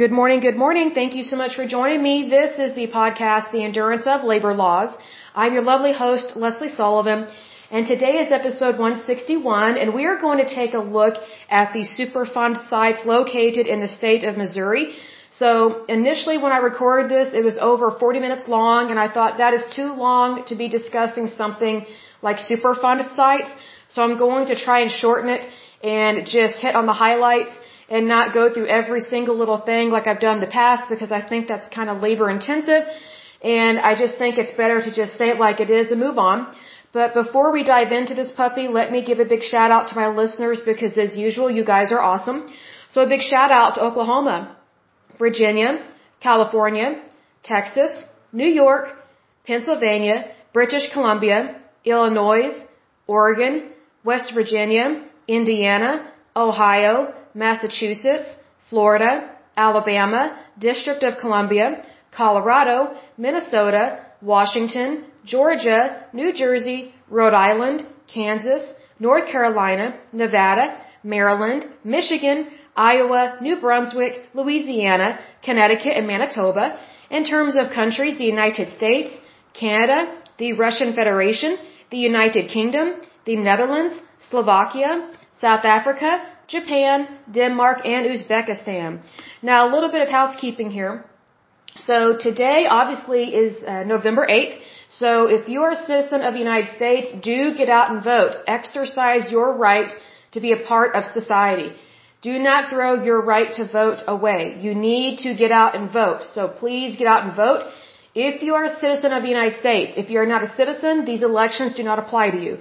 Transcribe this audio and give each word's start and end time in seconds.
Good 0.00 0.12
morning, 0.18 0.40
good 0.40 0.56
morning. 0.56 0.92
Thank 0.98 1.14
you 1.14 1.22
so 1.30 1.36
much 1.36 1.54
for 1.56 1.66
joining 1.66 2.02
me. 2.02 2.14
This 2.30 2.52
is 2.58 2.74
the 2.74 2.86
podcast, 2.98 3.50
The 3.52 3.62
Endurance 3.62 4.06
of 4.06 4.24
Labor 4.24 4.54
Laws. 4.54 4.90
I'm 5.34 5.52
your 5.56 5.62
lovely 5.62 5.92
host, 5.92 6.36
Lesley 6.36 6.68
Sullivan, 6.68 7.28
and 7.70 7.86
today 7.86 8.14
is 8.22 8.32
episode 8.32 8.78
161, 8.78 9.76
and 9.76 9.92
we 9.92 10.06
are 10.06 10.18
going 10.18 10.38
to 10.38 10.48
take 10.54 10.72
a 10.72 10.78
look 10.78 11.16
at 11.50 11.74
the 11.74 11.84
Superfund 11.96 12.66
sites 12.70 13.04
located 13.04 13.66
in 13.66 13.80
the 13.80 13.88
state 13.98 14.24
of 14.24 14.38
Missouri. 14.38 14.84
So 15.32 15.84
initially 15.98 16.38
when 16.38 16.52
I 16.58 16.60
recorded 16.70 17.10
this, 17.10 17.34
it 17.34 17.44
was 17.44 17.58
over 17.58 17.90
40 17.90 18.20
minutes 18.20 18.48
long, 18.48 18.90
and 18.90 18.98
I 18.98 19.08
thought 19.16 19.36
that 19.36 19.52
is 19.52 19.66
too 19.78 19.92
long 20.06 20.46
to 20.46 20.54
be 20.62 20.68
discussing 20.78 21.26
something 21.26 21.84
like 22.22 22.38
Superfund 22.38 23.14
sites. 23.14 23.50
So 23.90 24.00
I'm 24.00 24.16
going 24.16 24.46
to 24.46 24.56
try 24.66 24.78
and 24.80 24.90
shorten 24.90 25.28
it 25.28 25.44
and 25.82 26.26
just 26.26 26.56
hit 26.56 26.74
on 26.74 26.86
the 26.86 26.98
highlights 27.04 27.52
and 27.90 28.06
not 28.06 28.32
go 28.32 28.44
through 28.54 28.68
every 28.68 29.00
single 29.00 29.36
little 29.36 29.60
thing 29.70 29.90
like 29.90 30.06
I've 30.06 30.20
done 30.20 30.36
in 30.36 30.44
the 30.48 30.54
past 30.62 30.88
because 30.88 31.10
I 31.10 31.20
think 31.30 31.48
that's 31.48 31.68
kind 31.68 31.90
of 31.90 32.00
labor 32.00 32.30
intensive. 32.30 32.84
And 33.42 33.78
I 33.80 33.94
just 33.96 34.16
think 34.16 34.38
it's 34.38 34.56
better 34.62 34.80
to 34.80 34.92
just 34.92 35.18
say 35.18 35.28
it 35.34 35.38
like 35.38 35.60
it 35.60 35.70
is 35.70 35.90
and 35.90 36.00
move 36.00 36.18
on. 36.18 36.54
But 36.92 37.14
before 37.14 37.52
we 37.52 37.62
dive 37.64 37.92
into 37.92 38.14
this 38.14 38.30
puppy, 38.32 38.68
let 38.68 38.90
me 38.92 39.04
give 39.04 39.18
a 39.20 39.24
big 39.24 39.42
shout 39.42 39.70
out 39.70 39.88
to 39.90 39.94
my 39.96 40.08
listeners 40.08 40.60
because 40.64 40.96
as 40.98 41.16
usual, 41.16 41.50
you 41.50 41.64
guys 41.64 41.92
are 41.92 42.00
awesome. 42.00 42.46
So 42.90 43.02
a 43.02 43.08
big 43.08 43.22
shout 43.22 43.50
out 43.50 43.74
to 43.74 43.84
Oklahoma, 43.84 44.56
Virginia, 45.18 45.84
California, 46.20 47.02
Texas, 47.42 48.04
New 48.32 48.48
York, 48.62 48.88
Pennsylvania, 49.46 50.32
British 50.52 50.92
Columbia, 50.92 51.60
Illinois, 51.84 52.50
Oregon, 53.06 53.70
West 54.04 54.32
Virginia, 54.34 55.06
Indiana, 55.28 56.12
Ohio, 56.34 57.14
Massachusetts, 57.34 58.34
Florida, 58.68 59.30
Alabama, 59.56 60.38
District 60.58 61.02
of 61.02 61.18
Columbia, 61.18 61.84
Colorado, 62.12 62.96
Minnesota, 63.16 64.04
Washington, 64.20 65.04
Georgia, 65.24 66.04
New 66.12 66.32
Jersey, 66.32 66.94
Rhode 67.08 67.34
Island, 67.34 67.86
Kansas, 68.12 68.72
North 68.98 69.26
Carolina, 69.30 69.98
Nevada, 70.12 70.76
Maryland, 71.02 71.66
Michigan, 71.84 72.48
Iowa, 72.76 73.38
New 73.40 73.60
Brunswick, 73.60 74.14
Louisiana, 74.34 75.18
Connecticut, 75.42 75.96
and 75.96 76.06
Manitoba. 76.06 76.78
In 77.10 77.24
terms 77.24 77.56
of 77.56 77.70
countries, 77.70 78.18
the 78.18 78.24
United 78.24 78.68
States, 78.76 79.10
Canada, 79.52 80.14
the 80.38 80.52
Russian 80.52 80.94
Federation, 80.94 81.58
the 81.90 81.98
United 81.98 82.50
Kingdom, 82.50 83.00
the 83.24 83.36
Netherlands, 83.36 84.00
Slovakia, 84.20 85.10
South 85.40 85.64
Africa, 85.64 86.10
Japan, 86.50 87.08
Denmark, 87.32 87.78
and 87.84 88.06
Uzbekistan. 88.12 89.00
Now, 89.50 89.58
a 89.68 89.70
little 89.74 89.92
bit 89.96 90.02
of 90.02 90.08
housekeeping 90.08 90.70
here. 90.70 91.04
So 91.88 92.18
today, 92.18 92.66
obviously, 92.68 93.22
is 93.42 93.52
uh, 93.62 93.84
November 93.84 94.26
8th. 94.28 94.56
So 94.88 95.10
if 95.36 95.48
you 95.48 95.62
are 95.62 95.72
a 95.72 95.82
citizen 95.90 96.22
of 96.22 96.32
the 96.34 96.40
United 96.40 96.74
States, 96.76 97.12
do 97.30 97.54
get 97.60 97.68
out 97.68 97.92
and 97.92 98.02
vote. 98.02 98.32
Exercise 98.46 99.30
your 99.30 99.48
right 99.56 99.92
to 100.32 100.40
be 100.40 100.52
a 100.52 100.60
part 100.72 100.96
of 100.96 101.04
society. 101.04 101.70
Do 102.22 102.38
not 102.38 102.68
throw 102.70 102.90
your 103.02 103.20
right 103.22 103.52
to 103.58 103.64
vote 103.80 104.00
away. 104.06 104.56
You 104.60 104.74
need 104.74 105.20
to 105.20 105.34
get 105.34 105.52
out 105.52 105.76
and 105.76 105.90
vote. 105.90 106.22
So 106.34 106.48
please 106.48 106.96
get 106.96 107.06
out 107.06 107.24
and 107.26 107.34
vote. 107.34 107.62
If 108.14 108.42
you 108.42 108.54
are 108.56 108.64
a 108.64 108.76
citizen 108.82 109.12
of 109.12 109.22
the 109.22 109.28
United 109.28 109.56
States, 109.64 109.94
if 109.96 110.10
you 110.10 110.18
are 110.18 110.26
not 110.26 110.42
a 110.42 110.54
citizen, 110.56 111.04
these 111.04 111.22
elections 111.22 111.76
do 111.76 111.84
not 111.84 112.00
apply 112.00 112.30
to 112.30 112.40
you. 112.46 112.58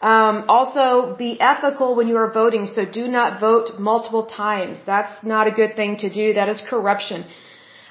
Um, 0.00 0.44
also, 0.48 1.14
be 1.16 1.38
ethical 1.40 1.94
when 1.94 2.08
you 2.08 2.16
are 2.16 2.30
voting. 2.32 2.66
So 2.66 2.84
do 2.86 3.06
not 3.06 3.38
vote 3.38 3.78
multiple 3.78 4.24
times. 4.24 4.78
That's 4.86 5.12
not 5.22 5.46
a 5.46 5.50
good 5.50 5.76
thing 5.76 5.98
to 5.98 6.08
do. 6.08 6.34
That 6.34 6.48
is 6.48 6.62
corruption. 6.68 7.24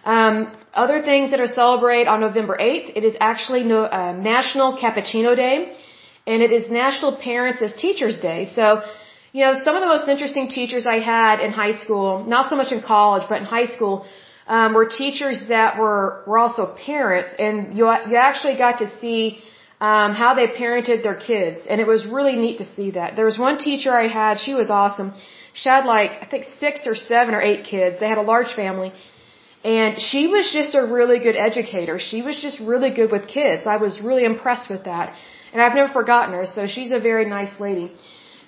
Um, 0.06 0.52
other 0.74 1.02
things 1.02 1.32
that 1.32 1.40
are 1.40 1.54
celebrated 1.62 2.08
on 2.08 2.20
November 2.22 2.58
8th, 2.60 2.94
it 2.96 3.04
is 3.04 3.16
actually 3.20 3.64
no, 3.64 3.84
uh, 3.84 4.14
National 4.14 4.78
Cappuccino 4.78 5.36
Day, 5.36 5.78
and 6.25 6.42
it 6.42 6.52
is 6.52 6.72
National 6.72 7.16
Parents 7.16 7.62
as 7.62 7.74
Teachers 7.75 8.19
Day. 8.19 8.46
So, 8.46 8.81
you 9.34 9.44
know, 9.44 9.53
some 9.53 9.75
of 9.75 9.81
the 9.81 9.92
most 9.96 10.08
interesting 10.08 10.48
teachers 10.48 10.88
I 10.88 11.00
had 11.00 11.40
in 11.42 11.52
high 11.52 11.74
school, 11.74 12.24
not 12.24 12.50
so 12.50 12.56
much 12.56 12.72
in 12.72 12.81
college, 12.81 13.24
but 13.30 13.40
in 13.42 13.46
high 13.46 13.66
school, 13.66 14.06
um, 14.48 14.74
were 14.74 14.88
teachers 14.88 15.48
that 15.50 15.78
were 15.78 16.24
were 16.25 16.40
also 16.40 16.66
parents, 16.88 17.36
and 17.38 17.78
you 17.78 17.86
you 18.09 18.16
actually 18.16 18.58
got 18.58 18.80
to 18.80 18.88
see 19.00 19.44
um, 19.81 20.13
how 20.13 20.34
they 20.34 20.47
parented 20.47 21.03
their 21.03 21.16
kids, 21.16 21.66
and 21.69 21.79
it 21.79 21.88
was 21.88 22.06
really 22.06 22.35
neat 22.35 22.57
to 22.57 22.66
see 22.75 22.91
that. 22.91 23.16
There 23.16 23.25
was 23.25 23.40
one 23.40 23.57
teacher 23.57 23.91
I 23.91 24.07
had; 24.07 24.40
she 24.40 24.53
was 24.53 24.69
awesome. 24.69 25.13
She 25.53 25.69
had 25.69 25.85
like 25.85 26.12
I 26.22 26.25
think 26.25 26.44
six 26.45 26.85
or 26.85 26.95
seven 26.95 27.34
or 27.34 27.41
eight 27.41 27.63
kids. 27.66 28.00
They 28.00 28.07
had 28.07 28.18
a 28.18 28.28
large 28.34 28.53
family, 28.53 28.91
and 29.63 30.00
she 30.01 30.28
was 30.28 30.51
just 30.51 30.75
a 30.75 30.85
really 30.97 31.19
good 31.19 31.38
educator. 31.38 31.97
She 32.00 32.22
was 32.22 32.41
just 32.41 32.59
really 32.59 32.91
good 32.91 33.12
with 33.12 33.28
kids. 33.28 33.68
I 33.68 33.78
was 33.78 34.01
really 34.01 34.25
impressed 34.25 34.69
with 34.69 34.84
that, 34.84 35.13
and 35.53 35.62
I've 35.62 35.75
never 35.75 35.91
forgotten 35.94 36.34
her. 36.34 36.45
So 36.45 36.68
she's 36.68 36.91
a 36.91 37.00
very 37.00 37.25
nice 37.25 37.53
lady. 37.59 37.91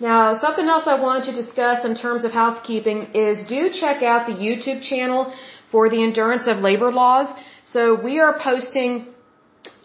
Now, 0.01 0.35
something 0.43 0.67
else 0.67 0.85
I 0.87 0.99
wanted 0.99 1.25
to 1.25 1.33
discuss 1.41 1.85
in 1.85 1.95
terms 1.95 2.25
of 2.25 2.31
housekeeping 2.31 2.99
is 3.13 3.47
do 3.47 3.69
check 3.69 4.01
out 4.01 4.25
the 4.25 4.33
YouTube 4.33 4.81
channel 4.81 5.31
for 5.71 5.89
the 5.89 6.01
endurance 6.03 6.47
of 6.47 6.57
labor 6.57 6.91
laws. 6.91 7.27
So 7.63 7.93
we 7.93 8.19
are 8.19 8.37
posting 8.39 9.10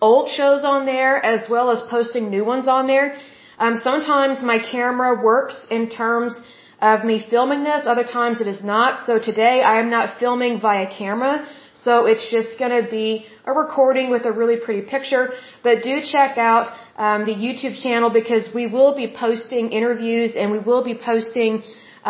old 0.01 0.29
shows 0.29 0.65
on 0.65 0.87
there 0.87 1.25
as 1.25 1.49
well 1.49 1.71
as 1.71 1.81
posting 1.89 2.31
new 2.31 2.45
ones 2.45 2.69
on 2.69 2.87
there. 2.87 3.17
Um, 3.59 3.77
sometimes 3.77 4.43
my 4.43 4.59
camera 4.59 5.23
works 5.23 5.67
in 5.71 5.89
terms 5.89 6.39
of 6.81 7.05
me 7.05 7.25
filming 7.31 7.65
this, 7.65 7.85
other 7.87 8.05
times 8.05 8.41
it 8.41 8.47
is 8.47 8.63
not. 8.63 9.07
So 9.07 9.19
today 9.19 9.63
I 9.63 9.81
am 9.81 9.89
not 9.89 10.19
filming 10.19 10.61
via 10.61 10.87
camera, 10.87 11.47
so 11.75 12.05
it's 12.05 12.31
just 12.31 12.59
going 12.59 12.83
to 12.83 12.91
be 12.91 13.25
a 13.47 13.53
recording 13.53 14.11
with 14.11 14.27
a 14.27 14.33
really 14.33 14.59
pretty 14.59 14.83
picture. 14.83 15.31
But 15.63 15.83
do 15.83 16.03
check 16.03 16.37
out 16.37 16.73
um, 16.97 17.25
the 17.25 17.35
YouTube 17.35 17.81
channel 17.81 18.11
because 18.11 18.53
we 18.55 18.67
will 18.67 18.95
be 18.95 19.15
posting 19.17 19.71
interviews 19.71 20.33
and 20.37 20.51
we 20.51 20.59
will 20.59 20.85
be 20.85 20.95
posting 20.95 21.63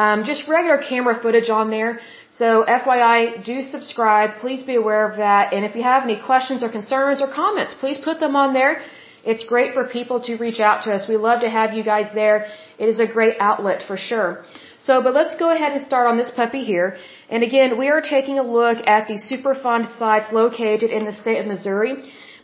um, 0.02 0.24
just 0.30 0.46
regular 0.46 0.78
camera 0.90 1.14
footage 1.24 1.48
on 1.60 1.70
there. 1.70 1.92
So 2.40 2.48
FYI, 2.80 3.18
do 3.50 3.56
subscribe. 3.62 4.38
Please 4.44 4.62
be 4.72 4.76
aware 4.82 5.04
of 5.08 5.16
that. 5.16 5.54
And 5.54 5.64
if 5.68 5.74
you 5.74 5.82
have 5.82 6.02
any 6.08 6.18
questions 6.30 6.62
or 6.62 6.70
concerns 6.80 7.22
or 7.24 7.28
comments, 7.42 7.72
please 7.82 7.98
put 8.08 8.20
them 8.20 8.36
on 8.36 8.52
there. 8.52 8.82
It's 9.30 9.44
great 9.52 9.72
for 9.76 9.84
people 9.98 10.18
to 10.26 10.36
reach 10.36 10.60
out 10.60 10.84
to 10.84 10.92
us. 10.96 11.08
We 11.08 11.16
love 11.28 11.40
to 11.46 11.50
have 11.58 11.72
you 11.76 11.82
guys 11.82 12.08
there. 12.14 12.38
It 12.78 12.88
is 12.92 13.00
a 13.00 13.08
great 13.16 13.36
outlet 13.40 13.82
for 13.88 13.96
sure. 13.96 14.44
So, 14.86 15.02
but 15.02 15.14
let's 15.14 15.34
go 15.36 15.48
ahead 15.50 15.72
and 15.72 15.82
start 15.90 16.06
on 16.10 16.16
this 16.18 16.30
puppy 16.40 16.62
here. 16.72 16.98
And 17.30 17.42
again, 17.42 17.78
we 17.78 17.88
are 17.88 18.02
taking 18.02 18.38
a 18.38 18.46
look 18.58 18.78
at 18.86 19.08
the 19.08 19.18
Superfund 19.30 19.98
sites 19.98 20.30
located 20.30 20.90
in 20.98 21.06
the 21.06 21.12
state 21.22 21.40
of 21.40 21.46
Missouri. 21.46 21.94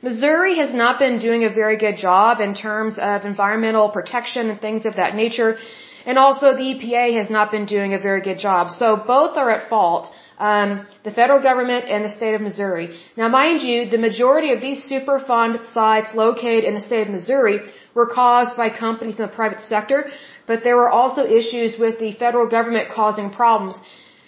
Missouri 0.03 0.57
has 0.63 0.73
not 0.75 0.99
been 0.99 1.21
doing 1.21 1.45
a 1.45 1.51
very 1.51 1.77
good 1.77 1.99
job 1.99 2.41
in 2.41 2.55
terms 2.55 2.95
of 2.99 3.25
environmental 3.25 3.91
protection 3.91 4.51
and 4.51 4.61
things 4.61 4.85
of 4.87 4.97
that 4.97 5.15
nature. 5.15 5.59
And 6.07 6.19
also 6.19 6.47
the 6.57 6.69
EPA 6.75 7.05
has 7.21 7.31
not 7.31 7.51
been 7.51 7.67
doing 7.67 7.95
a 7.95 7.99
very 7.99 8.23
good 8.29 8.39
job. 8.39 8.71
So 8.71 8.97
both 8.97 9.37
are 9.37 9.51
at 9.51 9.69
fault. 9.69 10.11
Um, 10.39 10.87
the 11.05 11.13
federal 11.13 11.41
government 11.41 11.85
and 11.89 12.05
the 12.05 12.11
state 12.11 12.35
of 12.35 12.41
Missouri. 12.41 12.87
Now, 13.17 13.29
mind 13.29 13.63
you, 13.63 13.89
the 13.89 13.99
majority 13.99 14.51
of 14.53 14.61
these 14.61 14.81
Superfund 14.91 15.73
sites 15.73 16.15
located 16.15 16.65
in 16.65 16.75
the 16.75 16.81
state 16.81 17.07
of 17.07 17.13
Missouri 17.13 17.61
were 17.95 18.07
caused 18.07 18.57
by 18.57 18.69
companies 18.71 19.21
in 19.21 19.27
the 19.27 19.35
private 19.41 19.61
sector, 19.61 20.11
but 20.49 20.65
there 20.65 20.77
were 20.77 20.91
also 20.91 21.23
issues 21.25 21.79
with 21.79 22.01
the 22.01 22.13
federal 22.15 22.49
government 22.49 22.89
causing 22.91 23.31
problems. 23.31 23.77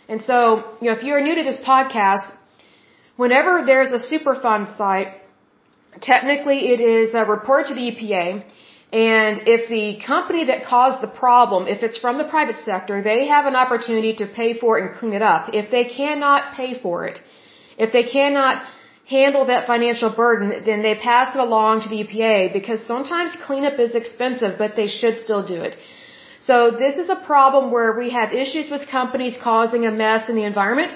And 0.08 0.22
so, 0.22 0.36
you 0.80 0.88
know, 0.88 0.96
if 0.96 1.02
you're 1.02 1.20
new 1.20 1.34
to 1.34 1.42
this 1.42 1.56
podcast, 1.56 2.30
whenever 3.16 3.64
there's 3.66 3.92
a 3.92 4.02
Superfund 4.12 4.76
site, 4.76 5.08
technically 6.00 6.58
it 6.72 6.80
is 6.80 7.14
a 7.14 7.24
report 7.24 7.68
to 7.68 7.74
the 7.74 7.80
EPA, 7.90 8.44
and 8.94 9.48
if 9.54 9.68
the 9.68 10.00
company 10.06 10.44
that 10.50 10.64
caused 10.64 11.00
the 11.04 11.12
problem, 11.24 11.66
if 11.66 11.82
it's 11.82 11.98
from 11.98 12.16
the 12.16 12.28
private 12.34 12.58
sector, 12.70 13.02
they 13.02 13.26
have 13.26 13.46
an 13.46 13.56
opportunity 13.56 14.12
to 14.20 14.26
pay 14.40 14.50
for 14.60 14.78
it 14.78 14.84
and 14.84 14.94
clean 14.98 15.14
it 15.14 15.22
up. 15.22 15.50
If 15.60 15.70
they 15.72 15.84
cannot 15.84 16.54
pay 16.54 16.70
for 16.84 17.04
it, 17.08 17.20
if 17.76 17.92
they 17.92 18.04
cannot 18.04 18.62
handle 19.16 19.46
that 19.46 19.66
financial 19.66 20.10
burden, 20.10 20.62
then 20.64 20.82
they 20.82 20.94
pass 20.94 21.34
it 21.34 21.40
along 21.40 21.82
to 21.82 21.88
the 21.88 22.04
EPA 22.04 22.52
because 22.52 22.86
sometimes 22.86 23.36
cleanup 23.46 23.80
is 23.80 23.96
expensive, 23.96 24.52
but 24.58 24.76
they 24.76 24.86
should 24.86 25.18
still 25.24 25.44
do 25.54 25.60
it. 25.68 25.76
So 26.38 26.70
this 26.70 26.96
is 26.96 27.10
a 27.10 27.16
problem 27.32 27.72
where 27.72 27.92
we 28.02 28.10
have 28.10 28.32
issues 28.32 28.70
with 28.70 28.86
companies 28.86 29.36
causing 29.50 29.86
a 29.86 29.90
mess 29.90 30.28
in 30.28 30.36
the 30.36 30.44
environment 30.44 30.92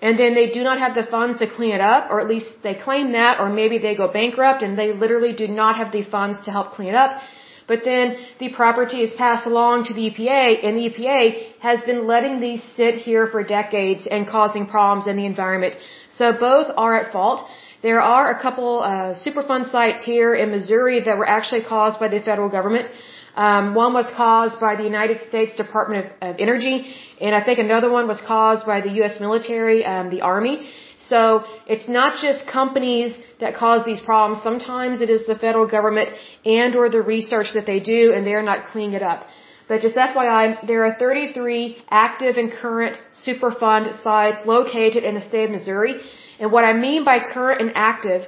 and 0.00 0.18
then 0.18 0.34
they 0.34 0.48
do 0.50 0.64
not 0.64 0.78
have 0.78 0.94
the 0.94 1.04
funds 1.04 1.38
to 1.38 1.46
clean 1.46 1.72
it 1.72 1.80
up, 1.80 2.10
or 2.10 2.20
at 2.20 2.26
least 2.26 2.48
they 2.64 2.74
claim 2.74 3.12
that, 3.12 3.38
or 3.38 3.48
maybe 3.48 3.78
they 3.78 3.94
go 3.94 4.08
bankrupt 4.08 4.60
and 4.64 4.76
they 4.76 4.92
literally 4.92 5.32
do 5.32 5.46
not 5.46 5.76
have 5.76 5.92
the 5.92 6.02
funds 6.02 6.40
to 6.46 6.50
help 6.50 6.72
clean 6.72 6.88
it 6.88 6.96
up. 6.96 7.20
But 7.66 7.84
then 7.84 8.16
the 8.38 8.50
property 8.50 9.02
is 9.02 9.12
passed 9.14 9.46
along 9.46 9.84
to 9.86 9.94
the 9.94 10.10
EPA, 10.10 10.64
and 10.64 10.76
the 10.76 10.90
EPA 10.90 11.58
has 11.60 11.82
been 11.82 12.06
letting 12.06 12.40
these 12.40 12.62
sit 12.76 12.96
here 12.96 13.26
for 13.26 13.42
decades 13.42 14.06
and 14.06 14.26
causing 14.26 14.66
problems 14.66 15.06
in 15.06 15.16
the 15.16 15.26
environment. 15.26 15.76
So 16.10 16.32
both 16.32 16.68
are 16.76 16.98
at 17.00 17.12
fault. 17.12 17.48
There 17.82 18.00
are 18.00 18.30
a 18.30 18.40
couple 18.40 18.80
uh, 18.80 19.14
Superfund 19.24 19.70
sites 19.70 20.04
here 20.04 20.34
in 20.34 20.50
Missouri 20.50 21.00
that 21.00 21.18
were 21.18 21.28
actually 21.28 21.62
caused 21.62 21.98
by 21.98 22.08
the 22.08 22.20
federal 22.20 22.48
government. 22.48 22.88
Um, 23.34 23.74
one 23.74 23.92
was 23.94 24.08
caused 24.14 24.60
by 24.60 24.76
the 24.76 24.84
United 24.84 25.22
States 25.22 25.56
Department 25.56 26.06
of, 26.06 26.12
of, 26.28 26.36
Energy, 26.38 26.94
and 27.20 27.34
I 27.34 27.42
think 27.42 27.58
another 27.58 27.90
one 27.90 28.06
was 28.06 28.20
caused 28.20 28.66
by 28.66 28.82
the 28.82 28.90
U.S. 29.00 29.20
military, 29.20 29.84
um, 29.84 30.10
the 30.10 30.20
Army. 30.20 30.70
So 31.10 31.44
it's 31.66 31.88
not 31.88 32.20
just 32.20 32.46
companies 32.46 33.14
that 33.40 33.54
cause 33.56 33.84
these 33.84 34.00
problems. 34.00 34.42
Sometimes 34.42 35.00
it 35.00 35.10
is 35.10 35.26
the 35.26 35.34
federal 35.34 35.66
government 35.66 36.10
and 36.44 36.76
or 36.76 36.88
the 36.88 37.02
research 37.02 37.48
that 37.54 37.66
they 37.66 37.80
do, 37.80 38.12
and 38.12 38.26
they're 38.26 38.42
not 38.42 38.66
cleaning 38.66 38.94
it 38.94 39.02
up. 39.02 39.26
But 39.68 39.80
just 39.80 39.96
FYI, 39.96 40.66
there 40.66 40.84
are 40.84 40.94
33 40.94 41.78
active 41.90 42.36
and 42.36 42.52
current 42.52 42.98
Superfund 43.26 44.02
sites 44.02 44.46
located 44.46 45.02
in 45.04 45.14
the 45.14 45.20
state 45.20 45.44
of 45.44 45.50
Missouri. 45.50 46.00
And 46.38 46.52
what 46.52 46.64
I 46.64 46.72
mean 46.72 47.04
by 47.04 47.18
current 47.20 47.60
and 47.60 47.72
active 47.74 48.26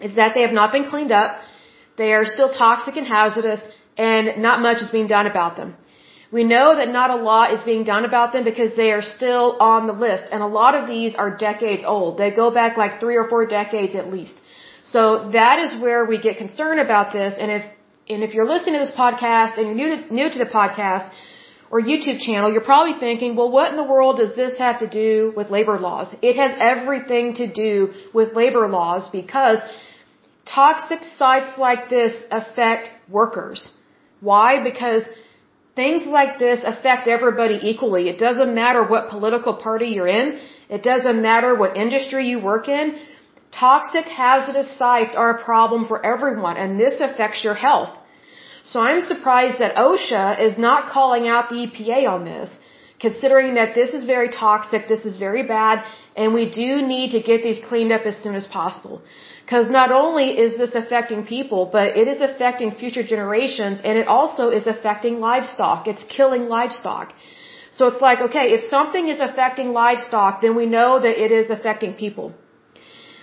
is 0.00 0.14
that 0.16 0.34
they 0.34 0.42
have 0.42 0.52
not 0.52 0.72
been 0.72 0.88
cleaned 0.88 1.12
up. 1.12 1.40
They 1.96 2.12
are 2.12 2.24
still 2.24 2.50
toxic 2.52 2.96
and 2.96 3.06
hazardous 3.06 3.62
and 3.96 4.42
not 4.42 4.60
much 4.60 4.82
is 4.82 4.90
being 4.90 5.06
done 5.06 5.26
about 5.26 5.56
them. 5.56 5.74
We 6.36 6.44
know 6.44 6.74
that 6.76 6.88
not 6.88 7.10
a 7.10 7.20
lot 7.30 7.52
is 7.52 7.62
being 7.70 7.84
done 7.84 8.04
about 8.10 8.32
them 8.32 8.44
because 8.44 8.74
they 8.74 8.90
are 8.96 9.02
still 9.02 9.56
on 9.60 9.86
the 9.86 9.96
list, 10.06 10.24
and 10.32 10.42
a 10.42 10.52
lot 10.60 10.74
of 10.74 10.88
these 10.92 11.14
are 11.14 11.30
decades 11.48 11.84
old. 11.84 12.16
They 12.16 12.30
go 12.30 12.50
back 12.50 12.78
like 12.82 13.00
three 13.00 13.16
or 13.22 13.28
four 13.32 13.44
decades 13.58 13.94
at 13.94 14.10
least. 14.16 14.34
So 14.94 15.02
that 15.38 15.58
is 15.64 15.80
where 15.80 16.04
we 16.12 16.18
get 16.28 16.38
concerned 16.38 16.80
about 16.80 17.12
this, 17.12 17.34
and 17.38 17.50
if 17.58 17.64
and 18.12 18.24
if 18.26 18.34
you're 18.34 18.48
listening 18.52 18.74
to 18.78 18.84
this 18.86 18.96
podcast 19.04 19.58
and 19.58 19.66
you're 19.66 19.80
new 19.82 19.90
to, 19.96 20.14
new 20.20 20.28
to 20.36 20.38
the 20.44 20.50
podcast 20.60 21.08
or 21.70 21.80
YouTube 21.80 22.18
channel, 22.26 22.50
you're 22.52 22.68
probably 22.72 22.96
thinking, 22.98 23.36
well, 23.36 23.50
what 23.50 23.70
in 23.70 23.76
the 23.76 23.88
world 23.94 24.16
does 24.16 24.34
this 24.34 24.58
have 24.58 24.80
to 24.80 24.88
do 24.88 25.32
with 25.36 25.50
labor 25.50 25.78
laws? 25.78 26.14
It 26.20 26.36
has 26.36 26.52
everything 26.72 27.34
to 27.34 27.46
do 27.64 27.92
with 28.12 28.34
labor 28.34 28.66
laws 28.68 29.08
because 29.10 29.58
toxic 30.44 31.04
sites 31.16 31.58
like 31.58 31.88
this 31.88 32.14
affect 32.30 32.90
workers. 33.08 33.70
Why? 34.20 34.62
Because 34.62 35.04
things 35.74 36.04
like 36.06 36.38
this 36.38 36.60
affect 36.64 37.08
everybody 37.08 37.58
equally. 37.62 38.08
It 38.08 38.18
doesn't 38.18 38.54
matter 38.54 38.82
what 38.84 39.08
political 39.08 39.54
party 39.54 39.88
you're 39.88 40.14
in. 40.20 40.38
It 40.68 40.82
doesn't 40.82 41.20
matter 41.20 41.54
what 41.54 41.76
industry 41.76 42.28
you 42.28 42.38
work 42.40 42.68
in. 42.68 42.98
Toxic 43.52 44.06
hazardous 44.06 44.70
sites 44.78 45.14
are 45.14 45.30
a 45.36 45.44
problem 45.44 45.86
for 45.86 46.04
everyone 46.04 46.56
and 46.56 46.80
this 46.80 47.00
affects 47.00 47.44
your 47.44 47.54
health. 47.54 47.98
So 48.64 48.80
I'm 48.80 49.02
surprised 49.02 49.58
that 49.58 49.74
OSHA 49.74 50.40
is 50.40 50.56
not 50.56 50.90
calling 50.90 51.26
out 51.26 51.48
the 51.48 51.66
EPA 51.66 52.08
on 52.08 52.24
this, 52.24 52.56
considering 53.00 53.54
that 53.54 53.74
this 53.74 53.92
is 53.92 54.04
very 54.04 54.28
toxic, 54.28 54.86
this 54.86 55.04
is 55.04 55.16
very 55.16 55.42
bad, 55.42 55.84
and 56.16 56.32
we 56.32 56.48
do 56.48 56.86
need 56.86 57.10
to 57.10 57.20
get 57.20 57.42
these 57.42 57.60
cleaned 57.68 57.92
up 57.92 58.02
as 58.06 58.16
soon 58.22 58.36
as 58.36 58.46
possible. 58.46 59.02
Because 59.42 59.68
not 59.78 59.90
only 59.90 60.26
is 60.44 60.56
this 60.56 60.74
affecting 60.82 61.24
people, 61.26 61.62
but 61.76 61.96
it 62.02 62.06
is 62.12 62.20
affecting 62.20 62.70
future 62.82 63.02
generations 63.02 63.80
and 63.84 63.98
it 64.02 64.08
also 64.16 64.50
is 64.58 64.66
affecting 64.66 65.20
livestock. 65.20 65.88
It's 65.92 66.04
killing 66.16 66.48
livestock. 66.48 67.12
So 67.72 67.86
it's 67.88 68.02
like, 68.08 68.20
okay, 68.28 68.46
if 68.56 68.62
something 68.76 69.08
is 69.08 69.20
affecting 69.20 69.72
livestock, 69.72 70.42
then 70.42 70.54
we 70.54 70.66
know 70.66 70.90
that 71.04 71.16
it 71.24 71.32
is 71.32 71.50
affecting 71.50 71.94
people. 71.94 72.34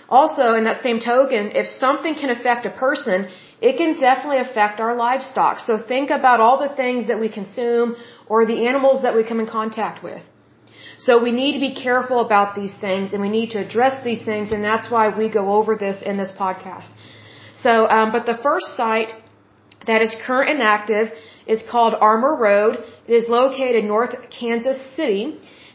Also, 0.08 0.54
in 0.58 0.64
that 0.64 0.82
same 0.82 0.98
token, 0.98 1.52
if 1.62 1.68
something 1.68 2.14
can 2.22 2.30
affect 2.30 2.66
a 2.66 2.70
person, 2.70 3.28
it 3.60 3.76
can 3.76 3.92
definitely 4.00 4.38
affect 4.38 4.80
our 4.80 4.94
livestock. 4.96 5.60
So 5.60 5.78
think 5.92 6.10
about 6.10 6.40
all 6.40 6.58
the 6.58 6.74
things 6.74 7.06
that 7.06 7.20
we 7.20 7.28
consume 7.28 7.94
or 8.26 8.44
the 8.44 8.66
animals 8.66 9.02
that 9.02 9.14
we 9.14 9.22
come 9.22 9.38
in 9.38 9.46
contact 9.46 10.02
with. 10.02 10.22
So 11.04 11.12
we 11.26 11.32
need 11.40 11.52
to 11.58 11.62
be 11.68 11.74
careful 11.88 12.18
about 12.20 12.54
these 12.54 12.74
things 12.84 13.12
and 13.14 13.22
we 13.26 13.30
need 13.38 13.50
to 13.52 13.58
address 13.66 13.94
these 14.04 14.22
things 14.30 14.52
and 14.52 14.62
that's 14.62 14.90
why 14.94 15.04
we 15.20 15.26
go 15.40 15.44
over 15.58 15.74
this 15.84 16.02
in 16.10 16.18
this 16.22 16.32
podcast. 16.44 16.90
So, 17.54 17.72
um, 17.96 18.12
but 18.12 18.26
the 18.26 18.38
first 18.48 18.68
site 18.80 19.12
that 19.86 20.02
is 20.06 20.14
current 20.26 20.50
and 20.54 20.62
active 20.62 21.06
is 21.46 21.62
called 21.70 21.94
Armour 22.08 22.34
Road. 22.36 22.74
It 23.06 23.14
is 23.20 23.28
located 23.28 23.84
north 23.84 24.14
Kansas 24.38 24.80
City. 24.96 25.22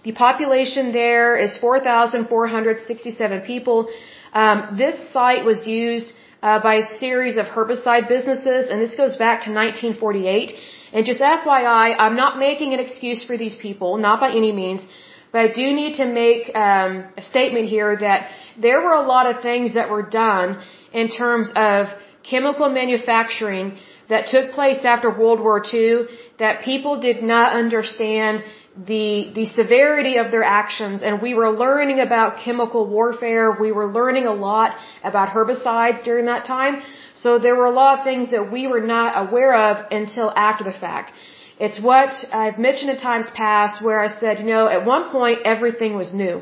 The 0.03 0.11
population 0.11 0.91
there 0.91 1.35
is 1.45 1.57
4,467 1.57 3.41
people. 3.41 3.89
Um, 4.31 4.75
this 4.77 4.95
site 5.11 5.43
was 5.43 5.65
used 5.65 6.13
uh, 6.43 6.59
by 6.61 6.75
a 6.75 6.85
series 7.03 7.37
of 7.37 7.45
herbicide 7.47 8.07
businesses, 8.07 8.69
and 8.69 8.79
this 8.79 8.95
goes 8.95 9.15
back 9.15 9.37
to 9.45 9.49
1948. 9.49 10.53
And 10.93 11.05
just 11.05 11.21
FYI, 11.21 11.95
I'm 11.97 12.15
not 12.15 12.37
making 12.37 12.73
an 12.75 12.79
excuse 12.79 13.23
for 13.23 13.35
these 13.37 13.55
people, 13.55 13.97
not 13.97 14.19
by 14.19 14.29
any 14.31 14.51
means. 14.51 14.85
But 15.35 15.43
I 15.47 15.51
do 15.61 15.67
need 15.81 15.95
to 15.95 16.05
make 16.05 16.43
um, 16.55 16.91
a 17.21 17.21
statement 17.21 17.65
here 17.67 17.93
that 18.07 18.29
there 18.65 18.79
were 18.85 18.93
a 19.03 19.05
lot 19.13 19.25
of 19.29 19.41
things 19.41 19.73
that 19.73 19.89
were 19.89 20.07
done 20.25 20.61
in 20.93 21.09
terms 21.09 21.47
of 21.57 21.87
chemical 22.23 22.69
manufacturing 22.69 23.77
that 24.07 24.27
took 24.27 24.45
place 24.59 24.79
after 24.93 25.09
World 25.09 25.41
War 25.47 25.57
II 25.73 26.05
that 26.39 26.61
people 26.69 27.01
did 27.07 27.21
not 27.33 27.47
understand 27.63 28.45
the 28.91 29.31
the 29.37 29.45
severity 29.59 30.15
of 30.23 30.31
their 30.31 30.47
actions. 30.61 31.03
And 31.05 31.21
we 31.27 31.33
were 31.39 31.51
learning 31.65 31.99
about 32.07 32.37
chemical 32.45 32.87
warfare. 32.97 33.45
We 33.67 33.73
were 33.73 33.89
learning 33.99 34.27
a 34.27 34.35
lot 34.49 34.69
about 35.03 35.27
herbicides 35.35 36.01
during 36.09 36.27
that 36.33 36.45
time. 36.45 36.75
So 37.23 37.39
there 37.39 37.57
were 37.59 37.69
a 37.73 37.77
lot 37.83 37.99
of 37.99 38.05
things 38.05 38.31
that 38.31 38.45
we 38.55 38.67
were 38.67 38.85
not 38.95 39.11
aware 39.23 39.53
of 39.67 39.73
until 40.01 40.31
after 40.49 40.63
the 40.71 40.77
fact 40.85 41.11
it's 41.59 41.79
what 41.79 42.13
I've 42.33 42.59
mentioned 42.59 42.89
in 42.91 42.97
times 42.97 43.27
past 43.33 43.81
where 43.83 43.99
I 43.99 44.09
said, 44.19 44.39
you 44.39 44.45
know, 44.45 44.67
at 44.67 44.85
one 44.85 45.09
point 45.09 45.39
everything 45.45 45.95
was 45.95 46.13
new. 46.13 46.41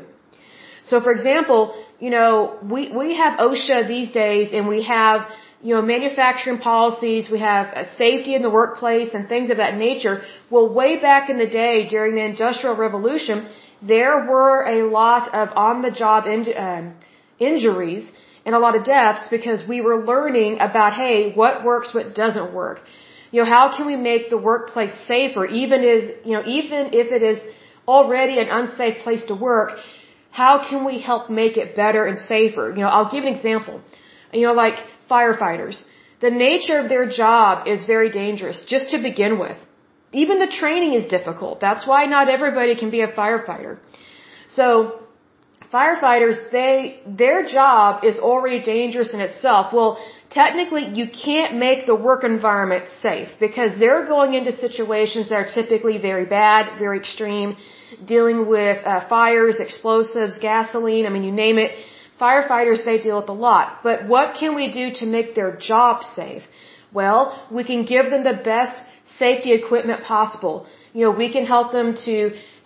So 0.84 1.00
for 1.00 1.12
example, 1.12 1.74
you 2.00 2.10
know, 2.10 2.58
we, 2.62 2.90
we 2.92 3.14
have 3.16 3.38
OSHA 3.38 3.86
these 3.86 4.10
days 4.10 4.52
and 4.52 4.66
we 4.66 4.82
have, 4.82 5.28
you 5.62 5.74
know, 5.74 5.82
manufacturing 5.82 6.58
policies, 6.58 7.30
we 7.30 7.38
have 7.38 7.86
safety 7.96 8.34
in 8.34 8.42
the 8.42 8.50
workplace 8.50 9.14
and 9.14 9.28
things 9.28 9.50
of 9.50 9.58
that 9.58 9.76
nature. 9.76 10.22
Well, 10.50 10.68
way 10.74 11.00
back 11.00 11.30
in 11.30 11.38
the 11.38 11.46
day 11.46 11.88
during 11.88 12.16
the 12.16 12.24
Industrial 12.24 12.76
Revolution, 12.76 13.48
there 13.80 14.26
were 14.26 14.64
a 14.66 14.82
lot 14.90 15.32
of 15.34 15.48
on-the-job 15.56 16.26
in, 16.26 16.40
um, 16.56 16.94
injuries 17.38 18.10
and 18.44 18.54
a 18.54 18.58
lot 18.58 18.76
of 18.76 18.84
deaths 18.84 19.28
because 19.30 19.66
we 19.66 19.80
were 19.80 20.04
learning 20.04 20.58
about, 20.60 20.92
hey, 20.94 21.32
what 21.32 21.64
works, 21.64 21.94
what 21.94 22.14
doesn't 22.14 22.52
work 22.52 22.80
you 23.34 23.40
know, 23.42 23.50
how 23.58 23.66
can 23.76 23.86
we 23.92 23.96
make 23.96 24.30
the 24.34 24.40
workplace 24.50 24.94
safer, 25.12 25.44
even 25.62 25.78
is, 25.94 26.02
you 26.24 26.34
know, 26.34 26.44
even 26.58 26.82
if 27.00 27.06
it 27.16 27.22
is 27.30 27.40
already 27.94 28.36
an 28.42 28.48
unsafe 28.58 28.98
place 29.04 29.24
to 29.30 29.34
work, 29.34 29.70
how 30.40 30.52
can 30.68 30.84
we 30.90 31.00
help 31.08 31.22
make 31.42 31.56
it 31.62 31.74
better 31.74 32.02
and 32.10 32.16
safer? 32.16 32.66
You 32.76 32.82
know, 32.82 32.92
I'll 32.96 33.10
give 33.14 33.24
an 33.24 33.32
example. 33.36 33.80
You 34.32 34.44
know, 34.46 34.54
like 34.64 34.76
firefighters. 35.10 35.82
The 36.20 36.30
nature 36.30 36.78
of 36.82 36.88
their 36.88 37.06
job 37.22 37.66
is 37.72 37.84
very 37.94 38.10
dangerous, 38.22 38.64
just 38.74 38.90
to 38.92 39.02
begin 39.10 39.38
with. 39.44 39.58
Even 40.12 40.38
the 40.38 40.52
training 40.60 40.92
is 41.00 41.04
difficult. 41.16 41.58
That's 41.68 41.84
why 41.92 42.02
not 42.06 42.28
everybody 42.36 42.76
can 42.82 42.90
be 42.98 43.00
a 43.00 43.10
firefighter. 43.20 43.78
So, 44.48 44.68
firefighters, 45.72 46.38
they, 46.52 47.00
their 47.24 47.44
job 47.58 48.04
is 48.04 48.16
already 48.30 48.62
dangerous 48.62 49.12
in 49.12 49.20
itself. 49.28 49.72
Well, 49.72 49.92
technically 50.34 50.84
you 51.00 51.06
can't 51.24 51.52
make 51.66 51.86
the 51.86 51.94
work 52.08 52.22
environment 52.24 52.84
safe 53.00 53.28
because 53.46 53.78
they're 53.78 54.06
going 54.14 54.34
into 54.38 54.52
situations 54.66 55.28
that 55.28 55.36
are 55.42 55.50
typically 55.58 55.96
very 56.10 56.26
bad, 56.26 56.78
very 56.84 56.98
extreme, 56.98 57.56
dealing 58.04 58.38
with 58.46 58.78
uh, 58.84 59.08
fires, 59.08 59.60
explosives, 59.66 60.38
gasoline, 60.38 61.06
I 61.06 61.10
mean, 61.14 61.24
you 61.28 61.34
name 61.46 61.58
it. 61.58 61.70
Firefighters, 62.20 62.84
they 62.84 62.98
deal 63.06 63.18
with 63.20 63.28
a 63.28 63.38
lot. 63.48 63.66
But 63.82 64.08
what 64.08 64.36
can 64.40 64.54
we 64.60 64.66
do 64.80 64.84
to 65.00 65.06
make 65.06 65.34
their 65.34 65.52
job 65.56 66.02
safe? 66.18 66.42
Well, 66.92 67.22
we 67.50 67.62
can 67.70 67.84
give 67.84 68.10
them 68.12 68.22
the 68.24 68.38
best 68.52 68.74
safety 69.22 69.52
equipment 69.52 70.04
possible. 70.04 70.66
You 70.92 71.02
know, 71.04 71.10
we 71.10 71.28
can 71.32 71.44
help 71.44 71.72
them 71.72 71.88
to 72.08 72.16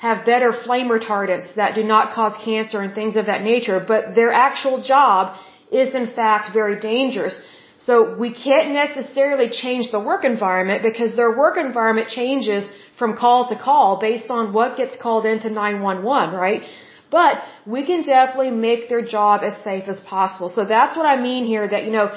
have 0.07 0.27
better 0.27 0.51
flame 0.53 0.89
retardants 0.89 1.55
that 1.55 1.75
do 1.75 1.83
not 1.83 2.15
cause 2.15 2.35
cancer 2.45 2.81
and 2.81 2.95
things 2.95 3.17
of 3.17 3.27
that 3.27 3.43
nature, 3.43 3.79
but 3.93 4.15
their 4.15 4.33
actual 4.33 4.83
job 4.83 5.37
is 5.73 5.95
in 5.95 6.07
fact 6.07 6.53
very 6.53 6.79
dangerous. 6.81 7.43
So 7.79 8.17
we 8.23 8.31
can't 8.35 8.71
necessarily 8.73 9.49
change 9.51 9.93
the 9.93 10.01
work 10.01 10.25
environment 10.25 10.83
because 10.83 11.15
their 11.15 11.31
work 11.37 11.57
environment 11.57 12.09
changes 12.09 12.69
from 12.99 13.17
call 13.17 13.49
to 13.51 13.57
call 13.57 14.01
based 14.01 14.31
on 14.31 14.53
what 14.53 14.77
gets 14.77 14.97
called 15.01 15.25
into 15.27 15.49
911, 15.49 16.35
right? 16.35 16.63
But 17.11 17.39
we 17.67 17.87
can 17.87 18.03
definitely 18.03 18.51
make 18.51 18.89
their 18.89 19.03
job 19.03 19.43
as 19.45 19.63
safe 19.63 19.85
as 19.87 20.01
possible. 20.01 20.49
So 20.49 20.65
that's 20.65 20.97
what 20.97 21.07
I 21.07 21.21
mean 21.21 21.45
here 21.45 21.67
that, 21.69 21.85
you 21.85 21.93
know, 21.93 22.11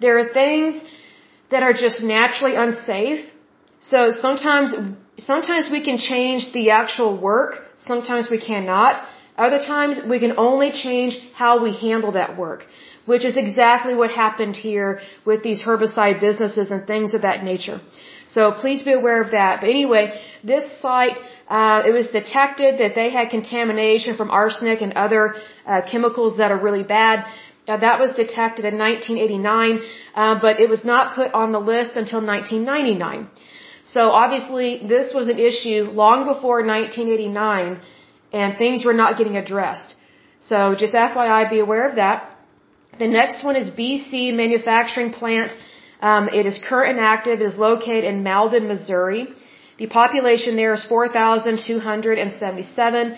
there 0.00 0.18
are 0.20 0.32
things 0.32 0.80
that 1.50 1.64
are 1.64 1.72
just 1.72 2.00
naturally 2.02 2.54
unsafe. 2.54 3.26
So 3.80 4.12
sometimes, 4.12 4.74
sometimes 5.18 5.68
we 5.70 5.82
can 5.84 5.98
change 5.98 6.52
the 6.52 6.70
actual 6.70 7.20
work. 7.20 7.64
Sometimes 7.86 8.30
we 8.30 8.38
cannot. 8.38 9.02
Other 9.36 9.58
times 9.58 9.98
we 10.08 10.20
can 10.20 10.34
only 10.38 10.70
change 10.70 11.18
how 11.34 11.62
we 11.62 11.72
handle 11.74 12.12
that 12.12 12.38
work 12.38 12.64
which 13.10 13.24
is 13.30 13.36
exactly 13.44 13.94
what 14.00 14.10
happened 14.24 14.56
here 14.68 14.90
with 15.30 15.40
these 15.46 15.60
herbicide 15.66 16.18
businesses 16.26 16.70
and 16.74 16.86
things 16.92 17.14
of 17.16 17.22
that 17.28 17.42
nature. 17.50 17.78
So 18.34 18.52
please 18.62 18.80
be 18.88 18.94
aware 19.00 19.20
of 19.26 19.30
that. 19.38 19.52
But 19.62 19.70
anyway, 19.76 20.04
this 20.52 20.64
site, 20.82 21.18
uh, 21.58 21.88
it 21.88 21.92
was 21.98 22.08
detected 22.20 22.72
that 22.82 22.94
they 23.00 23.08
had 23.18 23.30
contamination 23.36 24.16
from 24.18 24.30
arsenic 24.42 24.82
and 24.86 24.92
other 25.04 25.22
uh, 25.66 25.80
chemicals 25.90 26.36
that 26.40 26.50
are 26.54 26.60
really 26.68 26.86
bad. 26.98 27.24
Uh, 27.66 27.78
that 27.86 27.98
was 28.04 28.10
detected 28.24 28.64
in 28.70 28.76
1989, 28.76 29.80
uh, 30.14 30.38
but 30.44 30.60
it 30.64 30.68
was 30.74 30.84
not 30.92 31.14
put 31.14 31.32
on 31.42 31.52
the 31.52 31.62
list 31.72 31.92
until 32.02 32.20
1999. 32.34 33.28
So 33.94 34.02
obviously 34.22 34.68
this 34.94 35.14
was 35.18 35.28
an 35.34 35.38
issue 35.50 35.80
long 36.04 36.26
before 36.32 36.58
1989 36.66 37.80
and 38.40 38.58
things 38.62 38.84
were 38.84 38.98
not 39.04 39.16
getting 39.18 39.36
addressed. 39.42 39.94
So 40.40 40.74
just 40.82 40.94
FYI, 40.94 41.48
be 41.50 41.60
aware 41.68 41.86
of 41.88 41.96
that. 42.02 42.37
The 42.98 43.06
next 43.06 43.44
one 43.44 43.56
is 43.56 43.70
BC 43.70 44.34
Manufacturing 44.34 45.12
Plant. 45.12 45.54
Um, 46.00 46.28
it 46.28 46.46
is 46.46 46.58
current 46.68 46.96
and 46.96 47.04
active. 47.16 47.40
It 47.40 47.46
is 47.52 47.56
located 47.56 48.04
in 48.04 48.24
Malden, 48.24 48.66
Missouri. 48.66 49.28
The 49.78 49.86
population 49.86 50.56
there 50.56 50.74
is 50.74 50.84
4,277. 50.84 53.16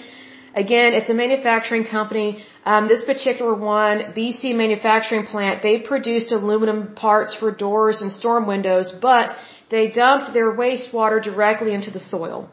Again, 0.54 0.92
it's 0.99 1.08
a 1.08 1.14
manufacturing 1.14 1.84
company. 1.84 2.44
Um, 2.66 2.88
this 2.88 3.04
particular 3.04 3.54
one, 3.54 4.12
BC 4.16 4.54
Manufacturing 4.54 5.25
Plant, 5.25 5.62
they 5.62 5.78
produced 5.78 6.32
aluminum 6.32 6.94
parts 6.94 7.34
for 7.34 7.50
doors 7.50 8.02
and 8.02 8.12
storm 8.12 8.46
windows, 8.46 8.92
but 9.08 9.34
they 9.70 9.88
dumped 9.88 10.34
their 10.34 10.52
wastewater 10.62 11.22
directly 11.22 11.72
into 11.72 11.90
the 11.90 12.00
soil. 12.00 12.50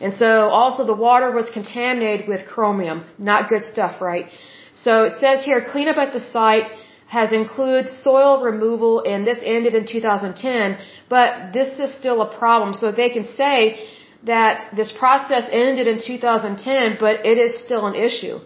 And 0.00 0.12
so 0.12 0.48
also 0.48 0.84
the 0.84 1.00
water 1.08 1.30
was 1.30 1.50
contaminated 1.50 2.26
with 2.26 2.46
chromium. 2.46 3.04
Not 3.18 3.48
good 3.48 3.62
stuff, 3.62 4.00
right? 4.00 4.26
So 4.74 5.04
it 5.04 5.14
says 5.20 5.44
here, 5.44 5.64
cleanup 5.72 5.96
at 5.96 6.12
the 6.12 6.20
site 6.20 6.70
has 7.06 7.32
included 7.32 7.88
soil 7.88 8.42
removal 8.42 9.02
and 9.10 9.26
this 9.26 9.38
ended 9.42 9.74
in 9.74 9.86
2010, 9.86 10.78
but 11.08 11.52
this 11.52 11.78
is 11.78 11.94
still 12.00 12.22
a 12.22 12.30
problem. 12.38 12.74
So 12.74 12.90
they 12.90 13.10
can 13.10 13.26
say 13.26 13.56
that 14.24 14.74
this 14.74 14.90
process 14.90 15.44
ended 15.52 15.86
in 15.86 15.98
2010, 16.00 16.96
but 16.98 17.24
it 17.24 17.38
is 17.38 17.52
still 17.64 17.86
an 17.86 17.94
issue. 17.94 18.40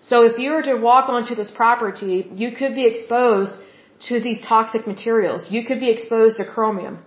So 0.00 0.24
if 0.24 0.38
you 0.38 0.50
were 0.52 0.62
to 0.62 0.76
walk 0.76 1.08
onto 1.08 1.34
this 1.34 1.50
property, 1.50 2.30
you 2.34 2.52
could 2.52 2.74
be 2.74 2.86
exposed 2.86 3.54
to 4.08 4.20
these 4.20 4.40
toxic 4.40 4.86
materials. 4.86 5.50
You 5.50 5.64
could 5.64 5.80
be 5.80 5.90
exposed 5.90 6.36
to 6.38 6.44
chromium. 6.44 6.98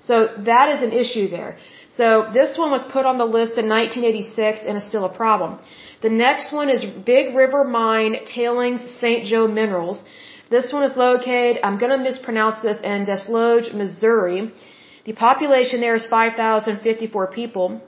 So 0.00 0.14
that 0.50 0.68
is 0.74 0.82
an 0.82 0.92
issue 0.92 1.28
there. 1.28 1.58
So 1.96 2.26
this 2.32 2.56
one 2.56 2.70
was 2.70 2.84
put 2.96 3.04
on 3.04 3.18
the 3.18 3.30
list 3.38 3.58
in 3.62 3.68
1986 3.68 4.60
and 4.66 4.78
is 4.78 4.84
still 4.84 5.04
a 5.04 5.14
problem. 5.22 5.58
The 6.00 6.10
next 6.10 6.52
one 6.52 6.68
is 6.70 6.84
Big 7.12 7.34
River 7.34 7.64
Mine 7.64 8.14
Tailings 8.24 8.82
St. 9.00 9.26
Joe 9.26 9.46
Minerals. 9.46 10.02
This 10.50 10.72
one 10.72 10.84
is 10.84 10.96
located, 10.96 11.60
I'm 11.62 11.78
going 11.78 11.92
to 11.96 12.02
mispronounce 12.10 12.60
this, 12.62 12.78
in 12.82 13.04
Desloge, 13.06 13.72
Missouri. 13.74 14.52
The 15.04 15.12
population 15.12 15.80
there 15.80 15.94
is 15.94 16.06
5,054 16.06 17.26
people. 17.28 17.80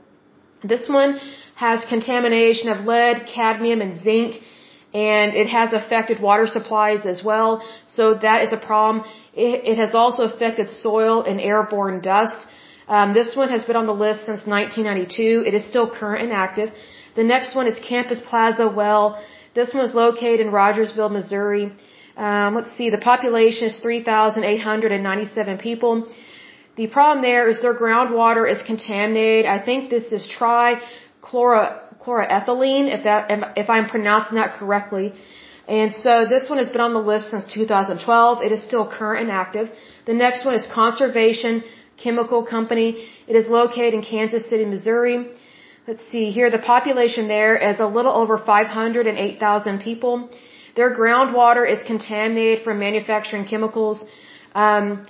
This 0.62 0.88
one 0.88 1.18
has 1.56 1.84
contamination 1.94 2.68
of 2.70 2.86
lead, 2.86 3.26
cadmium, 3.26 3.80
and 3.80 4.02
zinc, 4.02 4.36
and 4.94 5.34
it 5.34 5.48
has 5.48 5.72
affected 5.72 6.20
water 6.20 6.46
supplies 6.46 7.04
as 7.04 7.22
well. 7.22 7.62
So 7.86 8.14
that 8.14 8.42
is 8.44 8.52
a 8.52 8.56
problem. 8.56 9.04
It, 9.34 9.64
it 9.72 9.78
has 9.78 9.94
also 9.94 10.22
affected 10.24 10.70
soil 10.70 11.22
and 11.22 11.40
airborne 11.40 12.00
dust. 12.00 12.46
Um, 12.88 13.14
this 13.14 13.34
one 13.34 13.48
has 13.48 13.64
been 13.64 13.76
on 13.76 13.86
the 13.86 13.94
list 13.94 14.26
since 14.26 14.44
1992. 14.46 15.44
It 15.46 15.54
is 15.54 15.64
still 15.64 15.88
current 15.90 16.24
and 16.24 16.32
active. 16.32 16.70
The 17.16 17.24
next 17.24 17.54
one 17.54 17.66
is 17.66 17.78
Compass 17.88 18.20
Plaza 18.28 18.68
Well. 18.68 19.18
This 19.54 19.72
one 19.72 19.84
is 19.84 19.94
located 19.94 20.40
in 20.40 20.50
Rogersville, 20.50 21.08
Missouri. 21.10 21.72
Um, 22.16 22.54
let's 22.54 22.76
see, 22.76 22.90
the 22.90 22.98
population 22.98 23.68
is 23.68 23.78
3,897 23.78 25.58
people. 25.58 26.08
The 26.76 26.88
problem 26.88 27.22
there 27.22 27.48
is 27.48 27.62
their 27.62 27.74
groundwater 27.74 28.50
is 28.50 28.60
contaminated. 28.62 29.46
I 29.46 29.60
think 29.64 29.88
this 29.90 30.10
is 30.12 30.28
trichloroethylene, 30.28 32.92
if 32.96 33.04
that, 33.04 33.30
if 33.56 33.70
I'm 33.70 33.88
pronouncing 33.88 34.34
that 34.36 34.52
correctly. 34.58 35.14
And 35.66 35.94
so 35.94 36.26
this 36.28 36.50
one 36.50 36.58
has 36.58 36.68
been 36.68 36.82
on 36.82 36.92
the 36.92 37.00
list 37.00 37.30
since 37.30 37.46
2012. 37.52 38.42
It 38.42 38.52
is 38.52 38.62
still 38.62 38.86
current 38.86 39.22
and 39.22 39.30
active. 39.30 39.70
The 40.04 40.12
next 40.14 40.44
one 40.44 40.54
is 40.54 40.66
Conservation 40.66 41.64
Chemical 41.96 42.44
Company. 42.44 43.08
It 43.26 43.36
is 43.36 43.46
located 43.48 43.94
in 43.94 44.02
Kansas 44.02 44.48
City, 44.48 44.64
Missouri. 44.64 45.30
Let's 45.86 46.04
see 46.10 46.30
here. 46.30 46.50
The 46.50 46.58
population 46.58 47.28
there 47.28 47.56
is 47.56 47.78
a 47.78 47.86
little 47.86 48.12
over 48.12 48.38
508,000 48.38 49.80
people. 49.80 50.30
Their 50.76 50.94
groundwater 50.94 51.64
is 51.70 51.82
contaminated 51.82 52.64
from 52.64 52.78
manufacturing 52.78 53.44
chemicals. 53.44 54.02
Um, 54.54 55.04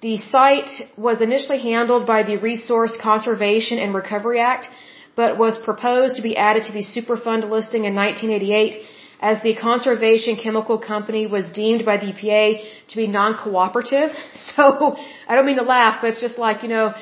the 0.00 0.16
site 0.16 0.70
was 0.96 1.20
initially 1.20 1.58
handled 1.58 2.06
by 2.06 2.22
the 2.22 2.36
Resource 2.36 2.96
Conservation 3.00 3.78
and 3.78 3.94
Recovery 3.94 4.40
Act, 4.40 4.68
but 5.14 5.36
was 5.36 5.58
proposed 5.58 6.16
to 6.16 6.22
be 6.22 6.36
added 6.36 6.64
to 6.64 6.72
the 6.72 6.84
Superfund 6.94 7.50
listing 7.50 7.84
in 7.84 7.94
1988 7.94 8.80
as 9.20 9.42
the 9.42 9.54
Conservation 9.54 10.36
Chemical 10.42 10.78
Company 10.78 11.26
was 11.26 11.52
deemed 11.52 11.84
by 11.84 11.96
the 11.98 12.06
EPA 12.12 12.64
to 12.88 12.96
be 12.96 13.06
non-cooperative. 13.06 14.10
So, 14.34 14.96
I 15.28 15.36
don't 15.36 15.46
mean 15.46 15.60
to 15.64 15.68
laugh, 15.78 15.98
but 16.00 16.08
it's 16.10 16.20
just 16.20 16.38
like, 16.38 16.62
you 16.64 16.68
know, 16.68 16.94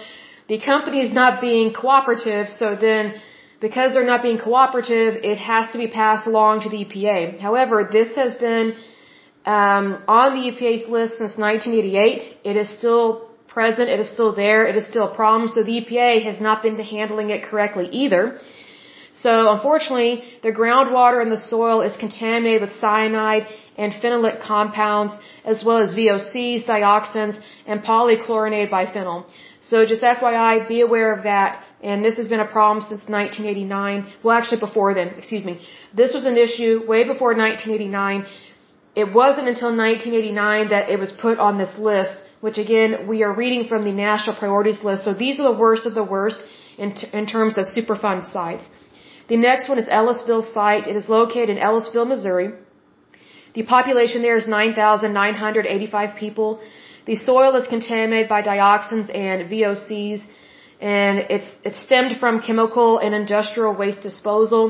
the 0.49 0.59
company 0.61 1.01
is 1.01 1.13
not 1.13 1.41
being 1.41 1.73
cooperative, 1.73 2.49
so 2.59 2.75
then 2.75 3.15
because 3.61 3.93
they're 3.93 4.11
not 4.15 4.23
being 4.23 4.39
cooperative, 4.39 5.15
it 5.33 5.39
has 5.39 5.71
to 5.73 5.79
be 5.79 5.89
passed 5.89 6.27
along 6.27 6.63
to 6.63 6.69
the 6.69 6.85
EPA. 6.85 7.39
However, 7.39 7.89
this 7.91 8.15
has 8.17 8.35
been 8.35 8.75
um, 9.45 10.03
on 10.07 10.35
the 10.37 10.43
EPA's 10.51 10.89
list 10.89 11.19
since 11.19 11.37
1988. 11.37 12.37
It 12.45 12.57
is 12.57 12.69
still 12.79 13.29
present. 13.49 13.89
It 13.89 14.01
is 14.01 14.11
still 14.11 14.33
there. 14.35 14.67
It 14.67 14.77
is 14.77 14.87
still 14.87 15.13
a 15.13 15.15
problem. 15.15 15.49
So 15.55 15.63
the 15.63 15.77
EPA 15.81 16.23
has 16.25 16.41
not 16.41 16.63
been 16.63 16.77
to 16.77 16.85
handling 16.85 17.31
it 17.31 17.43
correctly 17.43 17.89
either. 18.03 18.39
So 19.25 19.33
unfortunately, 19.55 20.13
the 20.43 20.53
groundwater 20.53 21.21
in 21.25 21.31
the 21.31 21.43
soil 21.53 21.81
is 21.89 21.97
contaminated 21.97 22.63
with 22.63 22.73
cyanide 22.85 23.47
and 23.77 23.93
phenolic 23.93 24.41
compounds, 24.41 25.15
as 25.45 25.65
well 25.65 25.79
as 25.79 25.95
VOCs, 25.95 26.67
dioxins, 26.67 27.41
and 27.67 27.83
polychlorinated 27.83 28.71
biphenyl. 28.71 29.25
So 29.61 29.85
just 29.87 30.03
FYI, 30.03 30.69
be 30.69 30.81
aware 30.83 31.11
of 31.13 31.25
that. 31.25 31.65
And 31.83 32.05
this 32.05 32.17
has 32.17 32.29
been 32.29 32.41
a 32.41 32.51
problem 32.59 32.81
since 32.83 33.03
1989. 33.09 34.07
Well, 34.23 34.37
actually 34.37 34.61
before 34.61 34.95
then, 34.95 35.09
excuse 35.21 35.45
me. 35.45 35.61
This 35.95 36.13
was 36.15 36.25
an 36.25 36.37
issue 36.37 36.73
way 36.87 37.03
before 37.13 37.35
1989. 37.35 38.27
It 38.95 39.13
wasn't 39.13 39.49
until 39.49 39.71
1989 39.77 40.69
that 40.71 40.91
it 40.91 40.99
was 40.99 41.13
put 41.13 41.39
on 41.39 41.59
this 41.59 41.75
list, 41.79 42.15
which 42.41 42.59
again, 42.59 43.09
we 43.09 43.23
are 43.23 43.35
reading 43.35 43.67
from 43.67 43.85
the 43.85 43.93
national 43.93 44.37
priorities 44.37 44.83
list. 44.83 45.05
So 45.05 45.13
these 45.13 45.41
are 45.41 45.53
the 45.53 45.59
worst 45.59 45.87
of 45.87 45.95
the 45.95 46.05
worst 46.05 46.39
in, 46.77 46.93
in 47.13 47.27
terms 47.27 47.59
of 47.59 47.65
Superfund 47.65 48.31
sites. 48.33 48.67
The 49.29 49.37
next 49.37 49.69
one 49.69 49.79
is 49.79 49.89
Ellisville 49.99 50.47
site. 50.55 50.87
It 50.87 50.97
is 50.97 51.09
located 51.09 51.51
in 51.51 51.59
Ellisville, 51.59 52.09
Missouri. 52.09 52.51
The 53.55 53.63
population 53.63 54.23
there 54.23 54.37
is 54.37 54.47
9,985 54.49 56.17
people. 56.17 56.61
The 57.07 57.17
soil 57.17 57.55
is 57.57 57.67
contaminated 57.69 58.29
by 58.29 58.41
dioxins 58.43 59.09
and 59.15 59.51
VOCs, 59.51 60.21
and 60.81 61.19
it's 61.35 61.51
it's 61.69 61.81
stemmed 61.87 62.15
from 62.21 62.41
chemical 62.49 62.99
and 62.99 63.15
industrial 63.15 63.75
waste 63.83 64.03
disposal. 64.09 64.65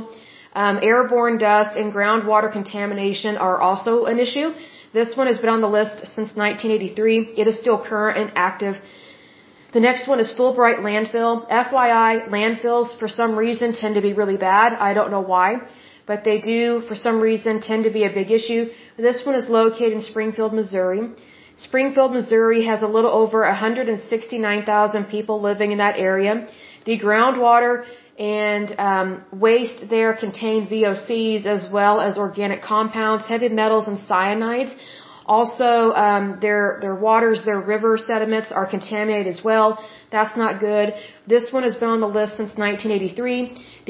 Um, 0.54 0.78
airborne 0.82 1.38
dust 1.38 1.76
and 1.76 1.92
groundwater 1.92 2.50
contamination 2.58 3.36
are 3.36 3.58
also 3.60 4.06
an 4.12 4.18
issue. 4.18 4.48
This 4.92 5.16
one 5.16 5.26
has 5.26 5.38
been 5.38 5.50
on 5.50 5.60
the 5.60 5.72
list 5.78 5.98
since 6.14 6.30
1983. 6.34 7.34
It 7.42 7.46
is 7.46 7.60
still 7.60 7.78
current 7.90 8.16
and 8.22 8.32
active. 8.34 8.76
The 9.70 9.80
next 9.80 10.08
one 10.08 10.18
is 10.18 10.32
Fulbright 10.38 10.78
landfill. 10.78 11.46
FYI, 11.50 12.28
landfills 12.28 12.98
for 12.98 13.06
some 13.06 13.36
reason 13.36 13.74
tend 13.74 13.96
to 13.96 14.00
be 14.00 14.14
really 14.14 14.38
bad. 14.38 14.72
I 14.72 14.94
don't 14.94 15.10
know 15.10 15.20
why, 15.20 15.60
but 16.06 16.24
they 16.24 16.40
do 16.40 16.80
for 16.88 16.96
some 16.96 17.20
reason 17.20 17.60
tend 17.60 17.84
to 17.84 17.90
be 17.90 18.04
a 18.04 18.10
big 18.10 18.30
issue. 18.30 18.70
This 18.96 19.26
one 19.26 19.34
is 19.34 19.46
located 19.48 19.92
in 19.92 20.00
Springfield, 20.00 20.54
Missouri. 20.54 21.10
Springfield, 21.56 22.12
Missouri 22.12 22.64
has 22.64 22.80
a 22.80 22.86
little 22.86 23.10
over 23.10 23.40
169,000 23.42 25.04
people 25.04 25.42
living 25.42 25.72
in 25.72 25.78
that 25.78 25.98
area. 25.98 26.46
The 26.86 26.98
groundwater 26.98 27.84
and 28.18 28.74
um, 28.78 29.24
waste 29.32 29.90
there 29.90 30.14
contain 30.14 30.66
VOCs 30.66 31.44
as 31.44 31.70
well 31.70 32.00
as 32.00 32.16
organic 32.16 32.62
compounds, 32.62 33.26
heavy 33.26 33.50
metals, 33.50 33.86
and 33.86 33.98
cyanides. 33.98 34.74
Also, 35.28 35.92
um, 36.06 36.38
their 36.40 36.78
their 36.80 36.94
waters, 36.94 37.44
their 37.44 37.60
river 37.60 37.98
sediments 37.98 38.50
are 38.50 38.66
contaminated 38.74 39.26
as 39.34 39.40
well. 39.48 39.66
That's 40.10 40.36
not 40.42 40.58
good. 40.58 40.94
This 41.34 41.52
one 41.52 41.64
has 41.68 41.76
been 41.80 41.90
on 41.96 42.00
the 42.00 42.12
list 42.20 42.38
since 42.40 42.52
1983. 42.56 43.34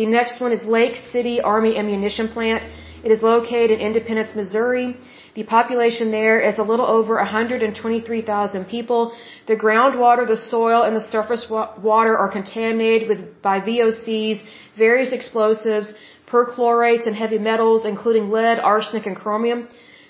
The 0.00 0.06
next 0.06 0.40
one 0.40 0.52
is 0.56 0.64
Lake 0.64 0.96
City 1.12 1.40
Army 1.40 1.72
Ammunition 1.82 2.28
Plant. 2.36 2.64
It 3.04 3.12
is 3.12 3.22
located 3.22 3.70
in 3.70 3.86
Independence, 3.90 4.34
Missouri. 4.34 4.96
The 5.38 5.44
population 5.44 6.10
there 6.10 6.40
is 6.40 6.58
a 6.58 6.66
little 6.70 6.86
over 6.98 7.14
123,000 7.14 8.64
people. 8.64 9.12
The 9.46 9.54
groundwater, 9.64 10.26
the 10.26 10.36
soil, 10.36 10.82
and 10.82 10.96
the 10.96 11.06
surface 11.14 11.44
wa 11.48 11.62
water 11.80 12.14
are 12.18 12.30
contaminated 12.38 13.08
with 13.10 13.20
by 13.40 13.60
VOCs, 13.60 14.38
various 14.76 15.12
explosives, 15.12 15.94
perchlorates, 16.26 17.06
and 17.06 17.14
heavy 17.14 17.38
metals, 17.38 17.84
including 17.84 18.30
lead, 18.30 18.58
arsenic, 18.58 19.06
and 19.06 19.14
chromium. 19.14 19.68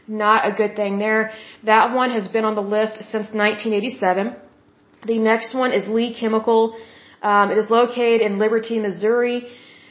Not 0.09 0.47
a 0.51 0.53
good 0.53 0.75
thing 0.75 0.99
there. 0.99 1.31
That 1.65 1.95
one 1.95 2.11
has 2.11 2.29
been 2.29 2.45
on 2.45 2.55
the 2.55 2.63
list 2.63 2.95
since 3.13 3.29
1987. 3.45 4.35
The 5.07 5.19
next 5.19 5.55
one 5.55 5.73
is 5.73 5.87
Lee 5.87 6.15
Chemical. 6.15 6.77
Um, 7.23 7.51
it 7.51 7.59
is 7.59 7.69
located 7.69 8.23
in 8.23 8.39
Liberty, 8.39 8.79
Missouri. 8.79 9.47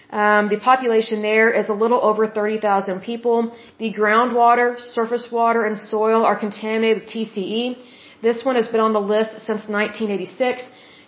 Um, 0.09 0.47
the 0.47 0.57
population 0.57 1.21
there 1.21 1.51
is 1.51 1.67
a 1.69 1.73
little 1.73 2.03
over 2.03 2.27
30,000 2.27 3.01
people. 3.01 3.55
The 3.77 3.93
groundwater, 3.93 4.79
surface 4.79 5.27
water, 5.31 5.65
and 5.65 5.77
soil 5.77 6.23
are 6.25 6.39
contaminated 6.39 7.03
with 7.03 7.09
TCE. 7.11 7.77
This 8.21 8.43
one 8.43 8.55
has 8.55 8.67
been 8.67 8.79
on 8.79 8.93
the 8.93 9.05
list 9.15 9.31
since 9.33 9.67
1986. 9.67 10.63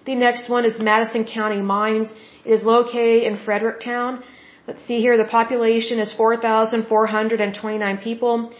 The 0.05 0.15
next 0.15 0.49
one 0.49 0.65
is 0.65 0.79
Madison 0.79 1.23
County 1.25 1.61
Mines. 1.61 2.11
It 2.45 2.51
is 2.51 2.63
located 2.63 3.23
in 3.23 3.37
Fredericktown. 3.37 4.23
Let's 4.67 4.85
see 4.85 4.99
here, 5.01 5.17
the 5.17 5.25
population 5.25 5.97
is 5.99 6.13
4,429 6.13 7.97
people. 7.97 8.51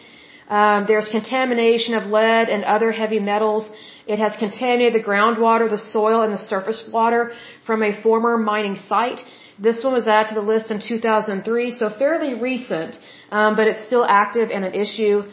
Um, 0.49 0.85
there's 0.87 1.09
contamination 1.09 1.93
of 1.93 2.07
lead 2.07 2.49
and 2.49 2.63
other 2.63 2.91
heavy 2.91 3.19
metals. 3.19 3.69
It 4.07 4.17
has 4.17 4.35
contaminated 4.35 4.93
the 4.99 5.05
groundwater, 5.07 5.69
the 5.69 5.77
soil, 5.77 6.23
and 6.23 6.33
the 6.33 6.43
surface 6.53 6.83
water 6.91 7.31
from 7.67 7.83
a 7.83 8.01
former 8.01 8.35
mining 8.37 8.75
site. 8.75 9.21
This 9.59 9.83
one 9.83 9.93
was 9.93 10.07
added 10.07 10.29
to 10.29 10.35
the 10.35 10.47
list 10.53 10.71
in 10.71 10.79
2003, 10.79 11.71
so 11.71 11.89
fairly 11.89 12.33
recent, 12.33 12.97
um, 13.29 13.55
but 13.55 13.67
it's 13.67 13.85
still 13.85 14.05
active 14.05 14.49
and 14.49 14.65
an 14.65 14.73
issue. 14.73 15.23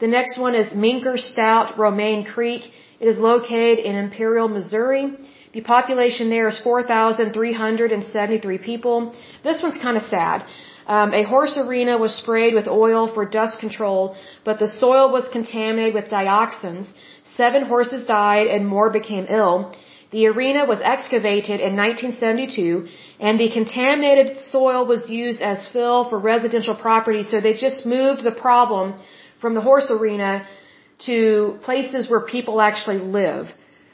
The 0.00 0.06
next 0.06 0.38
one 0.38 0.54
is 0.54 0.68
Minker 0.72 1.18
Stout 1.18 1.78
Romaine 1.78 2.24
Creek. 2.24 2.62
It 2.98 3.08
is 3.08 3.18
located 3.18 3.78
in 3.78 3.94
Imperial, 3.96 4.48
Missouri. 4.48 5.04
The 5.52 5.60
population 5.60 6.30
there 6.30 6.48
is 6.48 6.58
4,373 6.60 8.58
people. 8.58 9.14
This 9.44 9.62
one's 9.62 9.76
kind 9.76 9.96
of 9.98 10.04
sad. 10.04 10.46
Um, 10.86 11.14
a 11.14 11.22
horse 11.22 11.56
arena 11.56 11.96
was 11.98 12.14
sprayed 12.14 12.54
with 12.54 12.66
oil 12.66 13.06
for 13.14 13.24
dust 13.24 13.60
control, 13.60 14.16
but 14.44 14.58
the 14.58 14.68
soil 14.68 15.12
was 15.12 15.28
contaminated 15.28 15.94
with 15.94 16.10
dioxins. 16.10 16.92
Seven 17.24 17.64
horses 17.64 18.06
died 18.06 18.46
and 18.48 18.66
more 18.66 18.90
became 18.90 19.26
ill. 19.28 19.72
The 20.10 20.26
arena 20.26 20.66
was 20.66 20.80
excavated 20.82 21.60
in 21.60 21.74
1972 21.74 22.86
and 23.18 23.40
the 23.40 23.50
contaminated 23.50 24.38
soil 24.40 24.84
was 24.84 25.08
used 25.08 25.40
as 25.40 25.68
fill 25.68 26.08
for 26.10 26.18
residential 26.18 26.74
property, 26.74 27.22
so 27.22 27.40
they 27.40 27.54
just 27.54 27.86
moved 27.86 28.22
the 28.22 28.36
problem 28.46 28.94
from 29.40 29.54
the 29.54 29.62
horse 29.62 29.90
arena 29.90 30.46
to 31.06 31.58
places 31.62 32.10
where 32.10 32.20
people 32.20 32.60
actually 32.60 32.98
live. 32.98 33.46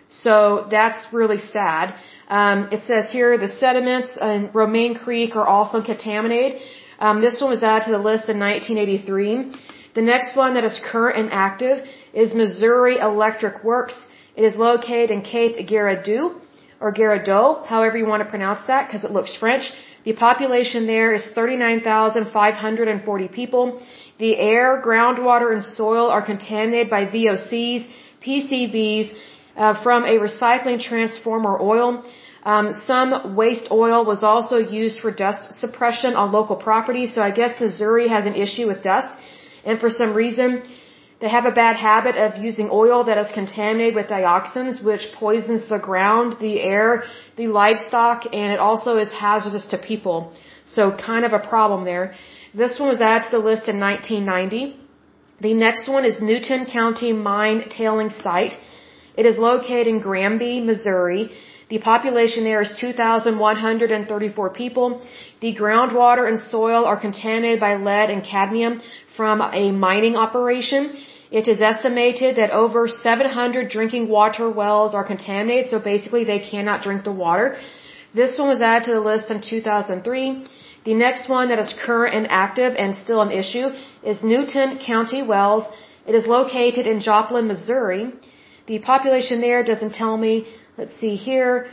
So 0.08 0.66
that's 0.70 1.12
really 1.12 1.38
sad. 1.38 1.94
Um, 2.28 2.68
it 2.72 2.82
says 2.82 3.10
here 3.10 3.38
the 3.38 3.48
sediments 3.48 4.16
in 4.16 4.50
Romaine 4.52 4.94
Creek 4.94 5.36
are 5.36 5.46
also 5.46 5.82
contaminated. 5.82 6.60
Um, 6.98 7.20
this 7.20 7.40
one 7.40 7.50
was 7.50 7.62
added 7.62 7.84
to 7.86 7.92
the 7.92 7.98
list 8.10 8.28
in 8.28 8.38
1983. 8.38 9.52
The 9.94 10.02
next 10.02 10.36
one 10.36 10.54
that 10.54 10.64
is 10.64 10.80
current 10.92 11.16
and 11.18 11.30
active 11.32 11.86
is 12.12 12.34
Missouri 12.34 12.98
Electric 12.98 13.62
Works. 13.64 13.96
It 14.36 14.44
is 14.44 14.56
located 14.56 15.10
in 15.10 15.22
Cape 15.22 15.54
Girardeau 15.68 16.40
or 16.80 16.92
Girardeau, 16.92 17.62
however 17.66 17.96
you 17.98 18.06
want 18.06 18.22
to 18.22 18.28
pronounce 18.28 18.62
that 18.66 18.86
because 18.86 19.04
it 19.04 19.10
looks 19.10 19.36
French. 19.36 19.72
The 20.04 20.12
population 20.14 20.86
there 20.86 21.12
is 21.12 21.26
39,540 21.34 23.28
people. 23.28 23.80
The 24.18 24.36
air, 24.36 24.82
groundwater, 24.84 25.52
and 25.52 25.62
soil 25.62 26.08
are 26.08 26.24
contaminated 26.24 26.88
by 26.90 27.06
VOCs, 27.06 27.86
PCBs, 28.24 29.12
uh, 29.56 29.74
from 29.82 30.04
a 30.04 30.18
recycling 30.18 30.80
transformer 30.80 31.60
oil. 31.60 32.04
Um, 32.44 32.72
some 32.86 33.34
waste 33.34 33.68
oil 33.70 34.04
was 34.04 34.22
also 34.22 34.56
used 34.56 35.00
for 35.00 35.10
dust 35.10 35.54
suppression 35.54 36.14
on 36.14 36.32
local 36.32 36.56
property. 36.56 37.06
So 37.06 37.22
I 37.22 37.30
guess 37.30 37.60
Missouri 37.60 38.08
has 38.08 38.26
an 38.26 38.34
issue 38.34 38.66
with 38.66 38.82
dust, 38.82 39.16
and 39.64 39.80
for 39.80 39.90
some 39.90 40.14
reason, 40.14 40.62
they 41.20 41.28
have 41.28 41.46
a 41.46 41.50
bad 41.50 41.76
habit 41.76 42.16
of 42.16 42.42
using 42.42 42.68
oil 42.70 43.04
that 43.04 43.18
is 43.18 43.30
contaminated 43.32 43.96
with 43.96 44.06
dioxins, 44.06 44.82
which 44.84 45.04
poisons 45.18 45.68
the 45.68 45.78
ground, 45.78 46.36
the 46.38 46.60
air, 46.60 47.04
the 47.36 47.48
livestock, 47.48 48.26
and 48.32 48.52
it 48.52 48.60
also 48.60 48.98
is 48.98 49.12
hazardous 49.12 49.66
to 49.72 49.78
people. 49.78 50.32
So 50.64 50.92
kind 50.92 51.24
of 51.24 51.32
a 51.32 51.40
problem 51.40 51.84
there. 51.84 52.14
This 52.54 52.78
one 52.78 52.88
was 52.88 53.00
added 53.00 53.24
to 53.24 53.30
the 53.32 53.44
list 53.50 53.68
in 53.68 53.80
1990. 53.80 54.76
The 55.40 55.54
next 55.54 55.88
one 55.88 56.04
is 56.04 56.20
Newton 56.20 56.66
County 56.66 57.12
Mine 57.12 57.68
Tailing 57.68 58.10
Site. 58.10 58.56
It 59.16 59.26
is 59.26 59.38
located 59.38 59.88
in 59.88 59.98
Granby, 59.98 60.60
Missouri. 60.60 61.30
The 61.68 61.78
population 61.78 62.44
there 62.44 62.62
is 62.62 62.72
2,134 62.80 64.50
people. 64.50 65.02
The 65.40 65.54
groundwater 65.54 66.26
and 66.26 66.40
soil 66.40 66.84
are 66.86 66.98
contaminated 66.98 67.60
by 67.60 67.74
lead 67.74 68.08
and 68.10 68.24
cadmium 68.24 68.80
from 69.16 69.42
a 69.42 69.70
mining 69.72 70.16
operation. 70.16 70.96
It 71.30 71.46
is 71.46 71.60
estimated 71.60 72.36
that 72.36 72.50
over 72.50 72.88
700 72.88 73.68
drinking 73.68 74.08
water 74.08 74.48
wells 74.50 74.94
are 74.94 75.04
contaminated, 75.04 75.68
so 75.70 75.78
basically 75.78 76.24
they 76.24 76.38
cannot 76.38 76.82
drink 76.82 77.04
the 77.04 77.12
water. 77.12 77.58
This 78.14 78.38
one 78.38 78.48
was 78.48 78.62
added 78.62 78.84
to 78.84 78.94
the 78.94 79.00
list 79.00 79.30
in 79.30 79.42
2003. 79.42 80.46
The 80.84 80.94
next 80.94 81.28
one 81.28 81.50
that 81.50 81.58
is 81.58 81.74
current 81.84 82.14
and 82.16 82.26
active 82.30 82.74
and 82.78 82.96
still 83.04 83.20
an 83.20 83.30
issue 83.30 83.66
is 84.02 84.22
Newton 84.22 84.78
County 84.78 85.22
Wells. 85.22 85.64
It 86.06 86.14
is 86.14 86.26
located 86.26 86.86
in 86.86 87.00
Joplin, 87.00 87.46
Missouri. 87.46 88.14
The 88.66 88.78
population 88.78 89.42
there 89.42 89.62
doesn't 89.62 89.94
tell 89.94 90.16
me. 90.16 90.46
Let's 90.78 90.94
see 91.00 91.16
here. 91.16 91.66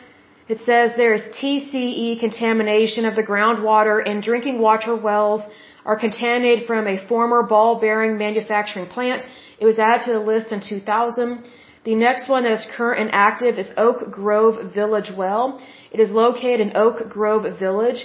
It 0.47 0.61
says 0.65 0.93
there 0.97 1.13
is 1.13 1.21
TCE 1.39 2.19
contamination 2.19 3.05
of 3.05 3.15
the 3.15 3.21
groundwater 3.21 3.97
and 4.03 4.23
drinking 4.23 4.57
water 4.59 4.95
wells 4.95 5.41
are 5.85 5.99
contaminated 5.99 6.65
from 6.65 6.87
a 6.87 6.97
former 7.07 7.43
ball 7.43 7.79
bearing 7.79 8.17
manufacturing 8.17 8.87
plant. 8.87 9.21
It 9.59 9.65
was 9.67 9.77
added 9.77 10.05
to 10.05 10.13
the 10.13 10.25
list 10.31 10.51
in 10.51 10.59
2000. 10.59 11.47
The 11.83 11.93
next 11.93 12.27
one 12.27 12.45
that 12.45 12.53
is 12.53 12.65
current 12.75 12.99
and 12.99 13.11
active 13.13 13.59
is 13.59 13.71
Oak 13.77 14.09
Grove 14.09 14.73
Village 14.73 15.11
Well. 15.15 15.61
It 15.91 15.99
is 15.99 16.09
located 16.09 16.61
in 16.61 16.75
Oak 16.75 17.07
Grove 17.07 17.45
Village. 17.59 18.03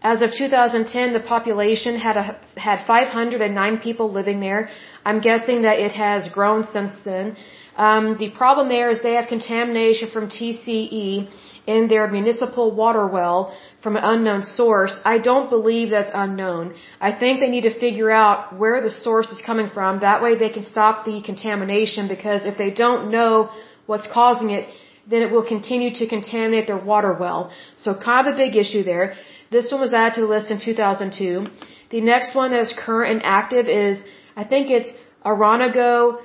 As 0.00 0.22
of 0.22 0.30
2010, 0.30 1.12
the 1.12 1.26
population 1.34 1.98
had 1.98 2.16
a, 2.16 2.38
had 2.56 2.86
509 2.86 3.78
people 3.78 4.12
living 4.12 4.38
there. 4.38 4.68
I'm 5.04 5.20
guessing 5.20 5.62
that 5.62 5.80
it 5.80 5.90
has 5.90 6.28
grown 6.28 6.62
since 6.72 6.92
then. 7.04 7.36
Um, 7.76 8.16
the 8.18 8.30
problem 8.30 8.68
there 8.68 8.90
is 8.90 9.02
they 9.02 9.14
have 9.14 9.28
contamination 9.28 10.10
from 10.10 10.28
TCE 10.28 11.28
in 11.66 11.88
their 11.88 12.06
municipal 12.08 12.70
water 12.74 13.06
well 13.06 13.54
from 13.82 13.96
an 13.96 14.04
unknown 14.04 14.42
source. 14.44 14.98
I 15.04 15.18
don't 15.18 15.50
believe 15.50 15.90
that's 15.90 16.10
unknown. 16.14 16.74
I 17.00 17.12
think 17.12 17.40
they 17.40 17.50
need 17.50 17.66
to 17.70 17.78
figure 17.78 18.10
out 18.10 18.56
where 18.56 18.80
the 18.80 18.90
source 18.90 19.30
is 19.32 19.42
coming 19.44 19.68
from. 19.68 20.00
That 20.00 20.22
way 20.22 20.38
they 20.38 20.50
can 20.50 20.64
stop 20.64 21.04
the 21.04 21.20
contamination 21.22 22.08
because 22.08 22.46
if 22.46 22.56
they 22.56 22.70
don't 22.70 23.10
know 23.10 23.50
what's 23.86 24.06
causing 24.06 24.50
it, 24.50 24.68
then 25.08 25.22
it 25.22 25.30
will 25.30 25.46
continue 25.46 25.92
to 25.94 26.06
contaminate 26.08 26.66
their 26.66 26.78
water 26.92 27.12
well. 27.12 27.50
So 27.76 27.94
kind 27.94 28.26
of 28.26 28.34
a 28.34 28.36
big 28.36 28.56
issue 28.56 28.82
there. 28.82 29.14
This 29.50 29.70
one 29.70 29.80
was 29.80 29.92
added 29.92 30.14
to 30.14 30.20
the 30.22 30.26
list 30.26 30.50
in 30.50 30.58
2002. 30.60 31.46
The 31.90 32.00
next 32.00 32.34
one 32.34 32.50
that 32.50 32.60
is 32.60 32.74
current 32.76 33.12
and 33.12 33.22
active 33.24 33.68
is, 33.68 34.02
I 34.34 34.44
think 34.44 34.70
it's 34.70 34.90
Oronogo 35.24 36.20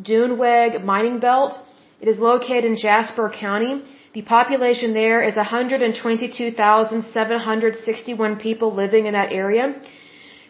Duenweg 0.00 0.82
Mining 0.82 1.18
Belt. 1.18 1.58
It 2.00 2.08
is 2.08 2.18
located 2.18 2.64
in 2.64 2.78
Jasper 2.78 3.30
County. 3.30 3.82
The 4.14 4.22
population 4.22 4.94
there 4.94 5.20
is 5.22 5.36
122,761 5.36 8.36
people 8.36 8.74
living 8.74 9.04
in 9.06 9.12
that 9.12 9.32
area. 9.32 9.74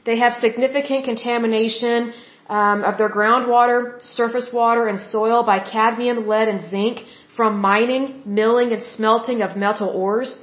They 0.04 0.18
have 0.18 0.34
significant 0.34 1.04
contamination 1.04 2.12
um, 2.48 2.84
of 2.84 2.98
their 2.98 3.08
groundwater, 3.08 4.00
surface 4.02 4.52
water, 4.52 4.86
and 4.86 5.00
soil 5.00 5.42
by 5.42 5.58
cadmium, 5.58 6.28
lead, 6.28 6.46
and 6.48 6.70
zinc 6.70 7.00
from 7.36 7.60
mining, 7.60 8.22
milling, 8.24 8.72
and 8.72 8.82
smelting 8.82 9.42
of 9.42 9.56
metal 9.56 9.88
ores. 9.88 10.38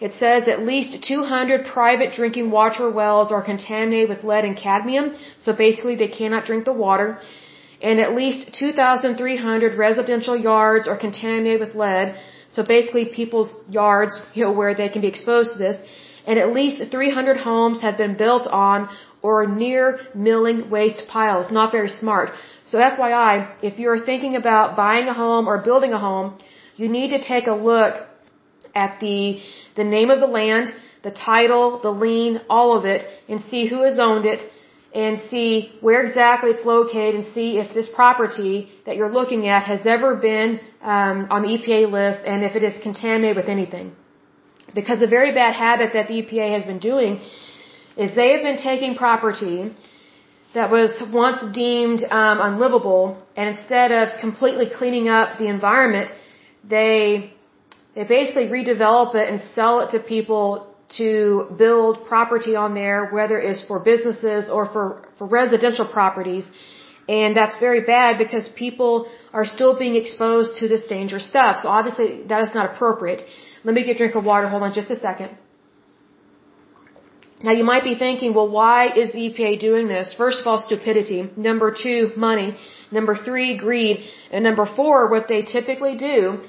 It 0.00 0.14
says 0.14 0.48
at 0.48 0.64
least 0.64 1.04
200 1.06 1.66
private 1.66 2.14
drinking 2.14 2.50
water 2.50 2.90
wells 2.90 3.30
are 3.30 3.44
contaminated 3.44 4.08
with 4.08 4.24
lead 4.24 4.44
and 4.44 4.56
cadmium, 4.56 5.14
so 5.40 5.52
basically 5.52 5.94
they 5.96 6.08
cannot 6.08 6.46
drink 6.46 6.64
the 6.64 6.72
water 6.72 7.20
and 7.82 7.98
at 8.00 8.14
least 8.14 8.54
2,300 8.58 9.74
residential 9.74 10.36
yards 10.36 10.86
are 10.86 10.98
contaminated 10.98 11.60
with 11.60 11.74
lead. 11.74 12.16
So 12.50 12.62
basically 12.62 13.06
people's 13.06 13.54
yards, 13.68 14.20
you 14.34 14.44
know, 14.44 14.52
where 14.52 14.74
they 14.74 14.88
can 14.88 15.02
be 15.02 15.08
exposed 15.08 15.52
to 15.52 15.58
this. 15.58 15.76
And 16.26 16.38
at 16.38 16.52
least 16.52 16.82
300 16.90 17.38
homes 17.38 17.80
have 17.80 17.96
been 17.96 18.16
built 18.16 18.46
on 18.46 18.88
or 19.22 19.46
near 19.46 20.00
milling 20.14 20.70
waste 20.70 21.02
piles. 21.08 21.50
Not 21.50 21.72
very 21.72 21.88
smart. 21.88 22.30
So 22.66 22.78
FYI, 22.78 23.34
if 23.62 23.78
you're 23.78 24.04
thinking 24.04 24.36
about 24.36 24.76
buying 24.76 25.08
a 25.08 25.14
home 25.14 25.48
or 25.48 25.58
building 25.58 25.92
a 25.92 25.98
home, 25.98 26.38
you 26.76 26.88
need 26.88 27.10
to 27.10 27.22
take 27.22 27.46
a 27.46 27.52
look 27.52 28.06
at 28.74 29.00
the, 29.00 29.40
the 29.76 29.84
name 29.84 30.10
of 30.10 30.20
the 30.20 30.26
land, 30.26 30.72
the 31.02 31.10
title, 31.10 31.80
the 31.82 31.90
lien, 31.90 32.40
all 32.48 32.76
of 32.76 32.84
it, 32.84 33.06
and 33.28 33.42
see 33.42 33.66
who 33.66 33.82
has 33.82 33.98
owned 33.98 34.26
it 34.26 34.40
and 34.94 35.20
see 35.30 35.72
where 35.80 36.02
exactly 36.02 36.50
it's 36.50 36.64
located 36.64 37.14
and 37.14 37.26
see 37.32 37.58
if 37.58 37.72
this 37.74 37.88
property 37.94 38.68
that 38.86 38.96
you're 38.96 39.12
looking 39.12 39.46
at 39.46 39.62
has 39.62 39.86
ever 39.86 40.16
been 40.16 40.60
um, 40.82 41.28
on 41.30 41.42
the 41.42 41.48
EPA 41.48 41.90
list 41.90 42.20
and 42.26 42.42
if 42.42 42.56
it 42.56 42.64
is 42.64 42.76
contaminated 42.82 43.36
with 43.36 43.48
anything. 43.48 43.94
Because 44.74 45.02
a 45.02 45.06
very 45.06 45.32
bad 45.32 45.54
habit 45.54 45.92
that 45.92 46.08
the 46.08 46.22
EPA 46.22 46.54
has 46.56 46.64
been 46.64 46.78
doing 46.78 47.20
is 47.96 48.14
they 48.14 48.32
have 48.32 48.42
been 48.42 48.58
taking 48.58 48.96
property 48.96 49.74
that 50.54 50.70
was 50.70 51.00
once 51.12 51.40
deemed 51.54 52.02
um, 52.04 52.40
unlivable 52.40 53.22
and 53.36 53.56
instead 53.56 53.92
of 53.92 54.20
completely 54.20 54.66
cleaning 54.68 55.08
up 55.08 55.38
the 55.38 55.46
environment, 55.46 56.10
they 56.68 57.32
they 57.94 58.04
basically 58.04 58.46
redevelop 58.46 59.14
it 59.14 59.28
and 59.28 59.40
sell 59.40 59.80
it 59.80 59.90
to 59.90 59.98
people 59.98 60.69
to 60.98 61.46
build 61.56 62.06
property 62.06 62.54
on 62.56 62.74
there, 62.74 63.08
whether 63.10 63.38
it's 63.38 63.64
for 63.66 63.78
businesses 63.80 64.50
or 64.50 64.66
for, 64.72 64.84
for 65.18 65.26
residential 65.26 65.86
properties. 65.86 66.48
And 67.08 67.36
that's 67.36 67.56
very 67.58 67.80
bad 67.80 68.18
because 68.18 68.48
people 68.48 69.08
are 69.32 69.44
still 69.44 69.78
being 69.78 69.96
exposed 69.96 70.58
to 70.58 70.68
this 70.68 70.84
dangerous 70.84 71.28
stuff. 71.28 71.56
So 71.62 71.68
obviously 71.68 72.22
that 72.24 72.42
is 72.44 72.54
not 72.54 72.74
appropriate. 72.74 73.22
Let 73.64 73.74
me 73.74 73.84
get 73.84 73.96
a 73.96 73.98
drink 73.98 74.14
of 74.14 74.24
water. 74.24 74.48
Hold 74.48 74.62
on 74.62 74.72
just 74.72 74.90
a 74.90 74.96
second. 74.96 75.30
Now 77.42 77.52
you 77.52 77.64
might 77.64 77.84
be 77.84 77.94
thinking, 77.94 78.34
well, 78.34 78.48
why 78.48 78.92
is 79.02 79.12
the 79.12 79.22
EPA 79.30 79.60
doing 79.60 79.88
this? 79.88 80.12
First 80.12 80.40
of 80.40 80.46
all, 80.46 80.58
stupidity. 80.58 81.30
Number 81.36 81.74
two, 81.82 82.12
money. 82.16 82.56
Number 82.92 83.14
three, 83.16 83.56
greed. 83.56 84.04
And 84.30 84.44
number 84.44 84.66
four, 84.76 85.08
what 85.08 85.26
they 85.26 85.42
typically 85.42 85.96
do, 85.96 86.40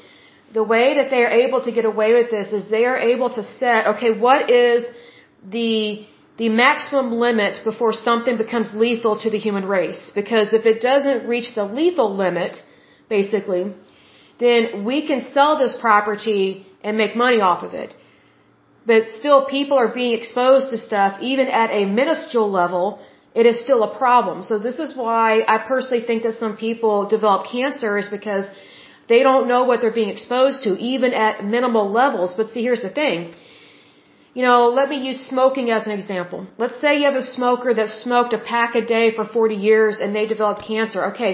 the 0.54 0.64
way 0.64 0.96
that 0.96 1.10
they 1.10 1.24
are 1.24 1.34
able 1.46 1.62
to 1.68 1.72
get 1.72 1.86
away 1.86 2.14
with 2.14 2.30
this 2.32 2.52
is 2.52 2.70
they 2.70 2.86
are 2.86 2.98
able 2.98 3.30
to 3.38 3.44
set, 3.60 3.88
okay, 3.94 4.12
what 4.28 4.50
is 4.50 4.86
the, 5.58 6.06
the 6.38 6.50
maximum 6.50 7.14
limit 7.14 7.64
before 7.64 7.94
something 7.94 8.38
becomes 8.38 8.74
lethal 8.74 9.20
to 9.20 9.30
the 9.30 9.38
human 9.38 9.66
race? 9.66 10.12
Because 10.14 10.54
if 10.54 10.66
it 10.66 10.82
doesn't 10.82 11.28
reach 11.28 11.56
the 11.56 11.64
lethal 11.64 12.16
limit, 12.16 12.62
basically, 13.10 13.74
then 14.40 14.84
we 14.84 15.08
can 15.08 15.26
sell 15.34 15.58
this 15.58 15.76
property 15.80 16.66
and 16.84 16.98
make 16.98 17.16
money 17.16 17.42
off 17.42 17.64
of 17.64 17.74
it 17.74 17.96
but 18.86 19.10
still 19.20 19.46
people 19.46 19.78
are 19.78 19.94
being 19.94 20.14
exposed 20.18 20.70
to 20.72 20.78
stuff 20.78 21.22
even 21.22 21.48
at 21.48 21.70
a 21.72 21.86
minuscule 21.86 22.50
level 22.50 23.00
it 23.34 23.46
is 23.46 23.60
still 23.60 23.84
a 23.84 23.98
problem 23.98 24.44
so 24.44 24.58
this 24.58 24.80
is 24.80 24.96
why 24.96 25.42
i 25.48 25.58
personally 25.58 26.04
think 26.04 26.24
that 26.24 26.36
some 26.36 26.58
people 26.58 27.08
develop 27.08 27.46
cancer 27.52 27.98
is 27.98 28.08
because 28.10 28.46
they 29.14 29.22
don't 29.28 29.48
know 29.52 29.62
what 29.70 29.82
they're 29.82 30.00
being 30.02 30.14
exposed 30.18 30.64
to 30.66 30.72
even 30.92 31.14
at 31.28 31.46
minimal 31.56 31.88
levels 32.02 32.36
but 32.40 32.50
see 32.56 32.64
here's 32.68 32.84
the 32.88 32.94
thing 33.00 33.18
you 34.40 34.44
know 34.48 34.60
let 34.80 34.90
me 34.94 34.98
use 35.08 35.20
smoking 35.34 35.72
as 35.78 35.88
an 35.88 35.94
example 36.00 36.46
let's 36.64 36.80
say 36.84 36.92
you 37.00 37.06
have 37.12 37.22
a 37.24 37.28
smoker 37.38 37.74
that 37.80 37.90
smoked 38.04 38.34
a 38.40 38.42
pack 38.54 38.76
a 38.82 38.86
day 38.94 39.08
for 39.18 39.26
40 39.40 39.56
years 39.70 40.00
and 40.02 40.16
they 40.20 40.26
developed 40.36 40.64
cancer 40.74 41.02
okay 41.12 41.34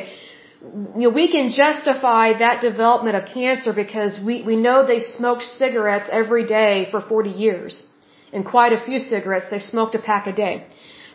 you 0.62 1.04
know, 1.06 1.10
we 1.10 1.28
can 1.32 1.52
justify 1.52 2.38
that 2.46 2.62
development 2.62 3.16
of 3.16 3.26
cancer 3.26 3.74
because 3.74 4.20
we, 4.20 4.42
we 4.42 4.56
know 4.56 4.86
they 4.86 5.00
smoked 5.00 5.44
cigarettes 5.44 6.10
every 6.12 6.46
day 6.46 6.88
for 6.90 7.00
40 7.00 7.30
years. 7.30 7.86
And 8.34 8.46
quite 8.46 8.74
a 8.74 8.84
few 8.84 9.00
cigarettes, 9.00 9.48
they 9.52 9.60
smoked 9.60 9.96
a 9.96 10.00
pack 10.00 10.28
a 10.28 10.34
day. 10.34 10.66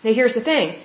Now 0.05 0.12
here's 0.12 0.35
the 0.35 0.44
thing. 0.44 0.79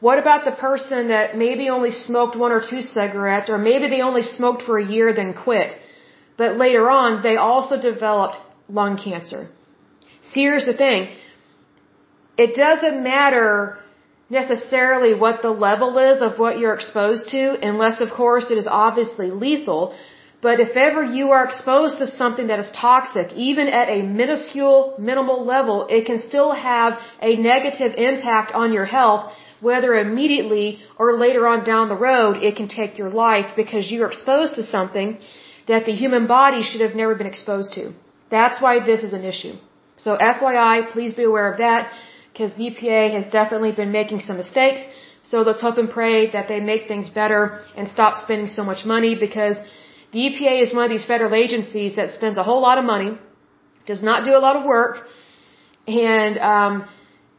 What 0.00 0.18
about 0.18 0.44
the 0.44 0.52
person 0.52 1.08
that 1.08 1.36
maybe 1.36 1.68
only 1.70 1.90
smoked 1.90 2.36
one 2.36 2.52
or 2.52 2.60
two 2.60 2.82
cigarettes, 2.82 3.48
or 3.48 3.58
maybe 3.58 3.88
they 3.88 4.02
only 4.02 4.22
smoked 4.22 4.62
for 4.62 4.78
a 4.78 4.84
year 4.84 5.12
then 5.14 5.32
quit, 5.32 5.74
but 6.36 6.56
later 6.56 6.90
on 6.90 7.22
they 7.22 7.36
also 7.36 7.80
developed 7.80 8.36
lung 8.68 8.98
cancer? 8.98 9.48
See, 10.22 10.42
here's 10.42 10.66
the 10.66 10.74
thing. 10.74 11.08
It 12.36 12.54
doesn't 12.54 13.02
matter 13.02 13.78
necessarily 14.28 15.14
what 15.14 15.40
the 15.40 15.50
level 15.50 15.96
is 15.98 16.20
of 16.20 16.38
what 16.38 16.58
you're 16.58 16.74
exposed 16.74 17.30
to, 17.30 17.56
unless 17.62 18.00
of 18.00 18.10
course 18.10 18.50
it 18.50 18.58
is 18.58 18.66
obviously 18.66 19.30
lethal. 19.30 19.96
But 20.42 20.60
if 20.60 20.76
ever 20.76 21.02
you 21.02 21.30
are 21.30 21.44
exposed 21.44 21.98
to 21.98 22.06
something 22.06 22.48
that 22.48 22.58
is 22.58 22.70
toxic, 22.70 23.32
even 23.32 23.68
at 23.68 23.88
a 23.88 24.02
minuscule, 24.02 24.94
minimal 24.98 25.44
level, 25.44 25.86
it 25.88 26.04
can 26.04 26.20
still 26.20 26.52
have 26.52 26.98
a 27.22 27.36
negative 27.36 27.94
impact 27.96 28.52
on 28.52 28.72
your 28.72 28.84
health, 28.84 29.32
whether 29.68 29.90
immediately 30.06 30.66
or 31.00 31.08
later 31.24 31.42
on 31.52 31.58
down 31.72 31.84
the 31.94 32.00
road, 32.10 32.34
it 32.48 32.54
can 32.60 32.68
take 32.80 32.92
your 33.00 33.12
life 33.26 33.48
because 33.60 33.90
you're 33.90 34.10
exposed 34.12 34.54
to 34.58 34.64
something 34.76 35.08
that 35.70 35.86
the 35.88 35.94
human 36.02 36.24
body 36.38 36.62
should 36.68 36.82
have 36.86 36.96
never 37.02 37.14
been 37.20 37.30
exposed 37.34 37.70
to. 37.78 37.84
That's 38.36 38.60
why 38.64 38.74
this 38.90 39.02
is 39.06 39.12
an 39.18 39.24
issue. 39.32 39.54
So 40.04 40.10
FYI, 40.34 40.90
please 40.94 41.12
be 41.20 41.24
aware 41.30 41.48
of 41.52 41.58
that 41.64 41.92
because 42.30 42.52
the 42.58 42.64
EPA 42.70 43.02
has 43.16 43.24
definitely 43.38 43.72
been 43.80 43.92
making 44.00 44.20
some 44.28 44.36
mistakes. 44.42 44.82
So 45.30 45.36
let's 45.48 45.62
hope 45.66 45.78
and 45.82 45.90
pray 45.98 46.18
that 46.34 46.46
they 46.50 46.60
make 46.72 46.82
things 46.92 47.08
better 47.22 47.40
and 47.76 47.88
stop 47.96 48.12
spending 48.24 48.48
so 48.58 48.62
much 48.70 48.82
money 48.94 49.12
because 49.26 49.56
the 50.14 50.20
EPA 50.26 50.54
is 50.64 50.74
one 50.78 50.84
of 50.88 50.92
these 50.94 51.06
federal 51.12 51.34
agencies 51.44 51.96
that 51.98 52.10
spends 52.18 52.36
a 52.42 52.44
whole 52.48 52.62
lot 52.68 52.78
of 52.82 52.84
money, 52.94 53.10
does 53.90 54.02
not 54.10 54.18
do 54.28 54.32
a 54.40 54.42
lot 54.46 54.54
of 54.58 54.64
work, 54.76 54.94
and 55.86 56.38
um, 56.54 56.74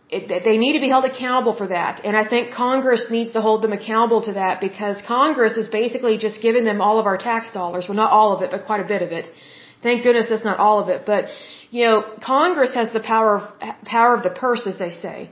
it, 0.10 0.44
they 0.46 0.58
need 0.58 0.74
to 0.74 0.80
be 0.80 0.88
held 0.88 1.06
accountable 1.06 1.56
for 1.62 1.68
that. 1.68 2.02
And 2.06 2.16
I 2.16 2.26
think 2.28 2.54
Congress 2.54 3.08
needs 3.10 3.34
to 3.34 3.42
hold 3.42 3.62
them 3.62 3.74
accountable 3.74 4.22
to 4.30 4.34
that 4.34 4.62
because 4.62 5.02
Congress 5.02 5.58
is 5.58 5.68
basically 5.70 6.18
just 6.18 6.42
giving 6.42 6.64
them 6.64 6.80
all 6.80 7.00
of 7.00 7.06
our 7.06 7.18
tax 7.18 7.52
dollars. 7.52 7.88
Well, 7.88 7.98
not 7.98 8.12
all 8.12 8.34
of 8.36 8.42
it, 8.42 8.52
but 8.52 8.66
quite 8.66 8.80
a 8.80 8.88
bit 8.88 9.02
of 9.02 9.12
it. 9.12 9.30
Thank 9.84 10.04
goodness 10.04 10.30
that's 10.30 10.46
not 10.46 10.60
all 10.60 10.80
of 10.80 10.88
it. 10.90 11.06
But 11.06 11.26
you 11.72 11.84
know, 11.84 12.04
Congress 12.24 12.74
has 12.74 12.92
the 12.92 13.02
power 13.02 13.38
of 13.38 13.44
power 13.84 14.16
of 14.16 14.24
the 14.24 14.30
purse, 14.30 14.66
as 14.66 14.80
they 14.80 14.92
say. 14.92 15.30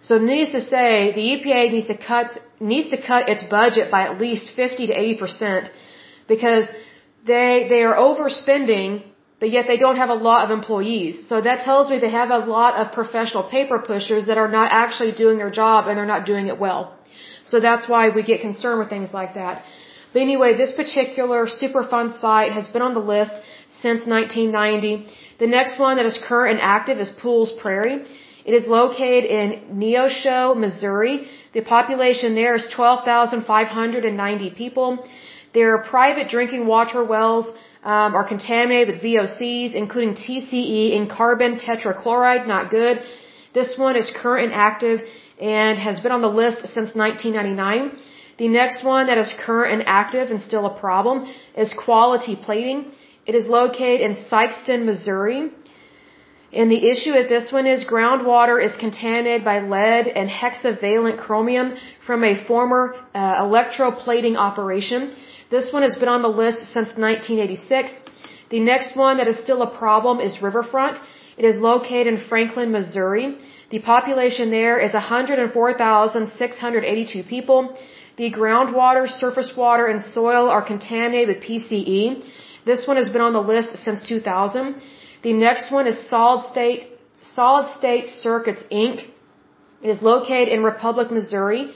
So 0.00 0.18
needs 0.18 0.52
to 0.52 0.62
say 0.62 1.12
the 1.12 1.26
EPA 1.32 1.72
needs 1.72 1.88
to 1.88 1.98
cut 1.98 2.30
needs 2.60 2.88
to 2.90 3.00
cut 3.10 3.28
its 3.28 3.42
budget 3.42 3.90
by 3.90 4.02
at 4.08 4.18
least 4.18 4.50
fifty 4.56 4.86
to 4.86 4.94
eighty 5.00 5.18
percent 5.18 5.70
because 6.26 6.66
they 7.26 7.66
they 7.68 7.82
are 7.82 7.96
overspending, 7.96 9.02
but 9.40 9.50
yet 9.50 9.66
they 9.68 9.76
don't 9.76 9.96
have 9.96 10.10
a 10.10 10.20
lot 10.28 10.44
of 10.44 10.50
employees. 10.50 11.28
So 11.28 11.40
that 11.40 11.60
tells 11.60 11.90
me 11.90 11.98
they 11.98 12.10
have 12.10 12.30
a 12.30 12.38
lot 12.38 12.74
of 12.80 12.92
professional 12.92 13.44
paper 13.44 13.78
pushers 13.78 14.26
that 14.26 14.38
are 14.38 14.50
not 14.58 14.70
actually 14.72 15.12
doing 15.12 15.38
their 15.38 15.50
job 15.50 15.86
and 15.86 15.96
they're 15.96 16.12
not 16.14 16.26
doing 16.26 16.48
it 16.48 16.58
well. 16.58 16.80
So 17.46 17.60
that's 17.60 17.88
why 17.88 18.08
we 18.08 18.22
get 18.22 18.40
concerned 18.40 18.78
with 18.80 18.88
things 18.88 19.12
like 19.12 19.34
that. 19.34 19.62
But 20.12 20.22
anyway, 20.22 20.56
this 20.56 20.72
particular 20.72 21.46
Superfund 21.46 22.18
site 22.18 22.52
has 22.52 22.66
been 22.68 22.82
on 22.82 22.94
the 22.94 23.06
list 23.14 23.32
since 23.68 24.06
1990. 24.06 25.06
The 25.38 25.46
next 25.46 25.78
one 25.78 25.96
that 25.98 26.06
is 26.06 26.18
current 26.28 26.54
and 26.54 26.60
active 26.60 26.98
is 26.98 27.10
Pools 27.10 27.52
Prairie. 27.62 27.98
It 28.44 28.54
is 28.54 28.66
located 28.66 29.24
in 29.38 29.78
Neosho, 29.80 30.56
Missouri. 30.56 31.28
The 31.52 31.60
population 31.60 32.34
there 32.34 32.54
is 32.54 32.66
12,590 32.74 34.50
people. 34.62 35.06
There 35.54 35.74
are 35.74 35.82
private 35.84 36.28
drinking 36.28 36.66
water 36.66 37.04
wells 37.04 37.46
um, 37.92 38.14
are 38.18 38.28
contaminated 38.34 38.86
with 38.90 38.98
VOCs, 39.02 39.74
including 39.82 40.12
TCE 40.24 40.94
and 40.96 41.04
carbon 41.18 41.52
tetrachloride. 41.66 42.46
Not 42.46 42.64
good. 42.70 42.96
This 43.54 43.70
one 43.86 43.96
is 43.96 44.06
current 44.22 44.44
and 44.48 44.54
active 44.70 44.98
and 45.40 45.78
has 45.78 45.98
been 46.02 46.12
on 46.12 46.20
the 46.20 46.34
list 46.42 46.58
since 46.74 46.90
1999. 46.94 47.98
The 48.42 48.48
next 48.48 48.84
one 48.84 49.06
that 49.06 49.18
is 49.24 49.30
current 49.46 49.72
and 49.76 49.84
active 50.00 50.30
and 50.32 50.40
still 50.48 50.66
a 50.66 50.74
problem 50.86 51.16
is 51.56 51.72
quality 51.86 52.36
plating. 52.36 52.78
It 53.24 53.34
is 53.34 53.46
located 53.46 54.02
in 54.02 54.12
Sikeston, 54.30 54.84
Missouri. 54.84 55.50
And 56.52 56.70
the 56.70 56.82
issue 56.92 57.12
with 57.18 57.28
this 57.34 57.50
one 57.52 57.66
is 57.66 57.86
groundwater 57.94 58.56
is 58.66 58.74
contaminated 58.76 59.44
by 59.44 59.56
lead 59.60 60.08
and 60.08 60.28
hexavalent 60.28 61.18
chromium 61.24 61.74
from 62.06 62.22
a 62.24 62.34
former 62.46 62.94
uh, 63.14 63.42
electroplating 63.46 64.36
operation. 64.36 65.14
This 65.50 65.72
one 65.72 65.82
has 65.82 65.96
been 65.96 66.10
on 66.16 66.22
the 66.22 66.34
list 66.42 66.58
since 66.74 66.90
1986. 66.96 67.92
The 68.50 68.60
next 68.60 68.96
one 68.96 69.16
that 69.18 69.28
is 69.28 69.38
still 69.38 69.62
a 69.62 69.70
problem 69.82 70.20
is 70.20 70.42
Riverfront. 70.42 70.98
It 71.38 71.44
is 71.44 71.58
located 71.58 72.06
in 72.12 72.18
Franklin, 72.28 72.70
Missouri. 72.70 73.38
The 73.70 73.80
population 73.80 74.50
there 74.50 74.78
is 74.78 74.92
104,682 74.92 77.22
people. 77.34 77.74
The 78.16 78.30
groundwater, 78.30 79.08
surface 79.08 79.54
water, 79.56 79.86
and 79.86 80.02
soil 80.02 80.50
are 80.50 80.62
contaminated 80.62 81.28
with 81.28 81.42
PCE. 81.48 82.22
This 82.66 82.86
one 82.86 82.96
has 82.96 83.08
been 83.08 83.22
on 83.22 83.32
the 83.32 83.46
list 83.54 83.70
since 83.84 84.02
2000. 84.06 84.74
The 85.22 85.32
next 85.32 85.72
one 85.72 85.86
is 85.86 85.98
Solid 86.08 86.44
State, 86.50 86.88
Solid 87.22 87.68
State 87.78 88.08
Circuits 88.08 88.64
Inc. 88.70 89.06
It 89.82 89.88
is 89.88 90.02
located 90.02 90.48
in 90.48 90.62
Republic, 90.62 91.10
Missouri. 91.10 91.72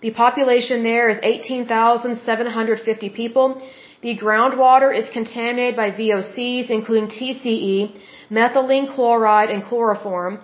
The 0.00 0.10
population 0.12 0.82
there 0.82 1.08
is 1.08 1.18
18,750 1.22 3.10
people. 3.10 3.62
The 4.02 4.16
groundwater 4.16 4.90
is 4.96 5.08
contaminated 5.08 5.76
by 5.76 5.90
VOCs, 5.90 6.70
including 6.70 7.08
TCE, 7.08 7.98
methylene 8.30 8.94
chloride, 8.94 9.50
and 9.50 9.64
chloroform. 9.64 10.40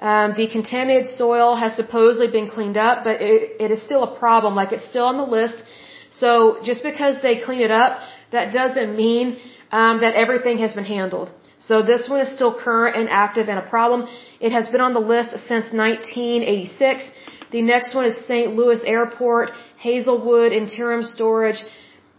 Um, 0.00 0.34
the 0.36 0.48
contaminated 0.48 1.08
soil 1.16 1.56
has 1.56 1.76
supposedly 1.76 2.28
been 2.28 2.48
cleaned 2.48 2.76
up, 2.76 3.04
but 3.04 3.20
it, 3.20 3.60
it 3.60 3.70
is 3.70 3.82
still 3.82 4.02
a 4.04 4.18
problem. 4.18 4.54
Like 4.54 4.72
it's 4.72 4.88
still 4.88 5.06
on 5.06 5.16
the 5.16 5.30
list. 5.38 5.62
So 6.10 6.58
just 6.64 6.82
because 6.82 7.20
they 7.22 7.36
clean 7.40 7.60
it 7.60 7.70
up 7.70 8.00
that 8.32 8.52
doesn't 8.52 8.96
mean 8.96 9.38
um, 9.72 10.00
that 10.00 10.14
everything 10.14 10.58
has 10.58 10.74
been 10.74 10.84
handled. 10.84 11.32
So 11.58 11.82
this 11.82 12.08
one 12.08 12.20
is 12.20 12.32
still 12.32 12.54
current 12.58 12.96
and 12.96 13.08
active 13.08 13.48
and 13.48 13.58
a 13.58 13.68
problem. 13.74 14.08
It 14.40 14.52
has 14.52 14.68
been 14.68 14.80
on 14.80 14.94
the 14.94 15.00
list 15.00 15.30
since 15.32 15.72
1986. 15.72 17.10
The 17.52 17.62
next 17.62 17.94
one 17.94 18.04
is 18.04 18.16
St. 18.26 18.54
Louis 18.54 18.80
Airport, 18.84 19.50
Hazelwood 19.78 20.52
Interim 20.52 21.02
Storage. 21.02 21.60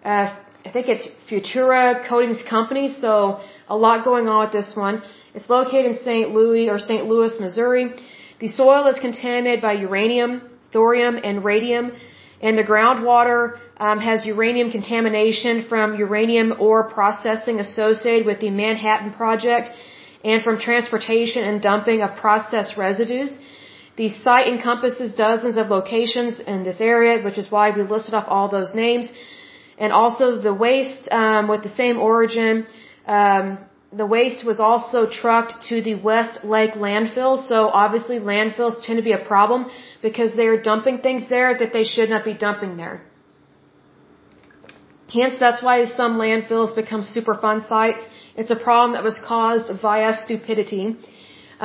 Uh, 0.03 0.35
I 0.65 0.69
think 0.71 0.87
it's 0.89 1.07
Futura 1.29 2.07
Coatings 2.07 2.43
Company. 2.49 2.87
So 2.89 3.39
a 3.67 3.77
lot 3.77 4.03
going 4.03 4.27
on 4.27 4.39
with 4.45 4.51
this 4.51 4.75
one. 4.75 5.01
It's 5.33 5.49
located 5.49 5.85
in 5.91 5.95
St. 5.97 6.31
Louis 6.31 6.69
or 6.69 6.79
St. 6.79 7.05
Louis, 7.05 7.33
Missouri. 7.39 7.93
The 8.39 8.49
soil 8.49 8.87
is 8.87 8.99
contaminated 8.99 9.61
by 9.61 9.73
uranium, 9.73 10.41
thorium, 10.73 11.19
and 11.23 11.45
radium 11.45 11.91
and 12.41 12.57
the 12.57 12.63
groundwater 12.63 13.59
um, 13.77 13.99
has 13.99 14.25
uranium 14.25 14.71
contamination 14.71 15.65
from 15.69 15.95
uranium 15.95 16.53
ore 16.59 16.89
processing 16.89 17.59
associated 17.59 18.25
with 18.25 18.39
the 18.39 18.49
Manhattan 18.49 19.11
Project 19.13 19.69
and 20.23 20.43
from 20.43 20.59
transportation 20.59 21.43
and 21.43 21.61
dumping 21.61 22.01
of 22.01 22.15
processed 22.15 22.77
residues. 22.77 23.37
The 23.97 24.09
site 24.09 24.47
encompasses 24.47 25.11
dozens 25.13 25.57
of 25.57 25.69
locations 25.69 26.39
in 26.39 26.63
this 26.63 26.79
area, 26.79 27.21
which 27.23 27.37
is 27.37 27.51
why 27.51 27.71
we 27.71 27.83
listed 27.83 28.13
off 28.13 28.25
all 28.27 28.47
those 28.49 28.73
names. 28.73 29.09
And 29.77 29.91
also 29.91 30.37
the 30.41 30.53
waste 30.53 31.11
um, 31.11 31.47
with 31.47 31.63
the 31.63 31.69
same 31.81 31.97
origin, 31.97 32.67
um, 33.05 33.57
the 33.91 34.05
waste 34.05 34.45
was 34.45 34.59
also 34.59 35.09
trucked 35.09 35.53
to 35.69 35.81
the 35.81 35.95
West 35.95 36.45
Lake 36.45 36.73
landfill. 36.73 37.45
So 37.49 37.67
obviously 37.67 38.19
landfills 38.19 38.85
tend 38.85 38.97
to 38.97 39.03
be 39.03 39.11
a 39.11 39.23
problem 39.33 39.69
because 40.01 40.35
they 40.35 40.47
are 40.47 40.61
dumping 40.61 40.99
things 40.99 41.27
there 41.29 41.57
that 41.57 41.73
they 41.73 41.83
should 41.83 42.09
not 42.09 42.23
be 42.23 42.33
dumping 42.33 42.77
there. 42.77 43.01
Hence, 45.13 45.37
that's 45.39 45.61
why 45.61 45.85
some 45.85 46.17
landfills 46.17 46.73
become 46.73 47.01
Superfund 47.01 47.67
sites. 47.67 48.01
It's 48.37 48.49
a 48.49 48.55
problem 48.55 48.93
that 48.93 49.03
was 49.03 49.19
caused 49.19 49.67
via 49.81 50.13
stupidity. 50.13 50.95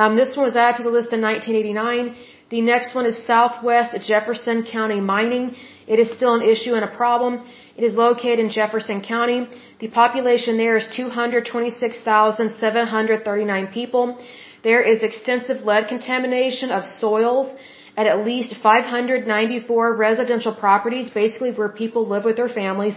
Um, 0.01 0.11
this 0.15 0.31
one 0.37 0.45
was 0.45 0.55
added 0.55 0.77
to 0.77 0.83
the 0.87 0.95
list 0.97 1.09
in 1.17 1.21
1989. 1.21 2.15
The 2.55 2.61
next 2.61 2.89
one 2.97 3.05
is 3.11 3.15
Southwest 3.33 3.91
Jefferson 4.09 4.57
County 4.63 5.01
Mining. 5.01 5.45
It 5.93 5.97
is 6.03 6.09
still 6.17 6.33
an 6.39 6.43
issue 6.53 6.73
and 6.79 6.85
a 6.89 6.91
problem. 7.01 7.31
It 7.75 7.83
is 7.83 7.93
located 7.95 8.39
in 8.45 8.49
Jefferson 8.57 8.99
County. 9.01 9.39
The 9.79 9.89
population 10.01 10.51
there 10.63 10.77
is 10.81 10.85
226,739 10.95 13.67
people. 13.79 14.05
There 14.69 14.83
is 14.91 14.97
extensive 15.09 15.57
lead 15.71 15.83
contamination 15.87 16.69
of 16.77 16.81
soils 16.85 17.47
at 17.97 18.05
at 18.05 18.23
least 18.23 18.49
594 18.61 19.95
residential 19.95 20.53
properties, 20.53 21.09
basically 21.09 21.51
where 21.51 21.69
people 21.69 22.07
live 22.07 22.23
with 22.23 22.35
their 22.35 22.53
families, 22.61 22.95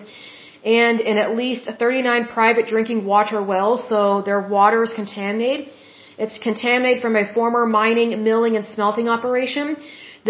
and 0.62 1.00
in 1.00 1.16
at 1.16 1.34
least 1.34 1.64
39 1.64 2.26
private 2.26 2.66
drinking 2.66 3.06
water 3.06 3.42
wells, 3.42 3.88
so 3.88 4.20
their 4.20 4.42
water 4.56 4.82
is 4.82 4.92
contaminated. 4.92 5.70
It's 6.22 6.38
contaminated 6.38 7.00
from 7.00 7.16
a 7.16 7.24
former 7.32 7.64
mining, 7.64 8.22
milling, 8.22 8.54
and 8.58 8.66
smelting 8.66 9.08
operation. 9.08 9.76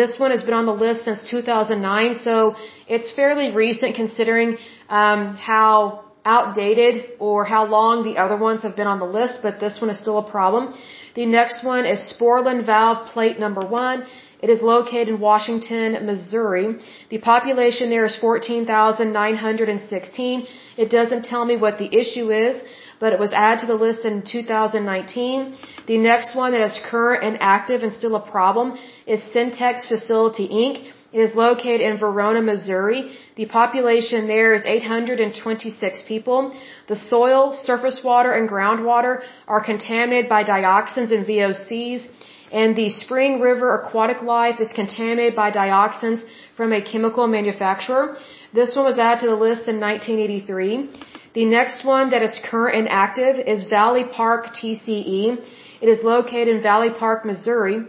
This 0.00 0.20
one 0.22 0.30
has 0.30 0.44
been 0.48 0.54
on 0.54 0.66
the 0.66 0.78
list 0.84 1.02
since 1.06 1.28
2009, 1.28 2.14
so 2.26 2.54
it's 2.86 3.10
fairly 3.20 3.46
recent 3.64 3.96
considering 3.96 4.56
um, 4.88 5.34
how 5.34 6.04
outdated 6.24 6.94
or 7.18 7.44
how 7.44 7.66
long 7.66 8.04
the 8.04 8.18
other 8.22 8.36
ones 8.36 8.62
have 8.62 8.76
been 8.76 8.86
on 8.86 9.00
the 9.00 9.10
list, 9.18 9.40
but 9.42 9.58
this 9.58 9.80
one 9.80 9.90
is 9.90 9.98
still 9.98 10.18
a 10.18 10.30
problem. 10.30 10.72
The 11.16 11.26
next 11.26 11.64
one 11.64 11.86
is 11.86 11.98
Sporlan 12.12 12.64
Valve 12.64 13.08
Plate 13.08 13.40
Number 13.40 13.66
One. 13.66 14.06
It 14.42 14.48
is 14.48 14.62
located 14.62 15.08
in 15.08 15.18
Washington, 15.18 16.06
Missouri. 16.06 16.78
The 17.10 17.18
population 17.18 17.90
there 17.90 18.06
is 18.06 18.16
14,916. 18.16 20.46
It 20.76 20.88
doesn't 20.88 21.24
tell 21.24 21.44
me 21.44 21.56
what 21.56 21.78
the 21.78 21.92
issue 22.02 22.30
is, 22.30 22.62
but 23.00 23.12
it 23.14 23.18
was 23.18 23.32
added 23.32 23.60
to 23.62 23.66
the 23.66 23.80
list 23.86 24.04
in 24.04 24.22
2019. 24.22 25.56
The 25.86 25.98
next 25.98 26.36
one 26.36 26.52
that 26.52 26.60
is 26.60 26.78
current 26.90 27.24
and 27.24 27.36
active 27.40 27.82
and 27.82 27.92
still 27.92 28.14
a 28.14 28.24
problem 28.30 28.78
is 29.06 29.20
Syntex 29.34 29.88
Facility 29.88 30.48
Inc. 30.48 30.76
It 31.12 31.20
is 31.26 31.34
located 31.34 31.80
in 31.80 31.98
Verona, 31.98 32.40
Missouri. 32.40 33.00
The 33.36 33.46
population 33.46 34.28
there 34.28 34.54
is 34.54 34.62
826 34.64 36.02
people. 36.06 36.54
The 36.86 36.94
soil, 36.94 37.52
surface 37.52 38.00
water, 38.04 38.32
and 38.32 38.48
groundwater 38.48 39.22
are 39.48 39.64
contaminated 39.64 40.28
by 40.28 40.44
dioxins 40.44 41.10
and 41.16 41.26
VOCs 41.26 42.06
and 42.52 42.74
the 42.74 42.90
Spring 42.90 43.40
River 43.40 43.74
aquatic 43.76 44.22
life 44.22 44.60
is 44.60 44.72
contaminated 44.72 45.36
by 45.36 45.50
dioxins 45.52 46.22
from 46.56 46.72
a 46.72 46.82
chemical 46.82 47.26
manufacturer. 47.28 48.16
This 48.52 48.74
one 48.74 48.84
was 48.84 48.98
added 48.98 49.20
to 49.20 49.28
the 49.28 49.36
list 49.36 49.68
in 49.68 49.78
1983. 49.78 50.90
The 51.32 51.44
next 51.44 51.84
one 51.84 52.10
that 52.10 52.22
is 52.22 52.40
current 52.50 52.76
and 52.76 52.88
active 52.88 53.38
is 53.46 53.64
Valley 53.64 54.04
Park 54.04 54.48
TCE. 54.48 55.38
It 55.80 55.88
is 55.88 56.02
located 56.02 56.48
in 56.48 56.60
Valley 56.60 56.90
Park, 56.90 57.24
Missouri. 57.24 57.84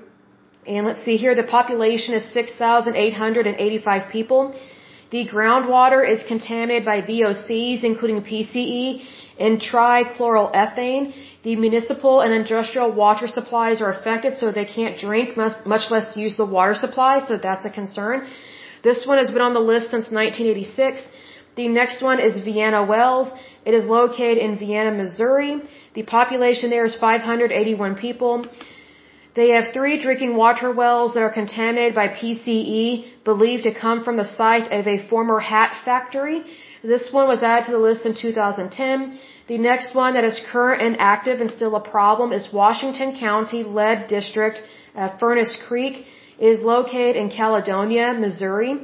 And 0.68 0.86
let's 0.86 1.04
see 1.04 1.18
here, 1.18 1.34
the 1.34 1.50
population 1.58 2.14
is 2.14 2.24
6,885 2.32 4.12
people. 4.12 4.54
The 5.10 5.28
groundwater 5.28 6.08
is 6.08 6.24
contaminated 6.24 6.86
by 6.86 7.02
VOCs, 7.02 7.84
including 7.84 8.22
PCE 8.22 9.04
and 9.40 9.60
trichloroethane. 9.60 11.14
The 11.42 11.56
municipal 11.56 12.22
and 12.22 12.32
industrial 12.32 12.92
water 12.92 13.28
supplies 13.28 13.82
are 13.82 13.92
affected, 13.92 14.38
so 14.38 14.52
they 14.52 14.66
can't 14.66 15.00
drink, 15.00 15.36
much 15.36 15.90
less 15.90 16.16
use 16.16 16.38
the 16.38 16.46
water 16.46 16.76
supply, 16.76 17.14
so 17.28 17.38
that's 17.38 17.66
a 17.66 17.72
concern. 17.72 18.28
This 18.84 19.08
one 19.08 19.18
has 19.18 19.32
been 19.32 19.42
on 19.42 19.56
the 19.56 19.66
list 19.74 19.90
since 19.90 20.12
1986. 20.12 21.08
The 21.56 21.68
next 21.68 22.02
one 22.02 22.20
is 22.20 22.44
Vienna 22.44 22.84
Wells. 22.86 23.30
It 23.66 23.74
is 23.74 23.86
located 23.86 24.38
in 24.38 24.58
Vienna, 24.58 24.92
Missouri. 24.92 25.62
The 25.94 26.04
population 26.04 26.70
there 26.70 26.86
is 26.86 26.96
581 26.96 27.96
people. 27.96 28.46
They 29.34 29.50
have 29.52 29.74
three 29.74 30.02
drinking 30.02 30.36
water 30.36 30.72
wells 30.72 31.14
that 31.14 31.24
are 31.24 31.30
contaminated 31.30 31.96
by 31.96 32.08
PCE, 32.10 33.24
believed 33.24 33.64
to 33.64 33.74
come 33.74 34.04
from 34.04 34.18
the 34.18 34.26
site 34.26 34.72
of 34.72 34.88
a 34.88 35.08
former 35.08 35.40
hat 35.40 35.72
factory. 35.86 36.44
This 36.84 37.14
one 37.14 37.28
was 37.28 37.44
added 37.44 37.66
to 37.68 37.72
the 37.72 37.78
list 37.78 38.06
in 38.06 38.14
2010. 38.14 39.20
The 39.48 39.58
next 39.58 39.96
one 39.96 40.16
that 40.16 40.26
is 40.26 40.42
current 40.52 40.82
and 40.82 41.00
active 41.00 41.40
and 41.40 41.52
still 41.52 41.76
a 41.76 41.80
problem 41.80 42.34
is 42.34 42.52
Washington 42.52 43.18
County 43.18 43.64
Lead 43.64 44.08
District. 44.08 44.62
Uh, 44.96 45.18
Furnace 45.18 45.58
Creek 45.68 46.06
is 46.40 46.62
located 46.62 47.16
in 47.16 47.30
Caledonia, 47.30 48.14
Missouri. 48.14 48.80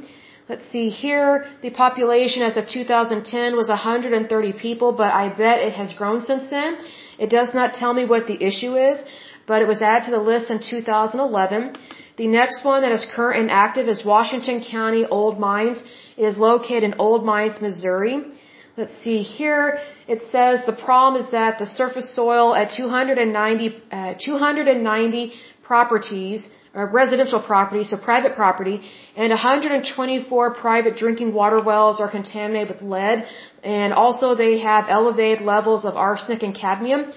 Let's 0.48 0.66
see 0.74 0.88
here. 0.88 1.44
The 1.60 1.70
population 1.70 2.42
as 2.42 2.56
of 2.56 2.68
2010 2.68 3.54
was 3.54 3.68
130 3.68 4.52
people, 4.54 4.92
but 4.92 5.12
I 5.12 5.28
bet 5.28 5.60
it 5.60 5.74
has 5.74 5.92
grown 5.92 6.20
since 6.22 6.48
then. 6.48 6.78
It 7.18 7.28
does 7.28 7.52
not 7.52 7.74
tell 7.74 7.92
me 7.92 8.06
what 8.06 8.26
the 8.26 8.38
issue 8.42 8.74
is, 8.76 9.02
but 9.46 9.60
it 9.60 9.68
was 9.68 9.82
added 9.82 10.04
to 10.04 10.10
the 10.10 10.24
list 10.32 10.50
in 10.50 10.58
2011. 10.60 11.74
The 12.16 12.26
next 12.26 12.64
one 12.64 12.80
that 12.82 12.92
is 12.92 13.06
current 13.14 13.40
and 13.42 13.50
active 13.50 13.88
is 13.88 14.04
Washington 14.04 14.64
County 14.64 15.04
Old 15.18 15.38
Mines. 15.38 15.82
It 16.16 16.24
is 16.24 16.38
located 16.38 16.82
in 16.82 16.94
Old 16.98 17.26
Mines, 17.26 17.60
Missouri. 17.60 18.16
Let's 18.78 18.96
see 19.04 19.22
here. 19.22 19.80
It 20.06 20.20
says 20.32 20.60
the 20.64 20.78
problem 20.88 21.20
is 21.20 21.30
that 21.32 21.58
the 21.58 21.66
surface 21.66 22.08
soil 22.14 22.54
at 22.54 22.70
290, 22.70 23.82
uh, 23.90 24.14
290 24.14 25.32
properties, 25.64 26.48
or 26.76 26.86
residential 26.86 27.42
properties, 27.42 27.90
so 27.90 27.96
private 27.96 28.36
property, 28.36 28.76
and 29.16 29.30
124 29.30 30.54
private 30.54 30.96
drinking 30.96 31.34
water 31.34 31.60
wells 31.60 31.98
are 32.00 32.08
contaminated 32.08 32.68
with 32.72 32.82
lead, 32.82 33.26
and 33.64 33.92
also 33.92 34.36
they 34.36 34.58
have 34.58 34.84
elevated 34.88 35.44
levels 35.44 35.84
of 35.84 35.96
arsenic 35.96 36.44
and 36.44 36.54
cadmium. 36.54 37.10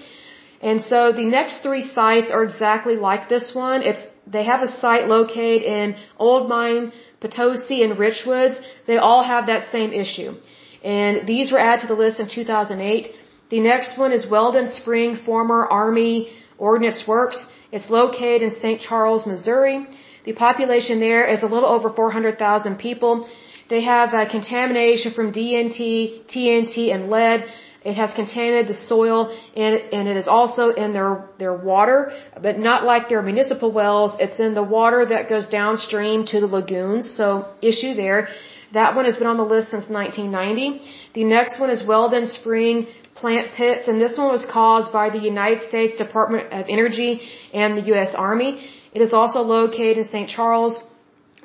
And 0.60 0.82
so 0.82 1.12
the 1.12 1.26
next 1.36 1.62
three 1.62 1.82
sites 1.82 2.32
are 2.32 2.42
exactly 2.42 2.96
like 2.96 3.28
this 3.28 3.54
one. 3.54 3.82
It's 3.82 4.02
they 4.26 4.42
have 4.52 4.62
a 4.62 4.72
site 4.80 5.06
located 5.06 5.62
in 5.62 5.94
Old 6.18 6.48
Mine, 6.48 6.92
Potosi, 7.20 7.84
and 7.84 7.92
Richwoods. 8.06 8.60
They 8.88 8.96
all 8.96 9.22
have 9.22 9.46
that 9.46 9.70
same 9.70 9.92
issue. 9.92 10.32
And 10.82 11.26
these 11.26 11.52
were 11.52 11.60
added 11.60 11.82
to 11.82 11.86
the 11.86 11.94
list 11.94 12.20
in 12.20 12.28
2008. 12.28 13.14
The 13.50 13.60
next 13.60 13.98
one 13.98 14.12
is 14.12 14.28
Weldon 14.28 14.68
Spring, 14.68 15.16
former 15.16 15.66
Army 15.66 16.30
Ordnance 16.58 17.04
Works. 17.06 17.46
It's 17.70 17.88
located 17.90 18.42
in 18.42 18.50
St. 18.60 18.80
Charles, 18.80 19.26
Missouri. 19.26 19.86
The 20.24 20.32
population 20.32 21.00
there 21.00 21.26
is 21.26 21.42
a 21.42 21.46
little 21.46 21.68
over 21.68 21.90
400,000 21.90 22.76
people. 22.78 23.28
They 23.68 23.82
have 23.82 24.14
uh, 24.14 24.30
contamination 24.30 25.12
from 25.12 25.32
DNT, 25.32 26.26
TNT, 26.26 26.94
and 26.94 27.10
lead. 27.10 27.44
It 27.84 27.94
has 27.94 28.14
contaminated 28.14 28.68
the 28.68 28.76
soil 28.76 29.36
and, 29.56 29.74
and 29.96 30.08
it 30.08 30.16
is 30.16 30.28
also 30.28 30.70
in 30.70 30.92
their, 30.92 31.24
their 31.38 31.54
water, 31.54 32.12
but 32.40 32.58
not 32.58 32.84
like 32.84 33.08
their 33.08 33.22
municipal 33.22 33.72
wells. 33.72 34.12
It's 34.20 34.38
in 34.38 34.54
the 34.54 34.62
water 34.62 35.04
that 35.06 35.28
goes 35.28 35.48
downstream 35.48 36.24
to 36.26 36.40
the 36.40 36.46
lagoons. 36.46 37.16
So 37.16 37.48
issue 37.60 37.94
there. 37.94 38.28
That 38.72 38.96
one 38.96 39.04
has 39.04 39.16
been 39.16 39.26
on 39.26 39.36
the 39.36 39.50
list 39.54 39.70
since 39.70 39.86
1990. 39.88 40.80
The 41.14 41.24
next 41.24 41.60
one 41.60 41.70
is 41.70 41.86
Weldon 41.86 42.26
Spring 42.26 42.86
plant 43.14 43.52
pits, 43.54 43.86
and 43.86 44.00
this 44.00 44.16
one 44.16 44.30
was 44.32 44.46
caused 44.50 44.92
by 44.92 45.10
the 45.10 45.18
United 45.18 45.60
States 45.68 45.98
Department 45.98 46.52
of 46.52 46.64
Energy 46.68 47.20
and 47.52 47.76
the 47.76 47.84
U.S. 47.92 48.14
Army. 48.14 48.50
It 48.94 49.02
is 49.02 49.12
also 49.12 49.40
located 49.40 49.98
in 49.98 50.06
St. 50.08 50.28
Charles. 50.28 50.82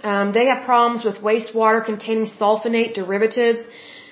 Um, 0.04 0.32
they 0.32 0.46
have 0.46 0.64
problems 0.66 1.04
with 1.04 1.18
wastewater 1.18 1.84
containing 1.84 2.28
sulfonate 2.28 2.94
derivatives 2.94 3.62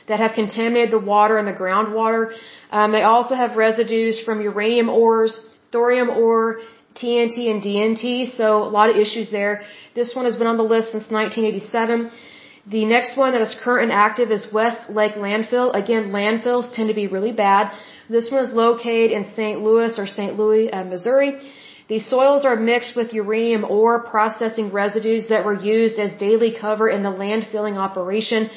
that 0.10 0.20
have 0.20 0.34
contaminated 0.34 0.92
the 0.92 1.00
water 1.00 1.38
and 1.38 1.48
the 1.48 1.58
groundwater. 1.64 2.34
Um, 2.70 2.92
they 2.92 3.04
also 3.04 3.34
have 3.36 3.56
residues 3.56 4.20
from 4.26 4.42
uranium 4.42 4.90
ores, 4.90 5.40
thorium 5.72 6.10
ore, 6.10 6.60
TNT 6.96 7.50
and 7.52 7.62
DNT, 7.62 8.30
so 8.36 8.64
a 8.64 8.72
lot 8.78 8.90
of 8.90 8.96
issues 8.98 9.30
there. 9.32 9.62
This 9.96 10.16
one 10.16 10.26
has 10.26 10.36
been 10.36 10.48
on 10.48 10.58
the 10.58 10.64
list 10.64 10.92
since 10.92 11.10
1987. 11.10 12.12
The 12.68 12.84
next 12.84 13.16
one 13.16 13.34
that 13.34 13.42
is 13.42 13.56
current 13.64 13.92
and 13.92 13.92
active 13.92 14.32
is 14.32 14.52
West 14.52 14.90
Lake 14.90 15.14
Landfill. 15.14 15.76
Again, 15.76 16.10
landfills 16.10 16.74
tend 16.74 16.88
to 16.90 16.96
be 16.96 17.06
really 17.06 17.32
bad. 17.32 17.72
This 18.10 18.32
one 18.32 18.44
is 18.44 18.54
located 18.54 19.12
in 19.12 19.24
St. 19.36 19.62
Louis 19.62 20.00
or 20.00 20.08
St. 20.08 20.36
Louis, 20.36 20.72
uh, 20.72 20.84
Missouri. 20.84 21.40
The 21.90 22.00
soils 22.00 22.44
are 22.44 22.56
mixed 22.56 22.96
with 22.96 23.14
uranium 23.14 23.66
ore 23.66 24.00
processing 24.04 24.72
residues 24.72 25.28
that 25.28 25.46
were 25.46 25.54
used 25.54 26.00
as 26.00 26.18
daily 26.18 26.56
cover 26.60 26.90
in 26.90 27.04
the 27.04 27.12
landfilling 27.12 27.78
operation. 27.78 28.50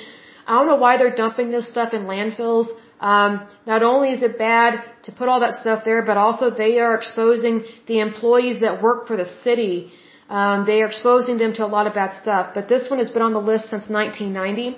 I 0.47 0.55
don't 0.55 0.67
know 0.67 0.77
why 0.77 0.97
they're 0.97 1.15
dumping 1.15 1.51
this 1.51 1.69
stuff 1.69 1.93
in 1.93 2.05
landfills. 2.05 2.69
Um, 3.01 3.47
not 3.67 3.83
only 3.83 4.13
is 4.13 4.23
it 4.23 4.39
bad 4.39 4.83
to 5.03 5.13
put 5.13 5.29
all 5.29 5.41
that 5.41 5.57
stuff 5.57 5.85
there, 5.85 6.01
but 6.01 6.17
also 6.17 6.49
they 6.49 6.79
are 6.79 6.95
exposing 6.95 7.65
the 7.87 8.01
employees 8.01 8.61
that 8.61 8.83
work 8.83 9.07
for 9.07 9.19
the 9.19 9.31
city 9.45 9.93
Um, 10.29 10.67
they 10.67 10.83
are 10.83 10.87
exposing 10.87 11.39
them 11.39 11.55
to 11.55 11.65
a 11.65 11.71
lot 11.77 11.87
of 11.87 11.95
bad 11.95 12.13
stuff, 12.23 12.53
but 12.55 12.69
this 12.69 12.91
one 12.91 12.99
has 12.99 13.11
been 13.11 13.23
on 13.23 13.33
the 13.33 13.41
list 13.41 13.71
since 13.71 13.89
1990. 13.89 14.77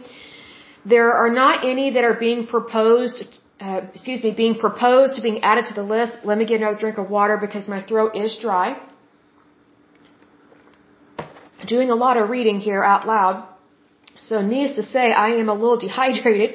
There 0.85 1.13
are 1.13 1.29
not 1.29 1.65
any 1.65 1.91
that 1.91 2.05
are 2.05 2.15
being 2.15 2.47
proposed, 2.47 3.25
uh, 3.61 3.81
excuse 3.93 4.23
me, 4.23 4.31
being 4.31 4.57
proposed 4.59 5.17
to 5.17 5.23
being 5.23 5.43
added 5.43 5.67
to 5.67 5.75
the 5.75 5.83
list. 5.83 6.19
Let 6.25 6.39
me 6.39 6.45
get 6.45 6.61
another 6.61 6.79
drink 6.79 6.99
of 6.99 7.11
water 7.11 7.37
because 7.37 7.67
my 7.67 7.83
throat 7.83 8.15
is 8.15 8.39
dry. 8.41 8.81
Doing 11.67 11.91
a 11.91 11.97
lot 11.97 12.17
of 12.17 12.31
reading 12.31 12.59
here 12.61 12.83
out 12.83 13.07
loud. 13.07 13.47
So 14.19 14.41
needless 14.41 14.77
to 14.77 14.83
say, 14.83 15.13
I 15.13 15.31
am 15.43 15.49
a 15.49 15.55
little 15.55 15.79
dehydrated. 15.87 16.55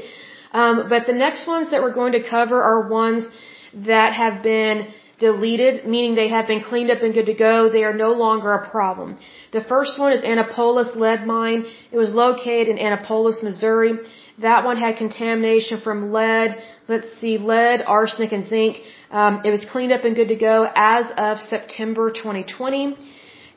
Um, 0.54 0.88
but 0.88 1.06
the 1.06 1.14
next 1.14 1.48
ones 1.48 1.72
that 1.72 1.82
we're 1.84 1.94
going 1.94 2.14
to 2.14 2.24
cover 2.28 2.64
are 2.64 2.88
ones 2.88 3.28
that 3.74 4.14
have 4.14 4.42
been 4.42 4.88
deleted, 5.20 5.86
meaning 5.88 6.16
they 6.16 6.30
have 6.30 6.48
been 6.48 6.62
cleaned 6.62 6.92
up 6.92 7.02
and 7.02 7.14
good 7.14 7.28
to 7.28 7.34
go. 7.34 7.70
They 7.70 7.84
are 7.84 7.94
no 7.94 8.12
longer 8.12 8.54
a 8.54 8.70
problem. 8.70 9.18
The 9.52 9.64
first 9.64 9.98
one 9.98 10.12
is 10.14 10.24
Annapolis 10.24 10.92
lead 10.96 11.26
mine. 11.26 11.66
It 11.92 11.98
was 11.98 12.12
located 12.12 12.68
in 12.68 12.78
Annapolis, 12.78 13.42
Missouri. 13.42 13.94
That 14.40 14.66
one 14.66 14.78
had 14.78 14.98
contamination 14.98 15.80
from 15.80 16.12
lead. 16.12 16.62
Let's 16.90 17.12
see, 17.20 17.38
lead, 17.38 17.82
arsenic, 17.88 18.34
and 18.34 18.46
zinc. 18.46 18.82
Um, 19.10 19.42
it 19.46 19.52
was 19.52 19.64
cleaned 19.66 19.94
up 19.94 20.04
and 20.04 20.16
good 20.16 20.28
to 20.28 20.36
go 20.36 20.68
as 20.76 21.06
of 21.16 21.40
September 21.40 22.12
2020. 22.12 22.98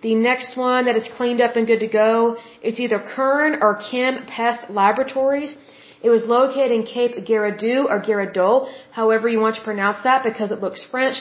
The 0.01 0.15
next 0.15 0.57
one 0.57 0.85
that 0.85 0.95
is 0.95 1.09
cleaned 1.17 1.41
up 1.41 1.57
and 1.57 1.67
good 1.67 1.81
to 1.81 1.89
go, 1.89 2.37
it's 2.63 2.79
either 2.79 3.01
Kern 3.01 3.59
or 3.61 3.75
Kim 3.91 4.27
Pest 4.27 4.71
Laboratories. 4.71 5.57
It 6.01 6.11
was 6.11 6.25
located 6.25 6.71
in 6.71 6.85
Cape 6.85 7.25
Girardeau 7.27 7.89
or 7.89 8.01
Girardeau, 8.01 8.69
however 8.93 9.29
you 9.29 9.41
want 9.41 9.57
to 9.57 9.63
pronounce 9.63 10.01
that 10.05 10.23
because 10.23 10.53
it 10.53 10.61
looks 10.61 10.85
French. 10.85 11.21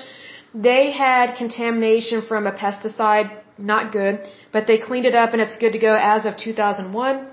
They 0.65 0.91
had 0.91 1.35
contamination 1.35 2.23
from 2.23 2.47
a 2.47 2.51
pesticide, 2.51 3.29
not 3.59 3.91
good, 3.91 4.27
but 4.51 4.65
they 4.65 4.77
cleaned 4.79 5.05
it 5.05 5.13
up 5.13 5.33
and 5.33 5.41
it's 5.41 5.57
good 5.57 5.73
to 5.73 5.79
go 5.79 5.95
as 5.95 6.25
of 6.25 6.35
2001. 6.37 7.27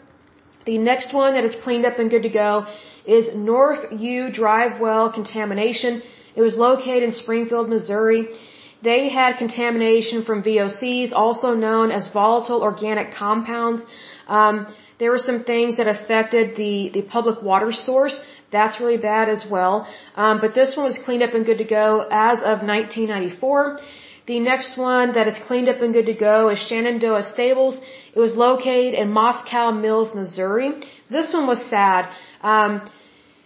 The 0.67 0.79
next 0.79 1.15
one 1.15 1.33
that 1.35 1.45
is 1.45 1.57
cleaned 1.65 1.87
up 1.87 1.99
and 1.99 2.11
good 2.11 2.25
to 2.25 2.29
go 2.29 2.67
is 3.07 3.35
North 3.35 3.83
U 3.93 4.31
Drive 4.31 4.79
Well 4.79 5.11
contamination. 5.11 6.03
It 6.37 6.43
was 6.43 6.57
located 6.57 7.03
in 7.03 7.13
Springfield, 7.13 7.69
Missouri. 7.69 8.29
They 8.83 9.09
had 9.09 9.39
contamination 9.39 10.25
from 10.25 10.43
VOCs, 10.43 11.13
also 11.13 11.55
known 11.55 11.91
as 11.91 12.09
volatile 12.13 12.63
organic 12.63 13.13
compounds. 13.13 13.83
Um, 14.29 14.67
there 14.99 15.11
were 15.11 15.25
some 15.31 15.45
things 15.45 15.79
that 15.79 15.89
affected 15.89 16.57
the, 16.57 16.91
the 16.91 17.03
public 17.03 17.43
water 17.43 17.73
source. 17.73 18.21
That's 18.59 18.81
really 18.83 19.01
bad 19.13 19.29
as 19.37 19.43
well. 19.55 19.75
Um, 20.23 20.41
but 20.45 20.55
this 20.61 20.71
one 20.77 20.87
was 20.93 20.99
cleaned 21.05 21.25
up 21.27 21.35
and 21.37 21.45
good 21.51 21.61
to 21.65 21.69
go 21.81 21.89
as 22.29 22.39
of 22.53 22.57
1994. 22.75 23.79
The 24.33 24.41
next 24.41 24.79
one 24.79 25.15
that 25.17 25.27
is 25.33 25.39
cleaned 25.47 25.69
up 25.73 25.81
and 25.85 25.93
good 25.93 26.07
to 26.07 26.19
go 26.31 26.37
is 26.53 26.59
Shenandoah 26.67 27.25
Stables. 27.35 27.79
It 28.17 28.21
was 28.27 28.35
located 28.47 28.95
in 28.95 29.09
Moscow 29.23 29.67
Mills, 29.85 30.15
Missouri. 30.21 30.69
This 31.17 31.33
one 31.39 31.47
was 31.47 31.61
sad. 31.77 32.09
Um, 32.53 32.73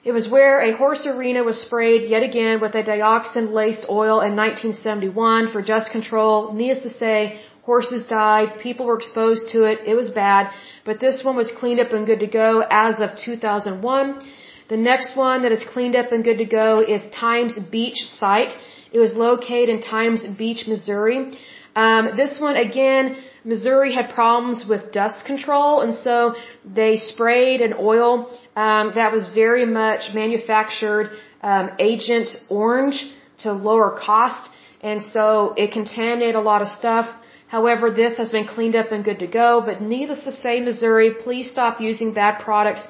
it 0.05 0.12
was 0.12 0.27
where 0.35 0.57
a 0.61 0.77
horse 0.77 1.05
arena 1.12 1.42
was 1.42 1.61
sprayed 1.66 2.03
yet 2.14 2.23
again 2.23 2.61
with 2.61 2.75
a 2.81 2.83
dioxin 2.90 3.51
laced 3.61 3.87
oil 4.01 4.16
in 4.29 4.33
1971 4.37 5.53
for 5.53 5.61
dust 5.61 5.90
control. 5.90 6.53
Needless 6.53 6.83
to 6.85 6.92
say, 7.05 7.40
horses 7.71 8.07
died, 8.07 8.49
people 8.62 8.87
were 8.87 8.99
exposed 9.03 9.51
to 9.53 9.64
it, 9.71 9.79
it 9.92 9.94
was 9.94 10.09
bad, 10.11 10.51
but 10.87 11.01
this 11.01 11.25
one 11.29 11.37
was 11.37 11.51
cleaned 11.61 11.81
up 11.85 11.92
and 11.92 12.07
good 12.07 12.21
to 12.21 12.31
go 12.44 12.51
as 12.87 13.01
of 13.01 13.11
2001. 13.18 14.23
The 14.68 14.76
next 14.76 15.16
one 15.16 15.44
that 15.44 15.52
is 15.52 15.64
cleaned 15.64 15.96
up 15.96 16.12
and 16.12 16.22
good 16.22 16.38
to 16.38 16.44
go 16.44 16.83
is 16.83 17.02
Times 17.11 17.59
Beach 17.59 18.00
site. 18.20 18.54
It 18.92 18.98
was 18.98 19.14
located 19.14 19.70
in 19.70 19.81
Times 19.81 20.26
Beach, 20.40 20.66
Missouri. 20.66 21.33
Um, 21.74 22.11
this 22.16 22.38
one 22.38 22.57
again, 22.57 23.16
Missouri 23.44 23.94
had 23.94 24.11
problems 24.11 24.66
with 24.68 24.92
dust 24.92 25.24
control, 25.24 25.81
and 25.81 25.94
so 25.94 26.35
they 26.81 26.98
sprayed 26.98 27.62
an 27.62 27.74
oil 27.78 28.31
um, 28.57 28.92
that 28.94 29.11
was 29.11 29.31
very 29.35 29.64
much 29.64 30.12
manufactured 30.12 31.12
um, 31.42 31.70
Agent 31.78 32.28
Orange 32.50 32.98
to 33.38 33.52
lower 33.52 33.98
cost, 33.98 34.50
and 34.83 35.02
so 35.02 35.54
it 35.57 35.72
contaminated 35.72 36.35
a 36.35 36.40
lot 36.40 36.61
of 36.61 36.68
stuff. 36.68 37.07
However, 37.46 37.90
this 37.90 38.18
has 38.18 38.31
been 38.31 38.46
cleaned 38.46 38.76
up 38.76 38.92
and 38.92 39.02
good 39.02 39.20
to 39.20 39.26
go. 39.26 39.62
But 39.64 39.81
needless 39.81 40.24
to 40.24 40.33
say, 40.33 40.61
Missouri, 40.61 41.14
please 41.24 41.50
stop 41.50 41.81
using 41.81 42.12
bad 42.12 42.40
products 42.44 42.83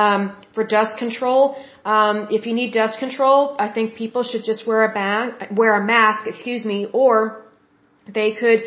um, 0.00 0.20
for 0.54 0.64
dust 0.76 0.92
control. 1.04 1.42
Um, 1.84 2.16
if 2.36 2.46
you 2.46 2.54
need 2.60 2.70
dust 2.80 2.98
control, 3.04 3.40
I 3.66 3.68
think 3.74 3.94
people 4.02 4.22
should 4.30 4.44
just 4.50 4.66
wear 4.68 4.80
a 4.90 4.92
ba- 4.98 5.48
wear 5.60 5.72
a 5.80 5.84
mask, 5.94 6.20
excuse 6.32 6.64
me, 6.72 6.78
or 7.00 7.14
they 8.18 8.30
could, 8.40 8.60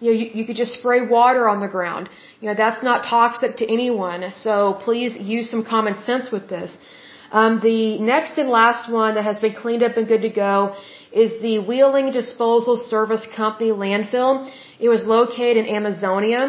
you 0.00 0.06
know, 0.08 0.16
you, 0.20 0.26
you 0.38 0.44
could 0.46 0.58
just 0.64 0.74
spray 0.78 1.00
water 1.16 1.42
on 1.52 1.58
the 1.66 1.72
ground. 1.76 2.08
You 2.40 2.46
know, 2.48 2.56
that's 2.64 2.82
not 2.90 2.98
toxic 3.16 3.56
to 3.60 3.64
anyone. 3.78 4.20
So 4.46 4.52
please 4.86 5.12
use 5.36 5.50
some 5.54 5.64
common 5.74 5.94
sense 6.08 6.30
with 6.36 6.48
this. 6.54 6.70
Um, 7.38 7.60
the 7.70 7.98
next 7.98 8.38
and 8.42 8.48
last 8.60 8.90
one 9.00 9.16
that 9.16 9.24
has 9.30 9.38
been 9.44 9.56
cleaned 9.62 9.82
up 9.82 9.96
and 9.98 10.06
good 10.12 10.22
to 10.22 10.34
go 10.48 10.76
is 11.12 11.30
the 11.46 11.58
Wheeling 11.58 12.12
Disposal 12.20 12.76
Service 12.94 13.26
Company 13.40 13.70
landfill. 13.84 14.32
It 14.78 14.88
was 14.88 15.02
located 15.16 15.56
in 15.62 15.74
Amazonia. 15.78 16.42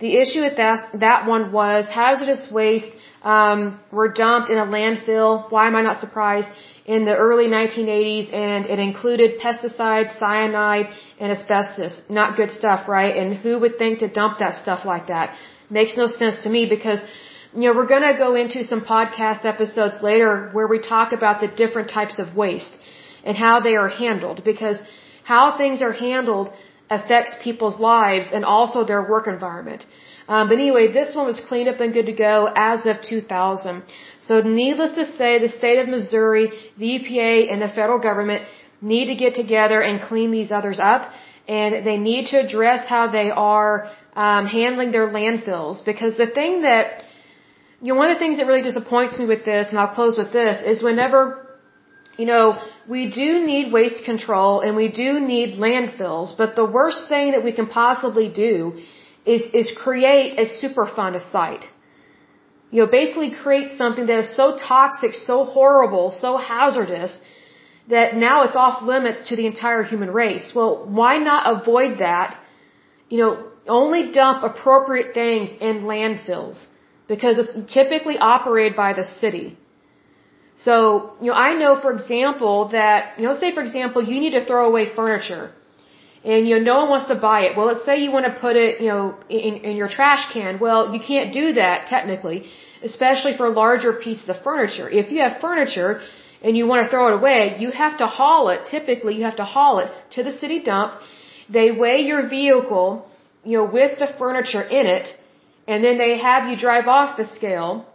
The 0.00 0.12
issue 0.22 0.42
with 0.46 0.56
that, 0.56 0.78
that 1.06 1.20
one 1.34 1.52
was 1.52 1.82
hazardous 2.02 2.44
waste 2.50 2.92
um, 3.22 3.78
were 3.92 4.08
dumped 4.08 4.50
in 4.50 4.58
a 4.58 4.66
landfill. 4.66 5.50
Why 5.50 5.66
am 5.66 5.76
I 5.76 5.82
not 5.82 6.00
surprised? 6.00 6.48
In 6.86 7.04
the 7.04 7.16
early 7.16 7.46
1980s, 7.46 8.32
and 8.32 8.66
it 8.66 8.78
included 8.78 9.40
pesticides, 9.40 10.18
cyanide, 10.18 10.88
and 11.20 11.30
asbestos. 11.30 12.00
Not 12.08 12.36
good 12.36 12.50
stuff, 12.50 12.88
right? 12.88 13.14
And 13.16 13.34
who 13.34 13.58
would 13.60 13.78
think 13.78 14.00
to 14.00 14.08
dump 14.08 14.38
that 14.38 14.56
stuff 14.56 14.84
like 14.84 15.06
that? 15.08 15.36
Makes 15.68 15.96
no 15.96 16.06
sense 16.06 16.42
to 16.44 16.48
me 16.48 16.66
because, 16.68 17.00
you 17.54 17.66
know, 17.66 17.74
we're 17.74 17.86
gonna 17.86 18.16
go 18.16 18.34
into 18.34 18.64
some 18.64 18.80
podcast 18.80 19.44
episodes 19.44 20.02
later 20.02 20.50
where 20.52 20.66
we 20.66 20.80
talk 20.80 21.12
about 21.12 21.40
the 21.40 21.48
different 21.48 21.90
types 21.90 22.18
of 22.18 22.34
waste 22.34 22.76
and 23.24 23.36
how 23.36 23.60
they 23.60 23.76
are 23.76 23.88
handled 23.88 24.42
because 24.42 24.80
how 25.22 25.56
things 25.56 25.82
are 25.82 25.92
handled 25.92 26.52
affects 26.88 27.36
people's 27.42 27.78
lives 27.78 28.28
and 28.32 28.44
also 28.44 28.84
their 28.84 29.02
work 29.02 29.26
environment. 29.28 29.86
Um, 30.32 30.48
but 30.48 30.58
anyway, 30.64 30.84
this 30.98 31.14
one 31.18 31.26
was 31.26 31.40
cleaned 31.48 31.68
up 31.68 31.80
and 31.80 31.92
good 31.92 32.06
to 32.06 32.12
go 32.12 32.34
as 32.54 32.86
of 32.86 33.02
2000. 33.02 33.82
So 34.20 34.40
needless 34.42 34.92
to 35.00 35.04
say, 35.18 35.30
the 35.40 35.48
state 35.48 35.78
of 35.82 35.88
Missouri, 35.88 36.46
the 36.78 36.88
EPA, 36.96 37.52
and 37.52 37.60
the 37.60 37.68
federal 37.68 37.98
government 37.98 38.44
need 38.80 39.06
to 39.06 39.16
get 39.16 39.34
together 39.34 39.82
and 39.82 40.00
clean 40.10 40.30
these 40.30 40.52
others 40.52 40.78
up. 40.92 41.10
And 41.48 41.84
they 41.84 41.98
need 41.98 42.28
to 42.28 42.36
address 42.44 42.86
how 42.86 43.10
they 43.18 43.28
are 43.30 43.90
um, 44.14 44.46
handling 44.46 44.92
their 44.92 45.08
landfills. 45.08 45.84
Because 45.84 46.16
the 46.16 46.30
thing 46.38 46.62
that, 46.62 47.02
you 47.82 47.92
know, 47.92 47.98
one 47.98 48.08
of 48.10 48.14
the 48.16 48.20
things 48.24 48.36
that 48.38 48.46
really 48.46 48.62
disappoints 48.62 49.18
me 49.18 49.26
with 49.26 49.44
this, 49.44 49.70
and 49.70 49.80
I'll 49.80 49.94
close 50.00 50.16
with 50.16 50.32
this, 50.32 50.62
is 50.64 50.80
whenever 50.80 51.48
you 52.16 52.26
know, 52.26 52.58
we 52.86 53.10
do 53.10 53.46
need 53.46 53.72
waste 53.72 54.04
control 54.04 54.60
and 54.60 54.76
we 54.76 54.88
do 54.92 55.18
need 55.18 55.58
landfills, 55.58 56.36
but 56.36 56.54
the 56.54 56.66
worst 56.66 57.08
thing 57.08 57.32
that 57.32 57.42
we 57.42 57.52
can 57.52 57.66
possibly 57.66 58.28
do 58.28 58.78
is, 59.26 59.42
is 59.52 59.72
create 59.76 60.38
a 60.38 60.46
Superfund 60.46 61.20
site. 61.30 61.64
You 62.70 62.82
know, 62.82 62.90
basically 62.90 63.30
create 63.42 63.70
something 63.76 64.06
that 64.06 64.18
is 64.20 64.34
so 64.34 64.56
toxic, 64.56 65.12
so 65.14 65.44
horrible, 65.44 66.10
so 66.10 66.36
hazardous, 66.36 67.18
that 67.88 68.14
now 68.14 68.44
it's 68.44 68.54
off 68.54 68.82
limits 68.82 69.28
to 69.28 69.36
the 69.36 69.46
entire 69.46 69.82
human 69.82 70.10
race. 70.12 70.52
Well, 70.54 70.86
why 70.86 71.18
not 71.18 71.60
avoid 71.60 71.98
that? 71.98 72.38
You 73.08 73.18
know, 73.18 73.44
only 73.66 74.12
dump 74.12 74.44
appropriate 74.44 75.14
things 75.14 75.50
in 75.60 75.82
landfills 75.82 76.64
because 77.08 77.38
it's 77.38 77.72
typically 77.72 78.16
operated 78.18 78.76
by 78.76 78.92
the 78.92 79.04
city. 79.04 79.58
So, 80.56 81.14
you 81.20 81.28
know, 81.28 81.38
I 81.48 81.54
know, 81.54 81.80
for 81.80 81.92
example, 81.92 82.68
that, 82.68 83.18
you 83.18 83.26
know, 83.26 83.34
say, 83.34 83.52
for 83.52 83.62
example, 83.62 84.02
you 84.02 84.20
need 84.20 84.34
to 84.38 84.44
throw 84.44 84.66
away 84.66 84.94
furniture. 84.94 85.52
And, 86.22 86.46
you 86.46 86.58
know, 86.58 86.64
no 86.72 86.76
one 86.80 86.90
wants 86.90 87.08
to 87.08 87.14
buy 87.14 87.40
it. 87.46 87.56
Well, 87.56 87.66
let's 87.66 87.84
say 87.84 88.02
you 88.02 88.12
want 88.12 88.26
to 88.26 88.34
put 88.38 88.54
it, 88.56 88.80
you 88.80 88.88
know, 88.88 89.16
in, 89.30 89.54
in 89.68 89.76
your 89.76 89.88
trash 89.88 90.32
can. 90.32 90.58
Well, 90.58 90.92
you 90.94 91.00
can't 91.00 91.32
do 91.32 91.54
that, 91.54 91.86
technically, 91.86 92.44
especially 92.82 93.36
for 93.38 93.48
larger 93.48 93.94
pieces 93.94 94.28
of 94.28 94.42
furniture. 94.42 94.88
If 94.90 95.10
you 95.10 95.20
have 95.20 95.40
furniture 95.40 96.00
and 96.42 96.56
you 96.58 96.66
want 96.66 96.84
to 96.84 96.90
throw 96.90 97.08
it 97.08 97.14
away, 97.14 97.56
you 97.58 97.70
have 97.70 97.96
to 97.98 98.06
haul 98.06 98.50
it. 98.50 98.66
Typically, 98.66 99.14
you 99.16 99.24
have 99.24 99.36
to 99.36 99.44
haul 99.44 99.78
it 99.78 99.90
to 100.10 100.22
the 100.22 100.32
city 100.32 100.62
dump. 100.62 101.00
They 101.48 101.70
weigh 101.70 102.00
your 102.00 102.28
vehicle, 102.28 103.08
you 103.42 103.56
know, 103.58 103.64
with 103.64 103.98
the 103.98 104.08
furniture 104.18 104.62
in 104.62 104.86
it, 104.86 105.08
and 105.66 105.82
then 105.82 105.96
they 105.96 106.18
have 106.18 106.48
you 106.50 106.56
drive 106.56 106.86
off 106.86 107.16
the 107.16 107.26
scale 107.26 107.86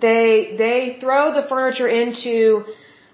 they 0.00 0.54
they 0.56 0.98
throw 1.00 1.34
the 1.34 1.46
furniture 1.48 1.88
into 1.88 2.64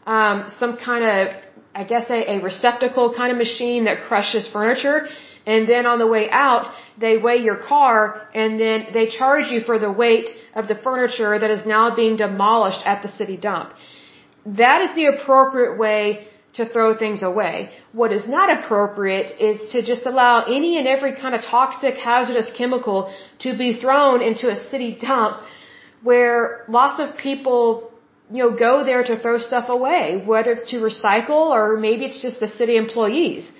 um, 0.06 0.50
some 0.58 0.76
kind 0.76 1.04
of 1.04 1.34
I 1.80 1.84
guess 1.92 2.06
a, 2.10 2.20
a 2.34 2.36
receptacle 2.50 3.14
kind 3.20 3.30
of 3.32 3.38
machine 3.38 3.84
that 3.88 3.98
crushes 4.08 4.44
furniture. 4.56 4.98
And 5.52 5.68
then 5.72 5.86
on 5.86 5.98
the 6.04 6.10
way 6.16 6.24
out, 6.46 6.64
they 7.04 7.14
weigh 7.26 7.40
your 7.48 7.58
car 7.72 7.96
and 8.34 8.60
then 8.64 8.78
they 8.96 9.06
charge 9.20 9.46
you 9.52 9.60
for 9.68 9.78
the 9.78 9.92
weight 10.02 10.28
of 10.60 10.66
the 10.70 10.78
furniture 10.86 11.38
that 11.42 11.50
is 11.56 11.64
now 11.74 11.84
being 11.94 12.16
demolished 12.16 12.82
at 12.84 13.02
the 13.04 13.10
city 13.18 13.36
dump. 13.36 13.68
That 14.62 14.82
is 14.86 14.90
the 14.94 15.06
appropriate 15.14 15.78
way 15.78 16.26
to 16.54 16.68
throw 16.72 16.96
things 16.96 17.22
away. 17.22 17.70
What 17.92 18.12
is 18.12 18.26
not 18.26 18.48
appropriate 18.58 19.28
is 19.40 19.70
to 19.72 19.82
just 19.82 20.04
allow 20.06 20.44
any 20.44 20.78
and 20.78 20.88
every 20.88 21.14
kind 21.14 21.34
of 21.34 21.42
toxic, 21.42 21.94
hazardous 21.94 22.50
chemical 22.58 23.12
to 23.44 23.56
be 23.56 23.78
thrown 23.80 24.20
into 24.22 24.50
a 24.50 24.56
city 24.56 24.98
dump 25.00 25.42
where 26.02 26.64
lots 26.68 26.98
of 27.00 27.16
people, 27.16 27.87
you 28.30 28.40
know, 28.42 28.50
go 28.66 28.84
there 28.84 29.02
to 29.02 29.18
throw 29.18 29.38
stuff 29.38 29.68
away, 29.68 30.22
whether 30.24 30.52
it's 30.52 30.70
to 30.70 30.78
recycle 30.80 31.44
or 31.56 31.76
maybe 31.76 32.04
it's 32.04 32.20
just 32.20 32.40
the 32.40 32.48
city 32.48 32.76
employees. 32.76 33.50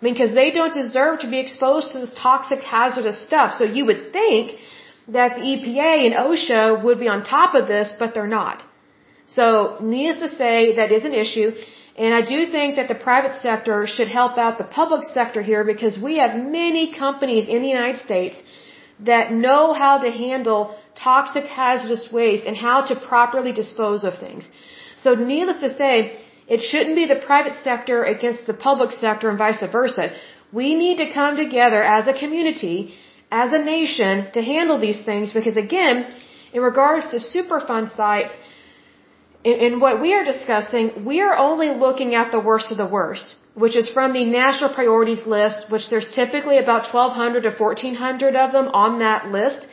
I 0.00 0.04
mean, 0.04 0.14
because 0.14 0.34
they 0.34 0.50
don't 0.50 0.74
deserve 0.74 1.20
to 1.20 1.30
be 1.30 1.40
exposed 1.40 1.92
to 1.92 1.98
this 1.98 2.14
toxic, 2.14 2.60
hazardous 2.60 3.20
stuff. 3.28 3.54
So 3.58 3.64
you 3.64 3.84
would 3.86 4.12
think 4.12 4.58
that 5.08 5.36
the 5.36 5.42
EPA 5.52 5.92
and 6.06 6.14
OSHA 6.14 6.82
would 6.84 7.00
be 7.00 7.08
on 7.08 7.24
top 7.24 7.54
of 7.54 7.66
this, 7.66 7.94
but 7.98 8.14
they're 8.14 8.34
not. 8.40 8.62
So, 9.26 9.76
needless 9.80 10.20
to 10.20 10.36
say, 10.36 10.76
that 10.76 10.90
is 10.90 11.04
an 11.04 11.12
issue. 11.12 11.50
And 11.96 12.14
I 12.14 12.22
do 12.22 12.46
think 12.46 12.76
that 12.76 12.88
the 12.88 12.94
private 12.94 13.34
sector 13.46 13.86
should 13.86 14.08
help 14.08 14.38
out 14.38 14.56
the 14.56 14.64
public 14.80 15.02
sector 15.04 15.42
here 15.42 15.64
because 15.64 15.98
we 15.98 16.18
have 16.18 16.36
many 16.36 16.92
companies 16.92 17.48
in 17.48 17.60
the 17.62 17.68
United 17.68 17.98
States 17.98 18.40
that 19.00 19.32
know 19.32 19.72
how 19.72 19.98
to 19.98 20.10
handle 20.10 20.76
toxic 21.06 21.44
hazardous 21.44 22.04
waste 22.12 22.44
and 22.46 22.56
how 22.56 22.78
to 22.88 22.94
properly 23.10 23.52
dispose 23.52 24.04
of 24.04 24.18
things. 24.18 24.48
So 25.04 25.14
needless 25.14 25.60
to 25.66 25.70
say, 25.80 26.18
it 26.54 26.60
shouldn't 26.68 26.96
be 26.96 27.06
the 27.06 27.20
private 27.30 27.56
sector 27.62 28.04
against 28.04 28.46
the 28.46 28.54
public 28.68 28.92
sector 28.92 29.28
and 29.30 29.38
vice 29.38 29.62
versa. 29.72 30.10
We 30.60 30.74
need 30.74 30.96
to 30.98 31.12
come 31.12 31.36
together 31.36 31.82
as 31.82 32.08
a 32.08 32.14
community, 32.22 32.94
as 33.30 33.52
a 33.52 33.58
nation 33.58 34.28
to 34.32 34.42
handle 34.42 34.78
these 34.86 35.00
things 35.08 35.32
because 35.32 35.56
again, 35.56 35.96
in 36.52 36.62
regards 36.62 37.10
to 37.10 37.16
Superfund 37.32 37.94
sites, 37.94 38.34
in, 39.44 39.56
in 39.66 39.80
what 39.80 40.00
we 40.00 40.14
are 40.14 40.24
discussing, 40.24 41.04
we 41.04 41.20
are 41.20 41.36
only 41.36 41.70
looking 41.84 42.14
at 42.14 42.32
the 42.32 42.40
worst 42.40 42.72
of 42.72 42.78
the 42.78 42.86
worst, 42.86 43.36
which 43.54 43.76
is 43.76 43.88
from 43.96 44.12
the 44.12 44.24
national 44.24 44.72
priorities 44.74 45.26
list, 45.26 45.70
which 45.70 45.88
there's 45.90 46.10
typically 46.20 46.58
about 46.58 46.92
1200 46.92 47.42
to 47.42 47.50
1400 47.50 48.36
of 48.36 48.52
them 48.52 48.68
on 48.68 48.98
that 49.00 49.30
list. 49.30 49.66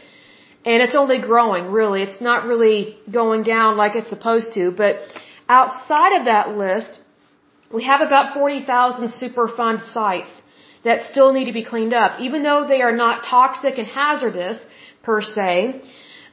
And 0.65 0.81
it's 0.81 0.95
only 0.95 1.19
growing, 1.19 1.71
really. 1.71 2.01
It's 2.01 2.21
not 2.29 2.45
really 2.51 2.97
going 3.19 3.43
down 3.43 3.77
like 3.77 3.95
it's 3.95 4.09
supposed 4.09 4.53
to. 4.55 4.71
But 4.71 4.93
outside 5.47 6.13
of 6.19 6.25
that 6.25 6.57
list, 6.57 7.01
we 7.71 7.83
have 7.83 8.01
about 8.01 8.33
40,000 8.33 9.09
Superfund 9.21 9.79
sites 9.93 10.41
that 10.83 11.03
still 11.11 11.31
need 11.33 11.45
to 11.45 11.53
be 11.53 11.63
cleaned 11.63 11.93
up. 11.93 12.19
Even 12.19 12.41
though 12.43 12.65
they 12.67 12.81
are 12.81 12.95
not 12.95 13.23
toxic 13.23 13.77
and 13.77 13.87
hazardous 13.87 14.59
per 15.03 15.21
se, 15.21 15.81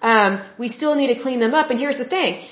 um, 0.01 0.41
we 0.59 0.69
still 0.69 0.95
need 0.95 1.15
to 1.15 1.21
clean 1.23 1.41
them 1.41 1.55
up. 1.55 1.71
And 1.71 1.79
here's 1.79 1.99
the 1.99 2.11
thing. 2.17 2.43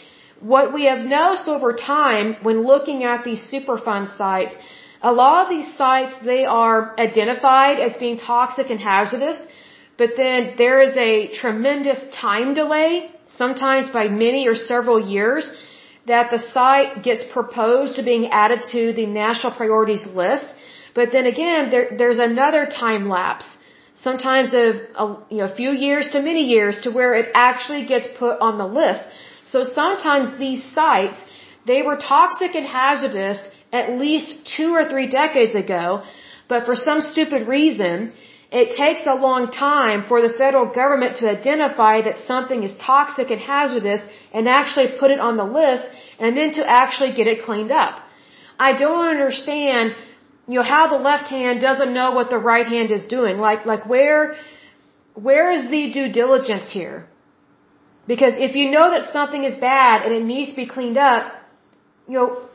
What 0.41 0.73
we 0.73 0.85
have 0.87 1.01
noticed 1.01 1.49
over 1.49 1.73
time 1.75 2.37
when 2.43 2.63
looking 2.73 3.05
at 3.05 3.25
these 3.25 3.43
Superfund 3.53 4.17
sites, 4.17 4.55
a 5.03 5.13
lot 5.13 5.45
of 5.45 5.49
these 5.51 5.71
sites, 5.77 6.15
they 6.25 6.45
are 6.45 6.95
identified 6.99 7.81
as 7.81 7.97
being 7.97 8.19
toxic 8.19 8.71
and 8.71 8.81
hazardous 8.81 9.39
but 10.01 10.13
then 10.17 10.55
there 10.63 10.79
is 10.87 10.95
a 11.11 11.13
tremendous 11.41 12.01
time 12.27 12.55
delay, 12.61 12.91
sometimes 13.41 13.87
by 13.99 14.05
many 14.27 14.43
or 14.51 14.57
several 14.73 14.99
years, 15.15 15.45
that 16.13 16.31
the 16.35 16.41
site 16.55 17.03
gets 17.09 17.23
proposed 17.39 17.97
to 17.97 18.03
being 18.11 18.25
added 18.43 18.61
to 18.75 18.83
the 18.99 19.05
national 19.23 19.53
priorities 19.61 20.05
list. 20.23 20.55
But 20.99 21.13
then 21.15 21.27
again, 21.35 21.71
there, 21.73 21.87
there's 21.99 22.23
another 22.31 22.63
time 22.85 23.05
lapse, 23.17 23.49
sometimes 24.07 24.49
of 24.63 24.75
a, 25.03 25.07
you 25.33 25.41
know, 25.41 25.49
a 25.53 25.57
few 25.61 25.73
years 25.87 26.09
to 26.15 26.23
many 26.31 26.45
years 26.55 26.81
to 26.85 26.91
where 26.99 27.13
it 27.21 27.29
actually 27.35 27.85
gets 27.93 28.09
put 28.23 28.41
on 28.49 28.57
the 28.63 28.71
list. 28.81 29.05
So 29.53 29.65
sometimes 29.65 30.27
these 30.47 30.65
sites, 30.79 31.19
they 31.67 31.83
were 31.83 31.99
toxic 32.15 32.55
and 32.55 32.67
hazardous 32.81 33.39
at 33.81 33.87
least 34.05 34.29
two 34.57 34.71
or 34.79 34.85
three 34.89 35.09
decades 35.21 35.55
ago, 35.65 35.85
but 36.49 36.65
for 36.69 36.75
some 36.89 37.01
stupid 37.13 37.49
reason, 37.57 38.13
it 38.51 38.77
takes 38.77 39.07
a 39.07 39.15
long 39.15 39.53
time 39.53 40.05
for 40.09 40.21
the 40.21 40.33
federal 40.33 40.67
government 40.67 41.19
to 41.19 41.31
identify 41.31 42.03
that 42.03 42.19
something 42.27 42.65
is 42.65 42.75
toxic 42.79 43.31
and 43.31 43.41
hazardous 43.41 44.01
and 44.33 44.49
actually 44.49 44.89
put 44.99 45.13
it 45.13 45.21
on 45.21 45.37
the 45.37 45.45
list 45.45 45.85
and 46.19 46.37
then 46.37 46.53
to 46.53 46.67
actually 46.67 47.13
get 47.13 47.29
it 47.29 47.45
cleaned 47.45 47.71
up. 47.71 48.03
I 48.59 48.77
don't 48.77 49.07
understand, 49.07 49.95
you 50.49 50.57
know, 50.57 50.65
how 50.65 50.89
the 50.89 50.99
left 50.99 51.29
hand 51.29 51.61
doesn't 51.61 51.95
know 51.95 52.11
what 52.11 52.29
the 52.29 52.39
right 52.39 52.67
hand 52.67 52.91
is 52.91 53.05
doing. 53.07 53.39
Like, 53.39 53.67
like 53.67 53.87
where, 53.87 54.37
where 55.15 55.53
is 55.53 55.71
the 55.71 55.93
due 55.93 56.11
diligence 56.13 56.71
here? 56.71 57.09
Because 58.09 58.35
if 58.37 58.57
you 58.57 58.71
know 58.73 58.91
that 58.91 59.13
something 59.13 59.45
is 59.45 59.57
bad 59.59 60.03
and 60.03 60.13
it 60.13 60.25
needs 60.25 60.51
to 60.51 60.57
be 60.57 60.67
cleaned 60.67 60.99
up, 60.99 61.33
you 62.09 62.15
know, 62.15 62.49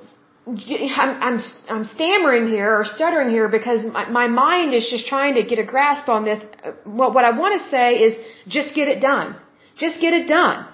I'm, 0.48 1.14
I'm, 1.28 1.40
I'm 1.70 1.86
stammering 1.86 2.48
here 2.48 2.72
or 2.80 2.86
stuttering 2.86 3.30
here 3.30 3.48
because 3.50 3.84
my, 3.86 4.08
my 4.10 4.28
mind 4.28 4.74
is 4.74 4.88
just 4.90 5.08
trying 5.08 5.36
to 5.36 5.44
get 5.44 5.58
a 5.58 5.64
grasp 5.64 6.08
on 6.08 6.24
this. 6.26 6.44
What, 6.84 7.16
what 7.16 7.26
I 7.26 7.32
want 7.32 7.60
to 7.60 7.68
say 7.68 7.96
is 7.96 8.18
just 8.48 8.76
get 8.76 8.88
it 8.88 9.02
done. 9.02 9.36
Just 9.78 10.00
get 10.00 10.14
it 10.14 10.28
done. 10.28 10.68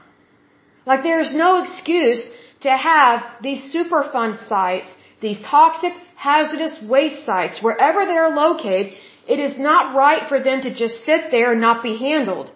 Like 0.85 1.03
there's 1.03 1.33
no 1.33 1.61
excuse 1.63 2.29
to 2.61 2.69
have 2.69 3.23
these 3.41 3.73
Superfund 3.73 4.47
sites, 4.47 4.89
these 5.21 5.39
toxic, 5.41 5.93
hazardous 6.15 6.83
waste 6.87 7.25
sites, 7.25 7.63
wherever 7.63 8.05
they're 8.05 8.29
located, 8.29 8.93
it 9.27 9.39
is 9.39 9.57
not 9.57 9.95
right 9.95 10.27
for 10.27 10.39
them 10.39 10.61
to 10.61 10.73
just 10.73 11.05
sit 11.05 11.31
there 11.31 11.53
and 11.53 11.61
not 11.61 11.81
be 11.81 11.95
handled. 11.97 12.51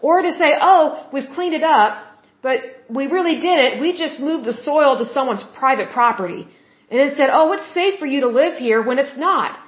Or 0.00 0.22
to 0.22 0.32
say, 0.32 0.50
oh, 0.60 1.08
we've 1.12 1.30
cleaned 1.34 1.54
it 1.54 1.62
up, 1.62 2.07
but 2.42 2.60
we 2.88 3.06
really 3.06 3.36
did 3.40 3.58
it. 3.66 3.80
We 3.80 3.96
just 3.96 4.20
moved 4.20 4.44
the 4.44 4.52
soil 4.52 4.98
to 4.98 5.06
someone's 5.06 5.44
private 5.58 5.90
property. 5.90 6.46
And 6.90 7.00
it 7.00 7.16
said, 7.16 7.30
oh, 7.32 7.52
it's 7.52 7.68
safe 7.74 7.98
for 7.98 8.06
you 8.06 8.20
to 8.20 8.28
live 8.28 8.54
here 8.56 8.82
when 8.82 8.98
it's 8.98 9.16
not. 9.16 9.58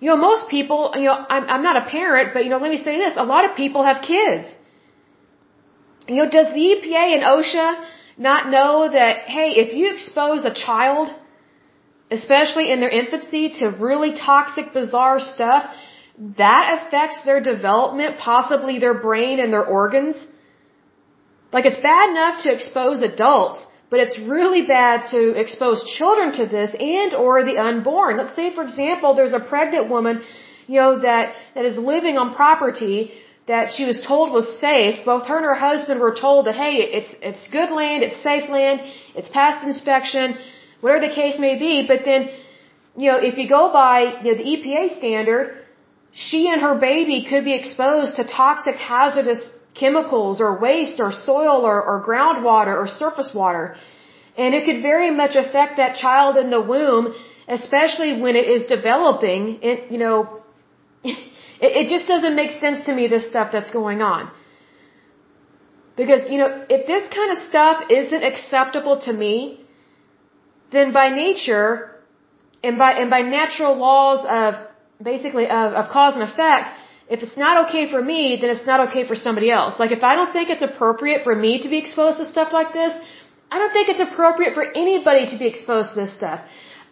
You 0.00 0.10
know, 0.10 0.16
most 0.16 0.48
people, 0.48 0.92
you 0.94 1.04
know, 1.04 1.18
I'm, 1.28 1.44
I'm 1.54 1.62
not 1.62 1.76
a 1.82 1.90
parent, 1.90 2.32
but 2.32 2.44
you 2.44 2.50
know, 2.50 2.58
let 2.58 2.70
me 2.70 2.76
say 2.76 2.96
this. 2.98 3.14
A 3.16 3.24
lot 3.24 3.44
of 3.48 3.56
people 3.56 3.82
have 3.82 4.02
kids. 4.02 4.54
You 6.06 6.22
know, 6.22 6.30
does 6.30 6.46
the 6.54 6.64
EPA 6.72 7.04
and 7.16 7.22
OSHA 7.22 7.84
not 8.16 8.48
know 8.48 8.88
that, 8.90 9.14
hey, 9.26 9.50
if 9.64 9.74
you 9.74 9.92
expose 9.92 10.44
a 10.44 10.54
child, 10.54 11.08
especially 12.10 12.70
in 12.72 12.80
their 12.80 12.88
infancy, 12.88 13.50
to 13.58 13.66
really 13.88 14.12
toxic, 14.12 14.72
bizarre 14.72 15.20
stuff, 15.20 15.64
that 16.38 16.64
affects 16.76 17.18
their 17.24 17.40
development, 17.42 18.18
possibly 18.18 18.78
their 18.78 18.94
brain 18.94 19.40
and 19.40 19.52
their 19.52 19.64
organs? 19.64 20.16
Like 21.52 21.64
it's 21.64 21.80
bad 21.82 22.10
enough 22.10 22.42
to 22.42 22.52
expose 22.52 23.00
adults, 23.00 23.64
but 23.90 24.00
it's 24.00 24.18
really 24.18 24.62
bad 24.66 25.06
to 25.14 25.20
expose 25.42 25.84
children 25.98 26.32
to 26.40 26.46
this 26.46 26.74
and 26.78 27.14
or 27.14 27.44
the 27.44 27.56
unborn. 27.56 28.18
Let's 28.18 28.36
say, 28.36 28.54
for 28.54 28.62
example, 28.62 29.14
there's 29.14 29.32
a 29.32 29.40
pregnant 29.40 29.88
woman, 29.88 30.22
you 30.66 30.78
know, 30.80 30.98
that, 31.00 31.34
that 31.54 31.64
is 31.64 31.78
living 31.78 32.18
on 32.18 32.34
property 32.34 33.12
that 33.46 33.70
she 33.74 33.84
was 33.86 34.04
told 34.06 34.30
was 34.30 34.46
safe. 34.60 34.96
Both 35.06 35.26
her 35.26 35.38
and 35.38 35.46
her 35.46 35.54
husband 35.54 36.00
were 36.00 36.14
told 36.14 36.46
that, 36.46 36.54
hey, 36.54 36.74
it's, 36.98 37.14
it's 37.22 37.48
good 37.48 37.70
land, 37.70 38.02
it's 38.02 38.22
safe 38.22 38.48
land, 38.50 38.80
it's 39.14 39.30
past 39.30 39.64
inspection, 39.66 40.36
whatever 40.82 41.06
the 41.06 41.14
case 41.14 41.38
may 41.38 41.58
be. 41.58 41.86
But 41.88 42.00
then, 42.04 42.28
you 42.94 43.10
know, 43.10 43.16
if 43.16 43.38
you 43.38 43.48
go 43.48 43.72
by 43.72 44.20
you 44.22 44.32
know, 44.32 44.38
the 44.42 44.48
EPA 44.54 44.90
standard, 44.98 45.64
she 46.12 46.48
and 46.52 46.60
her 46.60 46.74
baby 46.74 47.26
could 47.28 47.44
be 47.44 47.54
exposed 47.54 48.16
to 48.16 48.24
toxic 48.24 48.74
hazardous 48.74 49.42
chemicals 49.74 50.40
or 50.40 50.58
waste 50.58 51.00
or 51.00 51.12
soil 51.12 51.64
or, 51.64 51.82
or 51.82 52.04
groundwater 52.04 52.74
or 52.76 52.86
surface 52.86 53.30
water. 53.34 53.76
And 54.36 54.54
it 54.54 54.64
could 54.64 54.82
very 54.82 55.10
much 55.10 55.34
affect 55.36 55.78
that 55.78 55.96
child 55.96 56.36
in 56.36 56.50
the 56.50 56.60
womb, 56.60 57.14
especially 57.48 58.20
when 58.20 58.36
it 58.36 58.48
is 58.48 58.68
developing. 58.68 59.58
It, 59.62 59.90
you 59.90 59.98
know, 59.98 60.40
it, 61.04 61.18
it 61.60 61.88
just 61.88 62.06
doesn't 62.06 62.36
make 62.36 62.60
sense 62.60 62.86
to 62.86 62.94
me, 62.94 63.08
this 63.08 63.28
stuff 63.28 63.50
that's 63.52 63.70
going 63.70 64.02
on. 64.02 64.30
Because, 65.96 66.30
you 66.30 66.38
know, 66.38 66.64
if 66.68 66.86
this 66.86 67.08
kind 67.12 67.32
of 67.32 67.38
stuff 67.48 67.90
isn't 67.90 68.22
acceptable 68.22 69.00
to 69.00 69.12
me, 69.12 69.60
then 70.70 70.92
by 70.92 71.08
nature, 71.08 71.90
and 72.62 72.78
by, 72.78 72.92
and 72.92 73.10
by 73.10 73.22
natural 73.22 73.76
laws 73.76 74.24
of, 74.28 74.54
basically, 75.02 75.46
of, 75.46 75.72
of 75.72 75.90
cause 75.90 76.14
and 76.14 76.22
effect, 76.22 76.70
if 77.08 77.22
it's 77.24 77.36
not 77.36 77.54
okay 77.66 77.90
for 77.90 78.02
me, 78.02 78.38
then 78.40 78.50
it's 78.54 78.66
not 78.66 78.80
okay 78.88 79.06
for 79.10 79.16
somebody 79.16 79.50
else. 79.50 79.78
Like 79.82 79.92
if 79.92 80.02
I 80.02 80.14
don't 80.14 80.32
think 80.32 80.50
it's 80.50 80.62
appropriate 80.70 81.24
for 81.24 81.34
me 81.34 81.52
to 81.62 81.68
be 81.68 81.78
exposed 81.78 82.18
to 82.18 82.26
stuff 82.26 82.52
like 82.52 82.72
this, 82.72 82.92
I 83.50 83.58
don't 83.58 83.72
think 83.72 83.88
it's 83.88 84.04
appropriate 84.08 84.54
for 84.54 84.64
anybody 84.84 85.26
to 85.32 85.38
be 85.38 85.46
exposed 85.46 85.94
to 85.94 86.00
this 86.00 86.14
stuff. 86.14 86.40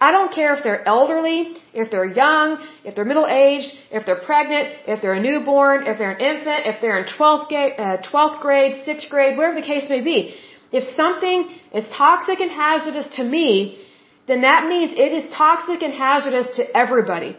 I 0.01 0.11
don't 0.13 0.33
care 0.33 0.53
if 0.55 0.63
they're 0.63 0.87
elderly, 0.87 1.57
if 1.73 1.91
they're 1.91 2.11
young, 2.25 2.59
if 2.85 2.95
they're 2.95 3.11
middle 3.13 3.27
aged, 3.27 3.71
if 3.91 4.05
they're 4.07 4.23
pregnant, 4.31 4.69
if 4.87 5.01
they're 5.01 5.15
a 5.15 5.23
newborn, 5.29 5.87
if 5.87 5.97
they're 5.99 6.17
an 6.19 6.21
infant, 6.21 6.67
if 6.67 6.81
they're 6.83 6.99
in 6.99 7.07
12th 7.07 7.49
grade, 7.49 7.73
uh, 7.79 7.97
12th 8.11 8.41
grade 8.41 8.75
6th 8.87 9.09
grade, 9.09 9.37
whatever 9.37 9.59
the 9.61 9.67
case 9.67 9.89
may 9.89 10.03
be. 10.03 10.35
If 10.73 10.85
something 10.85 11.49
is 11.73 11.87
toxic 11.89 12.41
and 12.41 12.51
hazardous 12.51 13.09
to 13.17 13.25
me, 13.25 13.79
then 14.27 14.43
that 14.43 14.67
means 14.67 14.93
it 14.93 15.13
is 15.19 15.33
toxic 15.33 15.83
and 15.83 15.95
hazardous 15.95 16.57
to 16.57 16.77
everybody. 16.77 17.37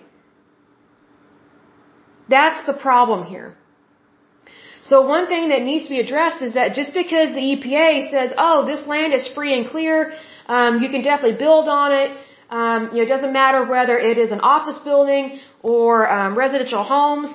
That's 2.29 2.65
the 2.65 2.73
problem 2.73 3.25
here. 3.33 3.55
So 4.81 4.95
one 5.07 5.27
thing 5.27 5.49
that 5.49 5.61
needs 5.69 5.83
to 5.85 5.89
be 5.89 5.99
addressed 5.99 6.41
is 6.47 6.53
that 6.53 6.73
just 6.79 6.93
because 6.93 7.29
the 7.39 7.45
EPA 7.53 8.11
says, 8.11 8.33
oh, 8.37 8.65
this 8.65 8.81
land 8.87 9.13
is 9.13 9.27
free 9.35 9.53
and 9.57 9.67
clear, 9.67 10.13
um, 10.47 10.81
you 10.81 10.89
can 10.89 11.01
definitely 11.01 11.37
build 11.37 11.67
on 11.67 11.91
it, 12.01 12.11
Um, 12.49 12.89
you 12.91 12.97
know, 12.97 13.03
it 13.03 13.09
doesn't 13.15 13.33
matter 13.33 13.65
whether 13.65 13.97
it 13.97 14.17
is 14.17 14.31
an 14.31 14.39
office 14.39 14.79
building 14.79 15.39
or 15.61 16.09
um, 16.09 16.37
residential 16.37 16.83
homes. 16.83 17.29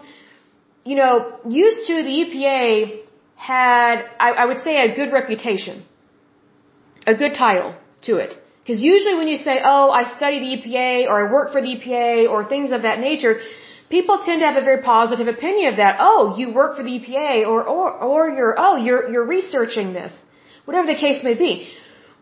You 0.84 0.96
know, 0.96 1.38
used 1.48 1.86
to 1.86 1.94
the 2.02 2.14
EPA 2.22 3.00
had, 3.36 4.04
I, 4.18 4.30
I 4.42 4.44
would 4.46 4.60
say, 4.66 4.74
a 4.88 4.94
good 4.94 5.12
reputation, 5.12 5.84
a 7.06 7.14
good 7.14 7.34
title 7.34 7.74
to 8.02 8.16
it. 8.16 8.36
Because 8.60 8.80
usually 8.82 9.16
when 9.16 9.28
you 9.28 9.36
say, 9.36 9.60
oh, 9.64 9.90
I 9.90 10.04
study 10.16 10.38
the 10.44 10.50
EPA 10.56 11.08
or 11.08 11.26
I 11.26 11.32
work 11.32 11.52
for 11.52 11.60
the 11.60 11.76
EPA 11.76 12.30
or 12.30 12.44
things 12.48 12.70
of 12.70 12.82
that 12.82 13.00
nature, 13.00 13.40
people 13.94 14.16
tend 14.26 14.40
to 14.40 14.46
have 14.50 14.58
a 14.62 14.66
very 14.70 14.82
positive 14.94 15.28
opinion 15.36 15.66
of 15.72 15.76
that. 15.82 15.94
Oh, 16.08 16.20
you 16.38 16.46
work 16.60 16.72
for 16.76 16.84
the 16.88 16.94
EPA 16.98 17.32
or, 17.52 17.60
or, 17.74 17.86
or 18.10 18.20
you're, 18.36 18.54
oh, 18.66 18.76
you're, 18.86 19.02
you're 19.12 19.28
researching 19.38 19.88
this. 19.98 20.12
Whatever 20.66 20.86
the 20.94 21.00
case 21.06 21.20
may 21.28 21.36
be. 21.46 21.54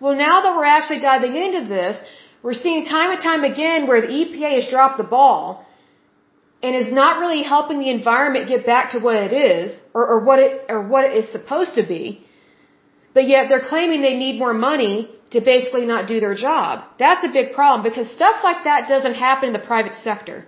Well, 0.03 0.17
now 0.27 0.37
that 0.43 0.53
we're 0.57 0.73
actually 0.79 1.01
diving 1.11 1.35
into 1.45 1.63
this, 1.77 1.95
we're 2.45 2.61
seeing 2.65 2.81
time 2.97 3.11
and 3.15 3.23
time 3.31 3.45
again 3.53 3.87
where 3.91 4.01
the 4.07 4.13
EPA 4.21 4.51
has 4.59 4.67
dropped 4.75 4.99
the 5.03 5.11
ball 5.19 5.43
and 6.63 6.75
is 6.83 6.91
not 7.01 7.21
really 7.23 7.43
helping 7.55 7.79
the 7.85 7.91
environment 7.99 8.49
get 8.55 8.63
back 8.73 8.91
to 8.95 8.99
what 9.07 9.17
it 9.27 9.33
is 9.51 9.67
or, 9.95 10.05
or 10.13 10.19
what 10.29 10.39
it 10.45 10.53
or 10.75 10.81
what 10.93 11.05
it 11.09 11.13
is 11.21 11.27
supposed 11.37 11.75
to 11.81 11.85
be. 11.95 12.05
But 13.17 13.25
yet 13.35 13.43
they're 13.49 13.69
claiming 13.73 13.99
they 14.01 14.19
need 14.27 14.39
more 14.45 14.57
money 14.71 14.95
to 15.35 15.39
basically 15.53 15.87
not 15.93 16.09
do 16.13 16.17
their 16.25 16.37
job. 16.49 16.85
That's 17.05 17.25
a 17.29 17.33
big 17.39 17.49
problem 17.59 17.83
because 17.89 18.09
stuff 18.21 18.39
like 18.49 18.61
that 18.71 18.89
doesn't 18.95 19.17
happen 19.27 19.47
in 19.51 19.55
the 19.61 19.67
private 19.73 19.97
sector. 20.09 20.39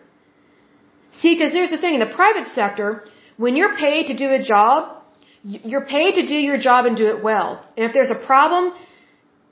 See, 1.21 1.35
because 1.35 1.53
here's 1.53 1.71
the 1.71 1.79
thing, 1.79 1.95
in 1.95 2.01
the 2.01 2.15
private 2.23 2.47
sector, 2.49 3.05
when 3.37 3.57
you're 3.57 3.77
paid 3.77 4.07
to 4.07 4.17
do 4.17 4.31
a 4.31 4.43
job, 4.43 5.03
you're 5.43 5.87
paid 5.87 6.15
to 6.15 6.27
do 6.27 6.37
your 6.37 6.59
job 6.59 6.87
and 6.87 6.97
do 6.97 7.07
it 7.15 7.23
well. 7.23 7.65
And 7.77 7.87
if 7.87 7.93
there's 7.93 8.11
a 8.11 8.21
problem, 8.27 8.73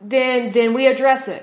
then 0.01 0.53
then 0.55 0.75
we 0.75 0.87
address 0.87 1.29
it. 1.29 1.43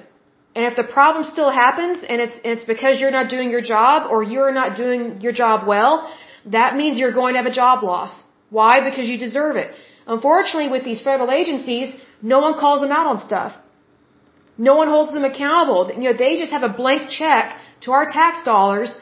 And 0.55 0.65
if 0.65 0.76
the 0.76 0.88
problem 0.97 1.24
still 1.24 1.51
happens 1.51 1.97
and 2.09 2.22
it's 2.26 2.38
it's 2.43 2.63
because 2.63 2.99
you're 3.01 3.15
not 3.20 3.30
doing 3.30 3.49
your 3.55 3.61
job 3.61 4.09
or 4.11 4.24
you're 4.24 4.53
not 4.61 4.78
doing 4.78 5.22
your 5.26 5.34
job 5.43 5.68
well, 5.68 6.11
that 6.57 6.76
means 6.76 6.97
you're 6.97 7.18
going 7.22 7.34
to 7.36 7.41
have 7.43 7.51
a 7.51 7.57
job 7.63 7.84
loss. 7.84 8.11
Why? 8.49 8.74
Because 8.89 9.07
you 9.11 9.18
deserve 9.18 9.55
it. 9.57 9.72
Unfortunately, 10.15 10.70
with 10.70 10.84
these 10.89 11.01
federal 11.01 11.32
agencies, 11.32 11.93
no 12.22 12.39
one 12.39 12.53
calls 12.63 12.82
them 12.82 12.91
out 12.91 13.07
on 13.07 13.20
stuff. 13.20 13.53
No 14.57 14.76
one 14.76 14.88
holds 14.88 15.13
them 15.13 15.26
accountable. 15.26 15.91
You 15.93 16.05
know, 16.09 16.18
they 16.18 16.38
just 16.38 16.51
have 16.51 16.63
a 16.63 16.74
blank 16.82 17.09
check 17.09 17.55
to 17.82 17.91
our 17.91 18.05
tax 18.05 18.43
dollars, 18.43 18.97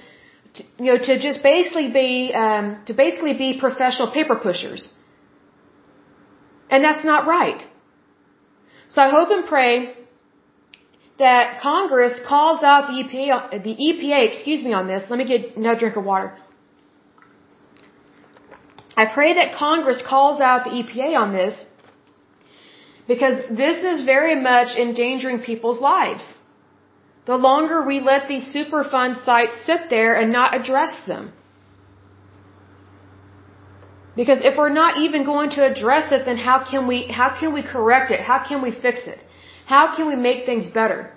you 0.79 0.85
know, 0.91 0.97
to 0.97 1.19
just 1.19 1.43
basically 1.43 1.89
be 1.91 2.33
um, 2.33 2.65
to 2.87 2.93
basically 2.93 3.33
be 3.33 3.59
professional 3.59 4.11
paper 4.11 4.35
pushers. 4.35 4.91
And 6.69 6.83
that's 6.83 7.03
not 7.03 7.27
right. 7.27 7.61
So 8.87 9.01
I 9.01 9.09
hope 9.09 9.29
and 9.29 9.45
pray 9.45 9.95
that 11.17 11.61
Congress 11.61 12.19
calls 12.27 12.63
out 12.63 12.87
the 12.87 12.97
EPA, 13.03 13.63
the 13.63 13.75
EPA, 13.87 14.27
excuse 14.27 14.63
me, 14.63 14.73
on 14.73 14.87
this. 14.87 15.03
Let 15.09 15.19
me 15.19 15.25
get 15.25 15.55
another 15.57 15.79
drink 15.79 15.95
of 15.95 16.05
water. 16.05 16.33
I 18.97 19.05
pray 19.13 19.33
that 19.39 19.55
Congress 19.55 20.01
calls 20.07 20.39
out 20.39 20.63
the 20.65 20.71
EPA 20.81 21.17
on 21.23 21.33
this 21.33 21.65
because 23.07 23.43
this 23.49 23.83
is 23.83 24.05
very 24.05 24.35
much 24.35 24.77
endangering 24.77 25.39
people's 25.39 25.79
lives. 25.79 26.25
The 27.25 27.37
longer 27.37 27.83
we 27.83 27.99
let 28.01 28.27
these 28.27 28.45
Superfund 28.55 29.23
sites 29.25 29.55
sit 29.65 29.89
there 29.89 30.13
and 30.15 30.31
not 30.31 30.55
address 30.59 30.93
them. 31.07 31.33
Because 34.15 34.39
if 34.41 34.57
we're 34.57 34.77
not 34.83 34.97
even 34.99 35.25
going 35.25 35.49
to 35.51 35.65
address 35.65 36.11
it, 36.11 36.25
then 36.25 36.37
how 36.37 36.63
can 36.63 36.87
we, 36.87 37.07
how 37.07 37.37
can 37.39 37.53
we 37.53 37.63
correct 37.63 38.11
it? 38.11 38.21
How 38.21 38.39
can 38.47 38.61
we 38.61 38.71
fix 38.71 39.07
it? 39.07 39.19
How 39.65 39.95
can 39.95 40.07
we 40.07 40.15
make 40.15 40.45
things 40.45 40.69
better? 40.69 41.11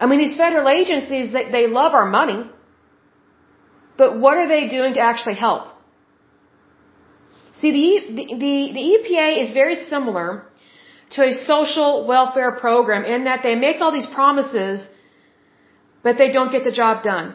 I 0.00 0.06
mean, 0.06 0.18
these 0.18 0.36
federal 0.36 0.68
agencies, 0.68 1.32
they, 1.32 1.50
they 1.50 1.66
love 1.66 1.94
our 1.94 2.04
money, 2.04 2.50
but 3.96 4.18
what 4.18 4.36
are 4.36 4.48
they 4.48 4.68
doing 4.68 4.94
to 4.94 5.00
actually 5.00 5.36
help? 5.36 5.68
See, 7.60 7.70
the, 7.72 8.14
the, 8.14 8.24
the, 8.34 8.54
the 8.76 8.84
EPA 8.94 9.42
is 9.42 9.52
very 9.52 9.74
similar 9.74 10.47
to 11.10 11.22
a 11.24 11.32
social 11.32 12.06
welfare 12.06 12.52
program 12.52 13.04
in 13.04 13.24
that 13.24 13.42
they 13.42 13.54
make 13.54 13.80
all 13.80 13.92
these 13.92 14.06
promises, 14.06 14.86
but 16.02 16.18
they 16.18 16.30
don't 16.30 16.52
get 16.52 16.64
the 16.64 16.72
job 16.72 17.02
done. 17.02 17.34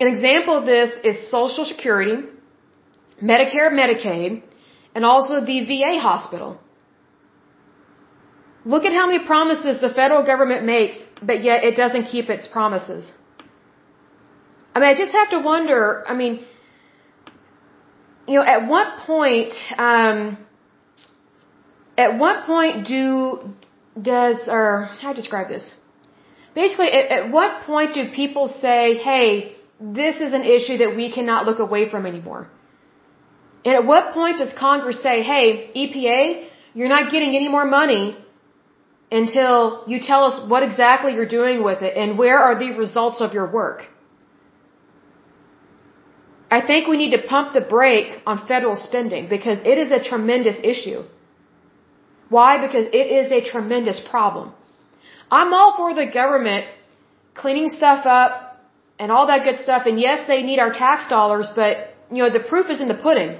An 0.00 0.08
example 0.08 0.56
of 0.58 0.66
this 0.66 0.90
is 1.04 1.30
Social 1.30 1.64
Security, 1.64 2.18
Medicare, 3.22 3.70
Medicaid, 3.70 4.42
and 4.94 5.04
also 5.04 5.40
the 5.40 5.64
VA 5.70 5.98
hospital. 6.00 6.60
Look 8.64 8.84
at 8.84 8.92
how 8.92 9.06
many 9.06 9.24
promises 9.26 9.80
the 9.80 9.92
federal 10.00 10.22
government 10.24 10.64
makes, 10.64 10.98
but 11.22 11.42
yet 11.42 11.64
it 11.64 11.76
doesn't 11.76 12.04
keep 12.04 12.28
its 12.30 12.46
promises. 12.46 13.06
I 14.74 14.80
mean, 14.80 14.88
I 14.88 14.94
just 14.94 15.12
have 15.12 15.30
to 15.30 15.40
wonder, 15.40 16.04
I 16.08 16.14
mean, 16.14 16.44
you 18.26 18.34
know, 18.36 18.44
at 18.44 18.68
what 18.68 18.98
point, 19.00 19.52
um, 19.78 20.38
at 21.96 22.18
what 22.18 22.44
point 22.46 22.86
do, 22.86 23.54
does, 24.00 24.36
or 24.48 24.90
how 25.00 25.12
describe 25.12 25.48
this? 25.48 25.72
Basically, 26.54 26.90
at, 26.90 27.10
at 27.10 27.30
what 27.30 27.62
point 27.64 27.94
do 27.94 28.10
people 28.10 28.48
say, 28.48 28.96
hey, 28.96 29.56
this 29.80 30.16
is 30.16 30.32
an 30.32 30.44
issue 30.44 30.78
that 30.78 30.94
we 30.96 31.12
cannot 31.12 31.46
look 31.46 31.58
away 31.58 31.88
from 31.90 32.06
anymore? 32.06 32.48
And 33.64 33.74
at 33.74 33.84
what 33.86 34.12
point 34.12 34.38
does 34.38 34.52
Congress 34.58 35.00
say, 35.02 35.22
hey, 35.22 35.70
EPA, 35.76 36.48
you're 36.74 36.88
not 36.88 37.10
getting 37.10 37.36
any 37.36 37.48
more 37.48 37.64
money 37.64 38.16
until 39.10 39.84
you 39.86 40.00
tell 40.00 40.24
us 40.24 40.48
what 40.48 40.62
exactly 40.62 41.14
you're 41.14 41.28
doing 41.28 41.62
with 41.62 41.82
it 41.82 41.96
and 41.96 42.18
where 42.18 42.38
are 42.38 42.58
the 42.58 42.72
results 42.76 43.20
of 43.20 43.32
your 43.34 43.50
work? 43.50 43.82
I 46.50 46.60
think 46.66 46.88
we 46.88 46.96
need 46.96 47.12
to 47.16 47.22
pump 47.26 47.54
the 47.54 47.60
brake 47.60 48.10
on 48.26 48.46
federal 48.46 48.76
spending 48.76 49.28
because 49.28 49.58
it 49.64 49.78
is 49.78 49.90
a 49.90 50.02
tremendous 50.02 50.56
issue. 50.62 51.02
Why? 52.34 52.50
Because 52.66 52.86
it 53.00 53.06
is 53.20 53.26
a 53.38 53.40
tremendous 53.52 53.98
problem. 54.12 54.46
I'm 55.38 55.50
all 55.58 55.72
for 55.80 55.90
the 56.00 56.06
government 56.20 56.64
cleaning 57.40 57.68
stuff 57.78 58.06
up 58.06 58.32
and 58.98 59.10
all 59.14 59.26
that 59.32 59.44
good 59.48 59.58
stuff. 59.66 59.82
And 59.90 59.98
yes, 60.08 60.26
they 60.32 60.42
need 60.50 60.58
our 60.64 60.72
tax 60.84 61.08
dollars, 61.16 61.48
but 61.60 61.72
you 62.14 62.20
know, 62.22 62.30
the 62.38 62.44
proof 62.52 62.66
is 62.74 62.80
in 62.84 62.88
the 62.94 63.00
pudding. 63.06 63.32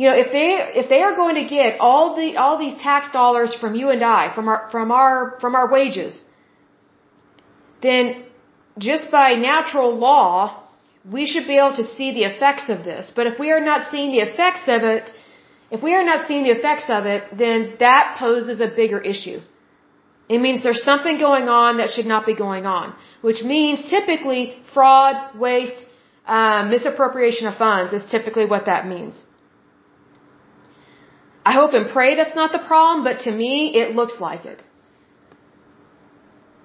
You 0.00 0.04
know, 0.08 0.16
if 0.24 0.28
they 0.36 0.48
if 0.82 0.86
they 0.92 1.00
are 1.06 1.14
going 1.22 1.36
to 1.42 1.46
get 1.58 1.80
all 1.88 2.06
the 2.18 2.28
all 2.42 2.56
these 2.64 2.76
tax 2.88 3.12
dollars 3.18 3.50
from 3.60 3.74
you 3.80 3.88
and 3.94 4.02
I, 4.18 4.22
from 4.36 4.48
our 4.52 4.60
from 4.74 4.90
our 5.00 5.14
from 5.42 5.54
our 5.58 5.68
wages, 5.76 6.22
then 7.86 8.24
just 8.88 9.10
by 9.10 9.28
natural 9.52 9.90
law, 10.08 10.32
we 11.16 11.22
should 11.30 11.46
be 11.52 11.56
able 11.62 11.76
to 11.82 11.86
see 11.96 12.08
the 12.18 12.24
effects 12.32 12.66
of 12.74 12.84
this. 12.90 13.12
But 13.18 13.26
if 13.30 13.38
we 13.44 13.50
are 13.54 13.64
not 13.70 13.90
seeing 13.90 14.10
the 14.16 14.22
effects 14.28 14.64
of 14.76 14.82
it, 14.96 15.10
if 15.70 15.82
we 15.82 15.94
are 15.94 16.04
not 16.04 16.26
seeing 16.28 16.44
the 16.44 16.50
effects 16.50 16.88
of 16.88 17.06
it, 17.06 17.24
then 17.36 17.76
that 17.80 18.16
poses 18.18 18.60
a 18.60 18.68
bigger 18.68 19.00
issue. 19.00 19.40
It 20.28 20.40
means 20.40 20.62
there's 20.62 20.82
something 20.82 21.18
going 21.18 21.48
on 21.48 21.78
that 21.78 21.90
should 21.90 22.06
not 22.06 22.26
be 22.26 22.34
going 22.34 22.66
on, 22.66 22.94
which 23.20 23.42
means 23.42 23.88
typically 23.90 24.58
fraud, 24.74 25.38
waste, 25.38 25.86
um, 26.26 26.70
misappropriation 26.70 27.46
of 27.46 27.56
funds 27.56 27.92
is 27.92 28.04
typically 28.04 28.46
what 28.46 28.66
that 28.66 28.86
means. 28.86 29.24
I 31.44 31.52
hope 31.52 31.74
and 31.74 31.88
pray 31.88 32.16
that's 32.16 32.34
not 32.34 32.50
the 32.50 32.64
problem, 32.70 33.04
but 33.04 33.20
to 33.26 33.30
me, 33.30 33.74
it 33.82 33.94
looks 33.94 34.20
like 34.20 34.44
it. 34.44 34.64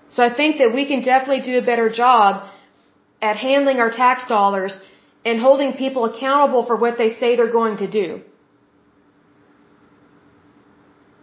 So 0.09 0.23
I 0.23 0.33
think 0.33 0.57
that 0.57 0.73
we 0.73 0.87
can 0.87 1.03
definitely 1.03 1.41
do 1.41 1.59
a 1.59 1.65
better 1.71 1.89
job 1.89 2.49
at 3.21 3.37
handling 3.37 3.77
our 3.77 3.91
tax 3.91 4.27
dollars 4.27 4.81
and 5.23 5.39
holding 5.39 5.73
people 5.73 6.05
accountable 6.05 6.65
for 6.65 6.75
what 6.75 6.97
they 6.97 7.09
say 7.19 7.35
they're 7.35 7.57
going 7.61 7.77
to 7.77 7.89
do. 8.01 8.21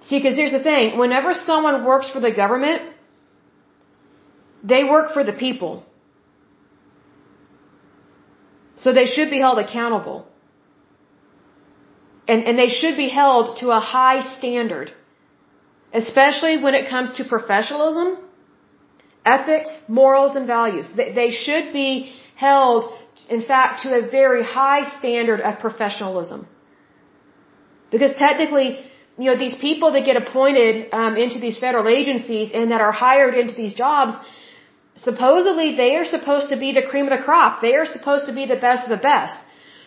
See, 0.06 0.18
because 0.18 0.36
here's 0.36 0.52
the 0.52 0.62
thing, 0.62 0.98
whenever 0.98 1.34
someone 1.34 1.84
works 1.84 2.10
for 2.10 2.20
the 2.20 2.30
government, 2.30 2.82
they 4.62 4.84
work 4.84 5.12
for 5.12 5.24
the 5.24 5.32
people. 5.32 5.84
So 8.76 8.92
they 8.92 9.06
should 9.06 9.30
be 9.30 9.38
held 9.38 9.58
accountable 9.58 10.28
and, 12.28 12.44
and 12.44 12.58
they 12.58 12.68
should 12.68 12.96
be 12.96 13.08
held 13.08 13.56
to 13.60 13.70
a 13.70 13.80
high 13.80 14.20
standard, 14.36 14.92
especially 15.92 16.62
when 16.62 16.74
it 16.74 16.88
comes 16.88 17.12
to 17.14 17.24
professionalism, 17.24 18.18
ethics, 19.24 19.70
morals, 19.88 20.36
and 20.36 20.46
values. 20.46 20.90
They, 20.94 21.12
they 21.12 21.30
should 21.30 21.72
be 21.72 22.12
held, 22.36 22.92
in 23.30 23.42
fact, 23.42 23.82
to 23.82 23.88
a 24.00 24.02
very 24.18 24.44
high 24.44 24.84
standard 24.98 25.40
of 25.40 25.58
professionalism. 25.58 26.46
Because 27.90 28.14
technically, 28.18 28.84
you 29.18 29.26
know, 29.28 29.36
these 29.36 29.56
people 29.56 29.92
that 29.92 30.04
get 30.04 30.16
appointed 30.16 30.88
um, 30.92 31.16
into 31.16 31.38
these 31.40 31.58
federal 31.58 31.88
agencies 31.88 32.50
and 32.54 32.70
that 32.70 32.80
are 32.80 32.92
hired 32.92 33.34
into 33.34 33.54
these 33.54 33.74
jobs, 33.74 34.12
supposedly 34.94 35.76
they 35.76 35.96
are 35.96 36.04
supposed 36.04 36.48
to 36.50 36.56
be 36.56 36.72
the 36.72 36.86
cream 36.90 37.06
of 37.08 37.18
the 37.18 37.24
crop. 37.24 37.60
They 37.60 37.74
are 37.74 37.86
supposed 37.96 38.26
to 38.26 38.34
be 38.40 38.46
the 38.46 38.60
best 38.66 38.84
of 38.84 38.90
the 38.96 39.02
best. 39.12 39.36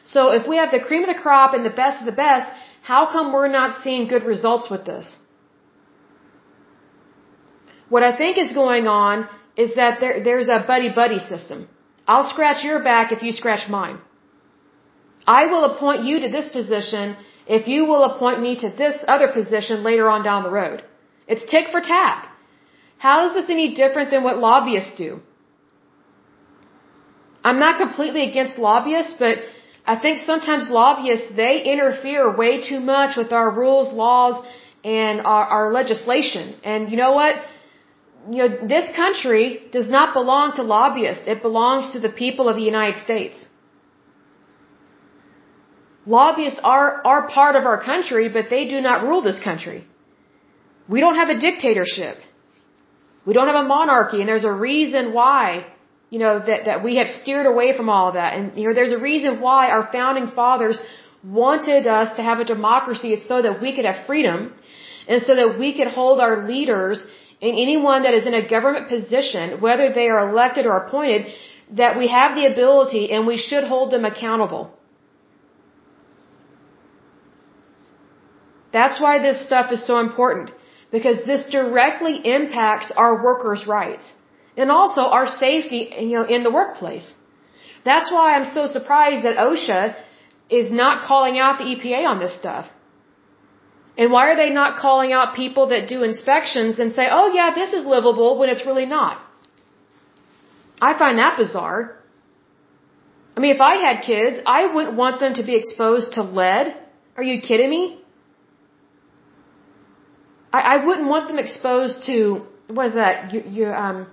So 0.04 0.32
if 0.40 0.48
we 0.48 0.58
have 0.58 0.72
the 0.72 0.84
cream 0.88 1.04
of 1.04 1.12
the 1.16 1.22
crop 1.22 1.54
and 1.54 1.66
the 1.66 1.78
best 1.84 2.00
of 2.02 2.06
the 2.06 2.20
best, 2.26 2.48
how 2.82 3.02
come 3.14 3.32
we're 3.32 3.54
not 3.60 3.82
seeing 3.84 4.08
good 4.08 4.24
results 4.24 4.70
with 4.70 4.86
this? 4.86 5.16
What 7.90 8.04
I 8.04 8.16
think 8.18 8.38
is 8.38 8.52
going 8.54 8.88
on 8.88 9.28
is 9.56 9.76
that 9.76 10.00
there, 10.02 10.24
there's 10.24 10.50
a 10.50 10.64
buddy-buddy 10.68 11.20
system. 11.20 11.68
I'll 12.08 12.30
scratch 12.34 12.64
your 12.64 12.84
back 12.84 13.12
if 13.12 13.22
you 13.22 13.32
scratch 13.32 13.70
mine. 13.70 14.00
I 15.28 15.46
will 15.46 15.66
appoint 15.72 16.04
you 16.04 16.20
to 16.22 16.30
this 16.30 16.50
position 16.50 17.16
if 17.48 17.68
you 17.68 17.86
will 17.86 18.04
appoint 18.04 18.42
me 18.42 18.56
to 18.60 18.70
this 18.70 18.98
other 19.08 19.28
position 19.28 19.84
later 19.84 20.10
on 20.10 20.24
down 20.24 20.44
the 20.44 20.50
road. 20.50 20.84
It's 21.28 21.50
tick 21.50 21.70
for 21.72 21.82
tack. 21.82 22.30
How 22.98 23.28
is 23.28 23.34
this 23.34 23.50
any 23.50 23.74
different 23.74 24.12
than 24.12 24.24
what 24.24 24.38
lobbyists 24.38 24.96
do? 24.98 25.22
I'm 27.44 27.60
not 27.60 27.80
completely 27.80 28.30
against 28.30 28.58
lobbyists, 28.60 29.16
but 29.18 29.38
I 29.86 29.96
think 29.96 30.20
sometimes 30.20 30.70
lobbyists, 30.70 31.28
they 31.36 31.64
interfere 31.64 32.36
way 32.36 32.62
too 32.62 32.80
much 32.80 33.18
with 33.18 33.32
our 33.32 33.50
rules, 33.50 33.92
laws, 33.92 34.46
and 34.84 35.22
our, 35.22 35.46
our 35.46 35.72
legislation. 35.72 36.56
And 36.64 36.92
you 36.92 36.98
know 36.98 37.14
what? 37.14 37.36
You 38.30 38.38
know, 38.38 38.68
this 38.68 38.88
country 38.96 39.64
does 39.72 39.90
not 39.90 40.14
belong 40.14 40.56
to 40.58 40.64
lobbyists. 40.64 41.28
It 41.28 41.42
belongs 41.42 41.92
to 41.94 42.00
the 42.00 42.10
people 42.10 42.48
of 42.50 42.56
the 42.56 42.62
United 42.62 43.04
States. 43.04 43.44
Lobbyists 46.06 46.60
are, 46.64 47.02
are 47.06 47.28
part 47.30 47.56
of 47.56 47.66
our 47.66 47.84
country, 47.84 48.30
but 48.30 48.50
they 48.50 48.68
do 48.68 48.82
not 48.82 49.04
rule 49.04 49.22
this 49.22 49.40
country. 49.40 49.86
We 50.90 51.00
don't 51.00 51.16
have 51.16 51.30
a 51.30 51.40
dictatorship. 51.40 52.18
We 53.26 53.34
don't 53.34 53.48
have 53.48 53.64
a 53.66 53.68
monarchy, 53.68 54.20
and 54.20 54.28
there's 54.28 54.46
a 54.46 54.52
reason 54.52 55.14
why, 55.14 55.68
you 56.10 56.20
know, 56.20 56.40
that, 56.40 56.66
that 56.66 56.84
we 56.84 56.96
have 56.96 57.08
steered 57.08 57.46
away 57.46 57.78
from 57.78 57.88
all 57.88 58.08
of 58.10 58.16
that. 58.16 58.34
And, 58.36 58.58
you 58.58 58.68
know, 58.68 58.74
there's 58.74 58.92
a 58.92 58.98
reason 58.98 59.40
why 59.40 59.70
our 59.70 59.90
founding 59.92 60.28
fathers 60.28 60.82
wanted 61.24 61.86
us 61.86 62.16
to 62.16 62.24
have 62.24 62.40
a 62.40 62.46
democracy. 62.46 63.14
It's 63.14 63.28
so 63.28 63.44
that 63.44 63.62
we 63.62 63.76
could 63.76 63.86
have 63.86 64.08
freedom, 64.08 64.54
and 65.08 65.22
so 65.22 65.36
that 65.36 65.60
we 65.60 65.74
could 65.78 65.88
hold 65.88 66.20
our 66.20 66.48
leaders 66.48 67.06
and 67.42 67.52
anyone 67.52 68.04
that 68.04 68.14
is 68.14 68.28
in 68.28 68.36
a 68.36 68.48
government 68.48 68.88
position, 68.88 69.62
whether 69.62 69.92
they 69.94 70.08
are 70.10 70.30
elected 70.30 70.66
or 70.66 70.78
appointed, 70.78 71.28
that 71.72 71.98
we 71.98 72.08
have 72.08 72.36
the 72.36 72.46
ability 72.46 73.12
and 73.12 73.26
we 73.26 73.38
should 73.38 73.64
hold 73.64 73.92
them 73.92 74.06
accountable. 74.06 74.72
That's 78.72 79.00
why 79.00 79.20
this 79.20 79.46
stuff 79.46 79.72
is 79.72 79.86
so 79.86 80.00
important. 80.00 80.52
Because 80.92 81.24
this 81.26 81.46
directly 81.46 82.16
impacts 82.38 82.92
our 82.92 83.24
workers' 83.24 83.66
rights. 83.68 84.12
And 84.58 84.70
also 84.70 85.02
our 85.02 85.28
safety, 85.28 85.82
you 86.00 86.16
know, 86.18 86.26
in 86.26 86.44
the 86.44 86.52
workplace. 86.52 87.14
That's 87.86 88.12
why 88.12 88.36
I'm 88.36 88.46
so 88.46 88.66
surprised 88.68 89.24
that 89.24 89.38
OSHA 89.38 89.96
is 90.50 90.72
not 90.72 91.04
calling 91.04 91.40
out 91.40 91.58
the 91.58 91.66
EPA 91.74 92.06
on 92.06 92.20
this 92.20 92.38
stuff. 92.38 92.68
And 93.98 94.12
why 94.12 94.30
are 94.32 94.36
they 94.36 94.50
not 94.50 94.78
calling 94.78 95.12
out 95.14 95.36
people 95.36 95.68
that 95.68 95.88
do 95.88 96.04
inspections 96.04 96.80
and 96.80 96.94
say, 96.94 97.08
oh 97.10 97.32
yeah, 97.34 97.54
this 97.56 97.74
is 97.74 97.86
livable 97.86 98.38
when 98.38 98.50
it's 98.50 98.66
really 98.66 98.86
not? 98.86 99.22
I 100.82 100.98
find 100.98 101.18
that 101.20 101.38
bizarre. 101.38 101.98
I 103.36 103.40
mean, 103.40 103.56
if 103.56 103.62
I 103.62 103.76
had 103.76 104.04
kids, 104.04 104.42
I 104.46 104.74
wouldn't 104.74 104.96
want 104.96 105.20
them 105.20 105.36
to 105.36 105.44
be 105.44 105.56
exposed 105.56 106.14
to 106.14 106.24
lead. 106.24 106.76
Are 107.16 107.24
you 107.24 107.42
kidding 107.42 107.70
me? 107.70 108.01
I, 110.54 110.60
I 110.74 110.86
wouldn't 110.86 111.08
want 111.08 111.28
them 111.28 111.40
exposed 111.40 112.06
to 112.08 112.46
what 112.68 112.88
is 112.88 112.94
that? 112.96 113.34
You, 113.34 113.42
you, 113.48 113.66
um, 113.68 114.08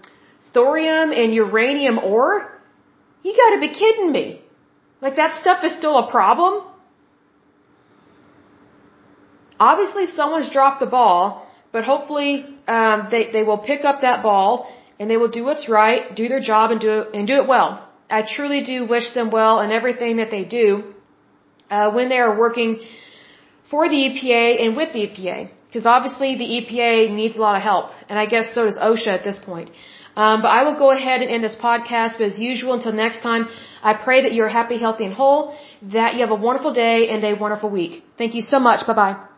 thorium 0.54 1.12
and 1.12 1.34
uranium 1.34 1.98
ore. 1.98 2.52
You 3.22 3.36
got 3.36 3.54
to 3.54 3.60
be 3.60 3.72
kidding 3.72 4.12
me! 4.12 4.40
Like 5.00 5.16
that 5.16 5.34
stuff 5.34 5.64
is 5.64 5.76
still 5.76 5.96
a 5.98 6.10
problem. 6.10 6.64
Obviously, 9.60 10.06
someone's 10.06 10.50
dropped 10.50 10.80
the 10.80 10.86
ball, 10.86 11.46
but 11.72 11.84
hopefully 11.84 12.46
um, 12.66 13.08
they 13.10 13.30
they 13.32 13.42
will 13.42 13.58
pick 13.58 13.84
up 13.84 14.02
that 14.02 14.22
ball 14.22 14.72
and 14.98 15.10
they 15.10 15.16
will 15.16 15.30
do 15.38 15.44
what's 15.44 15.68
right, 15.68 16.14
do 16.14 16.28
their 16.28 16.40
job, 16.40 16.70
and 16.70 16.80
do 16.80 16.90
it 17.00 17.08
and 17.14 17.26
do 17.26 17.34
it 17.34 17.46
well. 17.46 17.84
I 18.10 18.22
truly 18.22 18.62
do 18.62 18.86
wish 18.86 19.12
them 19.14 19.30
well 19.30 19.60
in 19.60 19.70
everything 19.70 20.16
that 20.16 20.30
they 20.30 20.44
do 20.44 20.94
uh, 21.70 21.92
when 21.92 22.08
they 22.08 22.18
are 22.18 22.38
working 22.38 22.80
for 23.70 23.88
the 23.88 23.96
EPA 23.96 24.64
and 24.64 24.76
with 24.76 24.92
the 24.92 25.00
EPA. 25.06 25.50
Because 25.68 25.86
obviously 25.86 26.34
the 26.42 26.48
EPA 26.58 27.14
needs 27.20 27.36
a 27.36 27.40
lot 27.40 27.56
of 27.56 27.62
help, 27.62 27.90
and 28.08 28.18
I 28.18 28.26
guess 28.26 28.54
so 28.54 28.64
does 28.64 28.78
OSHA 28.78 29.12
at 29.18 29.24
this 29.24 29.38
point. 29.38 29.70
Um, 30.16 30.42
but 30.42 30.48
I 30.48 30.62
will 30.64 30.78
go 30.84 30.90
ahead 30.90 31.22
and 31.22 31.30
end 31.30 31.44
this 31.44 31.54
podcast. 31.54 32.18
But 32.18 32.26
as 32.32 32.40
usual, 32.40 32.74
until 32.74 32.92
next 32.92 33.22
time, 33.22 33.48
I 33.82 33.94
pray 33.94 34.22
that 34.22 34.32
you're 34.32 34.48
happy, 34.60 34.78
healthy, 34.86 35.04
and 35.04 35.14
whole, 35.14 35.54
that 35.96 36.14
you 36.14 36.20
have 36.26 36.32
a 36.38 36.42
wonderful 36.48 36.72
day 36.72 37.08
and 37.08 37.22
a 37.24 37.34
wonderful 37.34 37.70
week. 37.70 38.02
Thank 38.16 38.34
you 38.34 38.42
so 38.42 38.58
much. 38.58 38.86
Bye 38.86 38.94
bye. 39.02 39.37